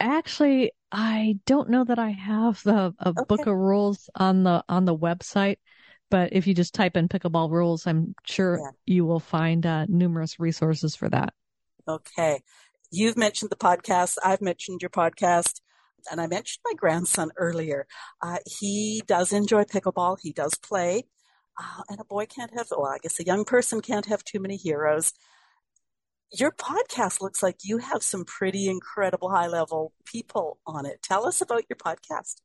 Actually, 0.00 0.72
I 0.90 1.38
don't 1.46 1.70
know 1.70 1.84
that 1.84 1.98
I 1.98 2.10
have 2.10 2.62
the 2.64 2.94
a 2.98 3.08
okay. 3.10 3.22
book 3.28 3.46
of 3.46 3.54
rules 3.54 4.08
on 4.14 4.42
the 4.42 4.64
on 4.68 4.84
the 4.84 4.96
website, 4.96 5.56
but 6.10 6.32
if 6.32 6.46
you 6.46 6.54
just 6.54 6.74
type 6.74 6.96
in 6.96 7.08
pickleball 7.08 7.50
rules, 7.50 7.86
I'm 7.86 8.14
sure 8.24 8.58
yeah. 8.58 8.70
you 8.86 9.04
will 9.04 9.20
find 9.20 9.64
uh, 9.64 9.86
numerous 9.88 10.40
resources 10.40 10.96
for 10.96 11.08
that. 11.10 11.34
Okay. 11.86 12.42
You've 12.90 13.16
mentioned 13.16 13.50
the 13.50 13.56
podcast. 13.56 14.18
I've 14.24 14.40
mentioned 14.40 14.82
your 14.82 14.90
podcast. 14.90 15.60
And 16.10 16.20
I 16.20 16.26
mentioned 16.26 16.62
my 16.64 16.74
grandson 16.76 17.30
earlier. 17.36 17.86
Uh, 18.20 18.38
he 18.46 19.02
does 19.06 19.32
enjoy 19.32 19.64
pickleball. 19.64 20.18
He 20.20 20.32
does 20.32 20.54
play. 20.56 21.04
Uh, 21.60 21.82
and 21.90 22.00
a 22.00 22.04
boy 22.04 22.26
can't 22.26 22.52
have, 22.54 22.66
well, 22.70 22.86
I 22.86 22.98
guess 22.98 23.20
a 23.20 23.24
young 23.24 23.44
person 23.44 23.80
can't 23.80 24.06
have 24.06 24.24
too 24.24 24.40
many 24.40 24.56
heroes. 24.56 25.12
Your 26.32 26.50
podcast 26.50 27.20
looks 27.20 27.42
like 27.42 27.56
you 27.62 27.78
have 27.78 28.02
some 28.02 28.24
pretty 28.24 28.68
incredible 28.68 29.30
high 29.30 29.48
level 29.48 29.92
people 30.06 30.58
on 30.66 30.86
it. 30.86 31.02
Tell 31.02 31.26
us 31.26 31.42
about 31.42 31.64
your 31.68 31.76
podcast. 31.76 32.36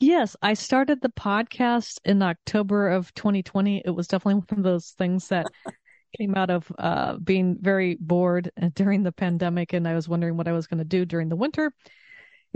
Yes, 0.00 0.36
I 0.42 0.54
started 0.54 1.00
the 1.00 1.08
podcast 1.08 1.98
in 2.04 2.20
October 2.20 2.90
of 2.90 3.14
2020. 3.14 3.82
It 3.84 3.90
was 3.90 4.08
definitely 4.08 4.42
one 4.48 4.58
of 4.58 4.64
those 4.64 4.90
things 4.90 5.28
that 5.28 5.46
came 6.18 6.34
out 6.34 6.50
of 6.50 6.70
uh, 6.78 7.16
being 7.16 7.56
very 7.60 7.96
bored 7.98 8.50
during 8.74 9.02
the 9.02 9.12
pandemic, 9.12 9.72
and 9.72 9.86
I 9.86 9.94
was 9.94 10.08
wondering 10.08 10.36
what 10.36 10.48
I 10.48 10.52
was 10.52 10.66
going 10.66 10.78
to 10.78 10.84
do 10.84 11.04
during 11.04 11.28
the 11.28 11.36
winter. 11.36 11.72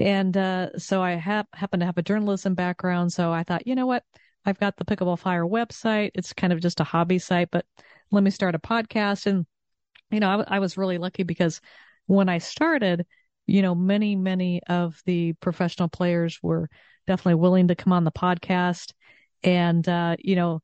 And 0.01 0.34
uh, 0.36 0.78
so 0.78 1.03
I 1.03 1.16
ha- 1.16 1.44
happen 1.53 1.80
to 1.80 1.86
have 1.86 1.98
a 1.98 2.03
journalism 2.03 2.55
background, 2.55 3.12
so 3.12 3.32
I 3.32 3.42
thought, 3.44 3.66
you 3.66 3.74
know 3.74 3.86
what? 3.86 4.03
I've 4.46 4.59
got 4.59 4.76
the 4.76 4.84
Pickleball 4.86 5.18
Fire 5.18 5.44
website. 5.44 6.12
It's 6.14 6.32
kind 6.32 6.53
of 6.53 6.61
just 6.61 6.80
a 6.80 6.84
hobby 6.84 7.18
site, 7.18 7.51
but 7.53 7.66
let 8.11 8.24
me 8.24 8.30
start 8.30 8.55
a 8.55 8.59
podcast. 8.59 9.26
And 9.26 9.46
you 10.11 10.20
know, 10.20 10.28
I, 10.28 10.32
w- 10.32 10.48
I 10.48 10.59
was 10.59 10.78
really 10.78 10.96
lucky 10.98 11.22
because 11.22 11.61
when 12.07 12.30
I 12.30 12.38
started, 12.38 13.07
you 13.46 13.61
know, 13.61 13.74
many 13.74 14.16
many 14.16 14.62
of 14.68 15.01
the 15.05 15.34
professional 15.34 15.88
players 15.88 16.38
were 16.42 16.68
definitely 17.07 17.34
willing 17.34 17.68
to 17.68 17.74
come 17.74 17.92
on 17.92 18.05
the 18.05 18.11
podcast, 18.11 18.92
and 19.42 19.86
uh, 19.86 20.16
you 20.18 20.34
know 20.34 20.62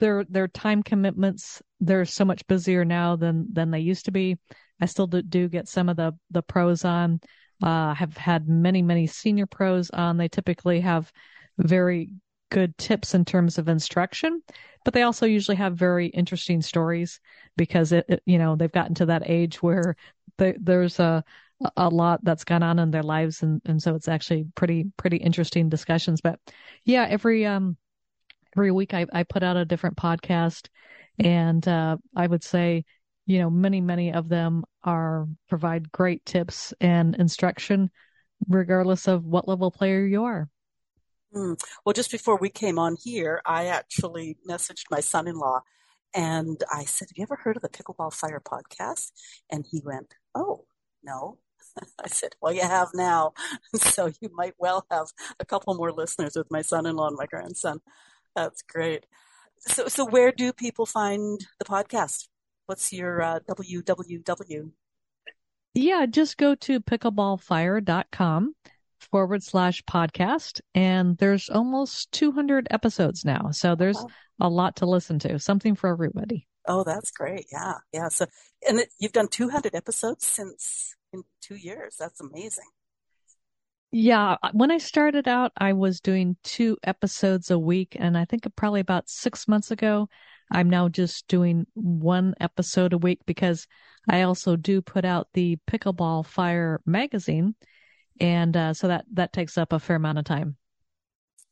their 0.00 0.24
their 0.24 0.48
time 0.48 0.82
commitments 0.82 1.62
they're 1.80 2.04
so 2.04 2.24
much 2.24 2.46
busier 2.46 2.84
now 2.84 3.16
than 3.16 3.46
than 3.52 3.70
they 3.70 3.80
used 3.80 4.04
to 4.04 4.12
be. 4.12 4.36
I 4.80 4.86
still 4.86 5.06
do, 5.06 5.22
do 5.22 5.48
get 5.48 5.68
some 5.68 5.88
of 5.88 5.96
the 5.96 6.12
the 6.30 6.42
pros 6.42 6.84
on. 6.84 7.20
Uh, 7.64 7.94
have 7.94 8.14
had 8.16 8.46
many 8.46 8.82
many 8.82 9.06
senior 9.06 9.46
pros 9.46 9.88
on. 9.90 10.18
They 10.18 10.28
typically 10.28 10.80
have 10.80 11.10
very 11.58 12.10
good 12.50 12.76
tips 12.76 13.14
in 13.14 13.24
terms 13.24 13.56
of 13.56 13.68
instruction, 13.68 14.42
but 14.84 14.92
they 14.92 15.02
also 15.02 15.24
usually 15.26 15.56
have 15.56 15.74
very 15.74 16.08
interesting 16.08 16.60
stories 16.60 17.20
because 17.56 17.92
it, 17.92 18.04
it 18.08 18.22
you 18.26 18.38
know 18.38 18.54
they've 18.54 18.70
gotten 18.70 18.94
to 18.96 19.06
that 19.06 19.22
age 19.24 19.62
where 19.62 19.96
they, 20.36 20.54
there's 20.60 21.00
a 21.00 21.24
a 21.76 21.88
lot 21.88 22.22
that's 22.22 22.44
gone 22.44 22.62
on 22.62 22.78
in 22.78 22.90
their 22.90 23.02
lives 23.02 23.42
and 23.42 23.62
and 23.64 23.82
so 23.82 23.94
it's 23.94 24.08
actually 24.08 24.44
pretty 24.54 24.84
pretty 24.98 25.16
interesting 25.16 25.70
discussions 25.70 26.20
but 26.20 26.38
yeah 26.84 27.06
every 27.08 27.46
um 27.46 27.78
every 28.56 28.72
week 28.72 28.92
I, 28.92 29.06
I 29.12 29.22
put 29.22 29.42
out 29.42 29.56
a 29.56 29.64
different 29.64 29.96
podcast 29.96 30.68
and 31.18 31.66
uh, 31.66 31.96
I 32.16 32.26
would 32.26 32.42
say, 32.42 32.84
you 33.26 33.38
know, 33.38 33.50
many, 33.50 33.80
many 33.80 34.12
of 34.12 34.28
them 34.28 34.64
are 34.82 35.26
provide 35.48 35.90
great 35.90 36.24
tips 36.24 36.74
and 36.80 37.14
instruction 37.16 37.90
regardless 38.48 39.08
of 39.08 39.24
what 39.24 39.48
level 39.48 39.70
player 39.70 40.04
you 40.04 40.24
are. 40.24 40.48
Mm. 41.34 41.58
Well, 41.84 41.92
just 41.92 42.10
before 42.10 42.36
we 42.36 42.48
came 42.48 42.78
on 42.78 42.96
here, 43.02 43.40
I 43.44 43.66
actually 43.66 44.36
messaged 44.48 44.84
my 44.90 45.00
son 45.00 45.26
in 45.26 45.36
law 45.36 45.62
and 46.14 46.62
I 46.72 46.84
said, 46.84 47.08
Have 47.08 47.16
you 47.16 47.24
ever 47.24 47.36
heard 47.36 47.56
of 47.56 47.62
the 47.62 47.68
Pickleball 47.68 48.12
Fire 48.12 48.40
podcast? 48.40 49.10
And 49.50 49.66
he 49.68 49.80
went, 49.84 50.14
Oh, 50.34 50.66
no. 51.02 51.38
I 52.04 52.08
said, 52.08 52.34
Well, 52.40 52.52
you 52.52 52.62
have 52.62 52.88
now. 52.94 53.32
So 53.76 54.12
you 54.20 54.30
might 54.32 54.54
well 54.58 54.86
have 54.90 55.08
a 55.40 55.44
couple 55.44 55.74
more 55.74 55.92
listeners 55.92 56.36
with 56.36 56.50
my 56.50 56.62
son 56.62 56.86
in 56.86 56.96
law 56.96 57.08
and 57.08 57.16
my 57.16 57.26
grandson. 57.26 57.80
That's 58.36 58.62
great. 58.62 59.06
So, 59.58 59.88
so 59.88 60.04
where 60.04 60.30
do 60.30 60.52
people 60.52 60.86
find 60.86 61.40
the 61.58 61.64
podcast? 61.64 62.28
What's 62.66 62.92
your 62.92 63.22
uh, 63.22 63.40
www? 63.48 64.70
Yeah, 65.74 66.06
just 66.06 66.36
go 66.36 66.54
to 66.54 66.80
pickleballfire.com 66.80 68.54
forward 69.10 69.42
slash 69.42 69.82
podcast. 69.84 70.60
And 70.74 71.18
there's 71.18 71.48
almost 71.50 72.12
200 72.12 72.68
episodes 72.70 73.24
now. 73.24 73.50
So 73.50 73.74
there's 73.74 73.96
wow. 73.96 74.08
a 74.40 74.48
lot 74.48 74.76
to 74.76 74.86
listen 74.86 75.18
to, 75.20 75.38
something 75.38 75.74
for 75.74 75.90
everybody. 75.90 76.46
Oh, 76.66 76.84
that's 76.84 77.10
great. 77.10 77.46
Yeah. 77.52 77.74
Yeah. 77.92 78.08
So, 78.08 78.26
and 78.66 78.78
it, 78.78 78.88
you've 78.98 79.12
done 79.12 79.28
200 79.28 79.74
episodes 79.74 80.24
since 80.24 80.94
in 81.12 81.24
two 81.40 81.56
years. 81.56 81.96
That's 81.98 82.20
amazing. 82.20 82.66
Yeah, 83.96 84.38
when 84.52 84.72
I 84.72 84.78
started 84.78 85.28
out, 85.28 85.52
I 85.56 85.72
was 85.72 86.00
doing 86.00 86.36
two 86.42 86.76
episodes 86.82 87.52
a 87.52 87.58
week, 87.60 87.96
and 87.96 88.18
I 88.18 88.24
think 88.24 88.44
probably 88.56 88.80
about 88.80 89.08
six 89.08 89.46
months 89.46 89.70
ago, 89.70 90.08
I'm 90.50 90.70
now 90.70 90.88
just 90.88 91.26
doing 91.28 91.66
one 91.74 92.34
episode 92.40 92.92
a 92.92 92.98
week 92.98 93.20
because 93.26 93.66
I 94.08 94.22
also 94.22 94.56
do 94.56 94.82
put 94.82 95.04
out 95.04 95.28
the 95.34 95.58
Pickleball 95.68 96.26
Fire 96.26 96.80
magazine, 96.86 97.54
and 98.20 98.56
uh, 98.56 98.74
so 98.74 98.88
that 98.88 99.04
that 99.14 99.32
takes 99.32 99.56
up 99.56 99.72
a 99.72 99.80
fair 99.80 99.96
amount 99.96 100.18
of 100.18 100.24
time. 100.24 100.56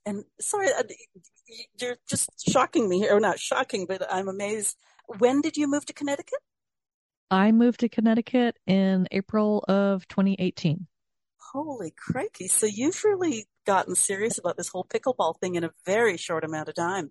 And 0.05 0.25
sorry, 0.41 0.69
uh, 0.73 0.83
you're 1.81 1.97
just 2.09 2.31
shocking 2.51 2.89
me 2.89 2.99
here, 2.99 3.17
or 3.17 3.21
not 3.21 3.39
shocking, 3.39 3.87
but 3.87 4.03
I'm 4.13 4.29
amazed. 4.29 4.77
When 5.19 5.41
did 5.41 5.57
you 5.57 5.69
move 5.69 5.87
to 5.87 5.93
Connecticut? 5.93 6.41
I 7.31 7.53
moved 7.53 7.81
to 7.81 7.89
Connecticut 7.89 8.59
in 8.67 9.09
April 9.11 9.65
of 9.69 10.07
2018 10.09 10.87
holy 11.53 11.93
crikey. 11.97 12.49
So 12.49 12.67
you've 12.67 13.05
really 13.05 13.47
gotten 13.67 13.95
serious 13.95 14.39
about 14.39 14.57
this 14.57 14.69
whole 14.69 14.85
pickleball 14.85 15.39
thing 15.39 15.55
in 15.55 15.65
a 15.65 15.71
very 15.85 16.17
short 16.17 16.45
amount 16.45 16.69
of 16.69 16.75
time. 16.75 17.11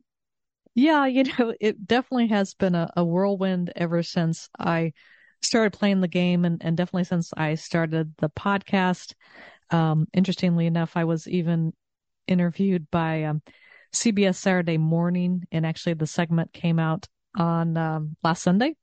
Yeah, 0.74 1.06
you 1.06 1.24
know, 1.24 1.54
it 1.60 1.86
definitely 1.86 2.28
has 2.28 2.54
been 2.54 2.76
a, 2.76 2.90
a 2.96 3.04
whirlwind 3.04 3.72
ever 3.76 4.04
since 4.04 4.50
I 4.60 4.94
started 5.42 5.74
playing 5.78 6.02
the 6.02 6.08
game 6.08 6.46
and, 6.46 6.62
and 6.64 6.78
definitely 6.78 7.06
since 7.06 7.34
I 7.36 7.56
started 7.56 8.14
the 8.18 8.30
podcast. 8.30 9.14
Um, 9.70 10.08
interestingly 10.14 10.68
enough, 10.68 10.96
I 10.96 11.06
was 11.06 11.28
even 11.28 11.74
interviewed 12.28 12.90
by 12.92 13.24
um, 13.24 13.42
CBS 13.94 14.38
Saturday 14.38 14.78
Morning, 14.78 15.44
and 15.52 15.66
actually 15.66 15.96
the 15.96 16.08
segment 16.08 16.54
came 16.54 16.80
out 16.80 17.08
on 17.38 17.78
um, 17.78 18.16
last 18.24 18.44
Sunday. 18.44 18.76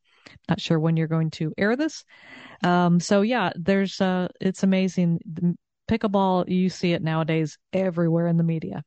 Not 0.49 0.61
sure 0.61 0.79
when 0.79 0.97
you're 0.97 1.07
going 1.07 1.31
to 1.33 1.55
air 1.57 1.77
this. 1.77 2.05
Um, 2.65 3.01
so 3.01 3.23
yeah, 3.23 3.53
there's 3.57 4.01
uh, 4.01 4.29
it's 4.41 4.63
amazing. 4.63 5.21
Pickleball, 5.89 6.49
you 6.49 6.69
see 6.69 6.93
it 6.93 7.03
nowadays 7.03 7.59
everywhere 7.73 8.27
in 8.27 8.37
the 8.37 8.45
media. 8.45 8.85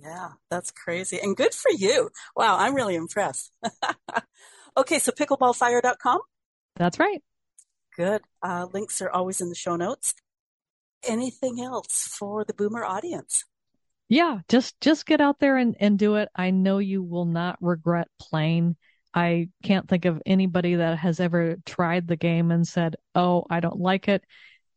Yeah, 0.00 0.30
that's 0.50 0.70
crazy 0.70 1.18
and 1.20 1.36
good 1.36 1.52
for 1.52 1.70
you. 1.72 2.10
Wow, 2.36 2.56
I'm 2.58 2.74
really 2.74 2.94
impressed. 2.94 3.52
okay, 4.76 4.98
so 4.98 5.12
pickleballfire.com. 5.12 6.20
That's 6.76 6.98
right. 7.00 7.22
Good. 7.96 8.22
Uh, 8.42 8.66
links 8.72 9.02
are 9.02 9.10
always 9.10 9.40
in 9.40 9.48
the 9.48 9.56
show 9.56 9.74
notes. 9.74 10.14
Anything 11.06 11.60
else 11.60 12.06
for 12.06 12.44
the 12.44 12.54
boomer 12.54 12.84
audience? 12.84 13.44
Yeah, 14.08 14.38
just 14.48 14.80
just 14.80 15.04
get 15.04 15.20
out 15.20 15.38
there 15.38 15.56
and, 15.56 15.76
and 15.80 15.98
do 15.98 16.14
it. 16.16 16.28
I 16.34 16.50
know 16.50 16.78
you 16.78 17.02
will 17.02 17.26
not 17.26 17.58
regret 17.60 18.08
playing. 18.18 18.76
I 19.12 19.48
can't 19.62 19.88
think 19.88 20.04
of 20.04 20.22
anybody 20.24 20.76
that 20.76 20.98
has 20.98 21.20
ever 21.20 21.56
tried 21.66 22.06
the 22.06 22.16
game 22.16 22.50
and 22.50 22.66
said, 22.66 22.96
"Oh, 23.14 23.44
I 23.50 23.60
don't 23.60 23.80
like 23.80 24.08
it." 24.08 24.24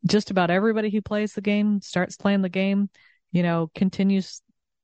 Just 0.06 0.32
about 0.32 0.50
everybody 0.50 0.90
who 0.90 1.02
plays 1.02 1.34
the 1.34 1.42
game 1.42 1.82
starts 1.82 2.18
playing 2.18 2.42
the 2.42 2.50
game, 2.50 2.90
you 3.32 3.44
know, 3.44 3.70
continues 3.76 4.42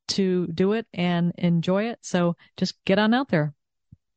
to 0.08 0.46
do 0.48 0.72
it 0.72 0.86
and 0.92 1.32
enjoy 1.38 1.84
it. 1.84 1.98
So 2.02 2.36
just 2.56 2.74
get 2.84 2.98
on 2.98 3.14
out 3.14 3.28
there. 3.28 3.54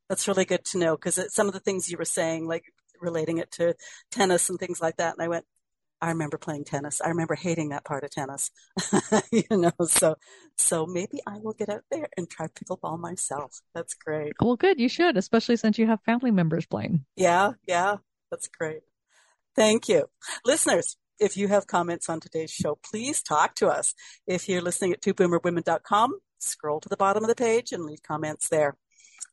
That's 0.10 0.28
really 0.28 0.46
good 0.46 0.66
to 0.66 0.78
know 0.78 0.96
because 0.96 1.20
some 1.34 1.48
of 1.48 1.54
the 1.54 1.60
things 1.60 1.90
you 1.90 1.98
were 1.98 2.06
saying, 2.06 2.48
like 2.48 2.66
relating 3.00 3.38
it 3.38 3.52
to 3.54 3.76
tennis 4.12 4.50
and 4.50 4.60
things 4.60 4.82
like 4.82 4.98
that, 4.98 5.14
and 5.14 5.24
I 5.24 5.28
went, 5.28 5.46
I 6.02 6.10
remember 6.10 6.38
playing 6.38 6.66
tennis. 6.66 7.00
I 7.00 7.10
remember 7.10 7.36
hating 7.36 7.70
that 7.70 7.86
part 7.86 8.04
of 8.04 8.10
tennis, 8.10 8.50
you 9.32 9.44
know, 9.52 9.72
so, 9.86 10.16
so 10.58 10.88
maybe 10.88 11.20
I 11.28 11.38
will 11.38 11.54
get 11.54 11.70
out 11.70 11.84
there 11.92 12.10
and 12.18 12.28
try 12.28 12.48
pickleball 12.48 13.00
myself. 13.00 13.62
That's 13.76 13.94
great. 13.94 14.34
Well, 14.42 14.56
good. 14.56 14.80
You 14.80 14.90
should, 14.90 15.16
especially 15.16 15.58
since 15.58 15.78
you 15.78 15.86
have 15.86 16.02
family 16.02 16.32
members 16.32 16.66
playing. 16.66 17.06
Yeah. 17.16 17.52
Yeah. 17.68 17.98
That's 18.32 18.48
great. 18.48 18.82
Thank 19.56 19.90
you. 19.90 20.08
Listeners, 20.44 20.98
if 21.22 21.38
you 21.38 21.48
have 21.48 21.68
comments 21.68 22.10
on 22.10 22.20
today's 22.20 22.52
show, 22.52 22.80
please 22.84 23.22
talk 23.22 23.54
to 23.56 23.68
us. 23.68 23.94
If 24.26 24.50
you're 24.50 24.62
listening 24.62 24.92
at 24.92 25.02
twoboomerwomen.com, 25.02 26.20
scroll 26.40 26.80
to 26.80 26.90
the 26.90 26.98
bottom 26.98 27.24
of 27.24 27.30
the 27.30 27.36
page 27.36 27.72
and 27.72 27.86
leave 27.86 28.02
comments 28.02 28.50
there. 28.50 28.76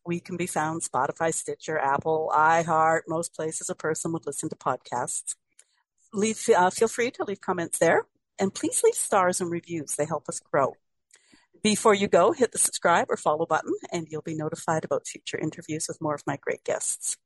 We 0.04 0.20
can 0.20 0.36
be 0.36 0.46
found 0.46 0.82
Spotify, 0.82 1.32
Stitcher, 1.32 1.78
Apple, 1.78 2.30
iHeart, 2.34 3.02
most 3.08 3.34
places 3.34 3.70
a 3.70 3.74
person 3.74 4.12
would 4.12 4.26
listen 4.26 4.50
to 4.50 4.56
podcasts. 4.56 5.34
Leave, 6.12 6.46
uh, 6.54 6.70
feel 6.70 6.88
free 6.88 7.10
to 7.12 7.24
leave 7.24 7.40
comments 7.40 7.78
there 7.78 8.06
and 8.38 8.54
please 8.54 8.82
leave 8.84 8.94
stars 8.94 9.40
and 9.40 9.50
reviews. 9.50 9.94
They 9.94 10.04
help 10.04 10.28
us 10.28 10.40
grow. 10.40 10.74
Before 11.62 11.94
you 11.94 12.06
go, 12.06 12.32
hit 12.32 12.52
the 12.52 12.58
subscribe 12.58 13.06
or 13.08 13.16
follow 13.16 13.46
button 13.46 13.74
and 13.90 14.06
you'll 14.10 14.22
be 14.22 14.34
notified 14.34 14.84
about 14.84 15.06
future 15.06 15.38
interviews 15.38 15.86
with 15.88 16.02
more 16.02 16.14
of 16.14 16.26
my 16.26 16.36
great 16.36 16.64
guests. 16.64 17.16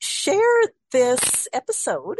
Share 0.00 0.62
this 0.90 1.46
episode 1.52 2.18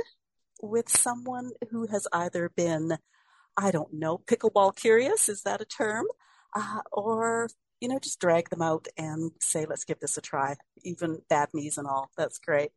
with 0.63 0.89
someone 0.89 1.51
who 1.71 1.87
has 1.87 2.07
either 2.13 2.51
been, 2.55 2.99
I 3.57 3.71
don't 3.71 3.95
know, 3.95 4.19
pickleball 4.19 4.77
curious, 4.77 5.29
is 5.29 5.43
that 5.43 5.61
a 5.61 5.65
term? 5.65 6.07
Uh, 6.55 6.81
or, 6.93 7.49
you 7.81 7.89
know, 7.89 7.99
just 7.99 8.21
drag 8.21 8.51
them 8.51 8.63
out 8.63 8.89
and 8.97 9.33
say, 9.41 9.67
let's 9.67 9.85
give 9.85 10.01
this 10.01 10.17
a 10.17 10.21
try, 10.21 10.57
even 10.83 11.21
bad 11.29 11.49
knees 11.53 11.79
and 11.79 11.87
all. 11.87 12.11
That's 12.17 12.39
great. 12.39 12.71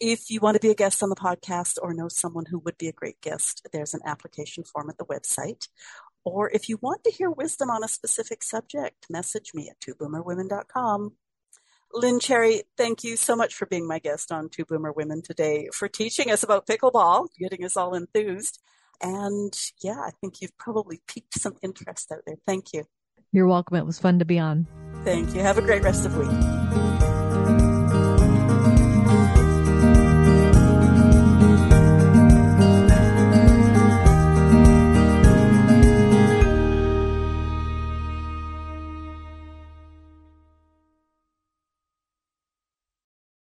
If 0.00 0.30
you 0.30 0.40
want 0.40 0.56
to 0.56 0.60
be 0.60 0.70
a 0.70 0.74
guest 0.74 1.02
on 1.02 1.10
the 1.10 1.16
podcast 1.16 1.78
or 1.80 1.94
know 1.94 2.08
someone 2.08 2.46
who 2.46 2.58
would 2.60 2.76
be 2.76 2.88
a 2.88 2.92
great 2.92 3.20
guest, 3.20 3.66
there's 3.72 3.94
an 3.94 4.00
application 4.04 4.64
form 4.64 4.90
at 4.90 4.98
the 4.98 5.04
website. 5.04 5.68
Or 6.24 6.50
if 6.50 6.68
you 6.68 6.78
want 6.80 7.04
to 7.04 7.10
hear 7.10 7.30
wisdom 7.30 7.70
on 7.70 7.84
a 7.84 7.88
specific 7.88 8.42
subject, 8.42 9.06
message 9.10 9.52
me 9.54 9.70
at 9.70 9.80
twoboomerwomen.com. 9.80 11.12
Lynn 11.94 12.20
Cherry, 12.20 12.62
thank 12.76 13.04
you 13.04 13.16
so 13.16 13.36
much 13.36 13.54
for 13.54 13.66
being 13.66 13.86
my 13.86 13.98
guest 13.98 14.32
on 14.32 14.48
Two 14.48 14.64
Boomer 14.64 14.92
Women 14.92 15.20
today, 15.22 15.68
for 15.74 15.88
teaching 15.88 16.30
us 16.30 16.42
about 16.42 16.66
pickleball, 16.66 17.28
getting 17.38 17.64
us 17.64 17.76
all 17.76 17.94
enthused. 17.94 18.60
And 19.02 19.52
yeah, 19.82 20.00
I 20.00 20.10
think 20.20 20.40
you've 20.40 20.56
probably 20.56 21.02
piqued 21.06 21.38
some 21.38 21.56
interest 21.62 22.10
out 22.12 22.20
there. 22.26 22.36
Thank 22.46 22.72
you. 22.72 22.84
You're 23.32 23.46
welcome. 23.46 23.76
It 23.76 23.86
was 23.86 23.98
fun 23.98 24.18
to 24.20 24.24
be 24.24 24.38
on. 24.38 24.66
Thank 25.04 25.34
you. 25.34 25.40
Have 25.40 25.58
a 25.58 25.62
great 25.62 25.82
rest 25.82 26.06
of 26.06 26.14
the 26.14 26.20
week. 26.20 26.61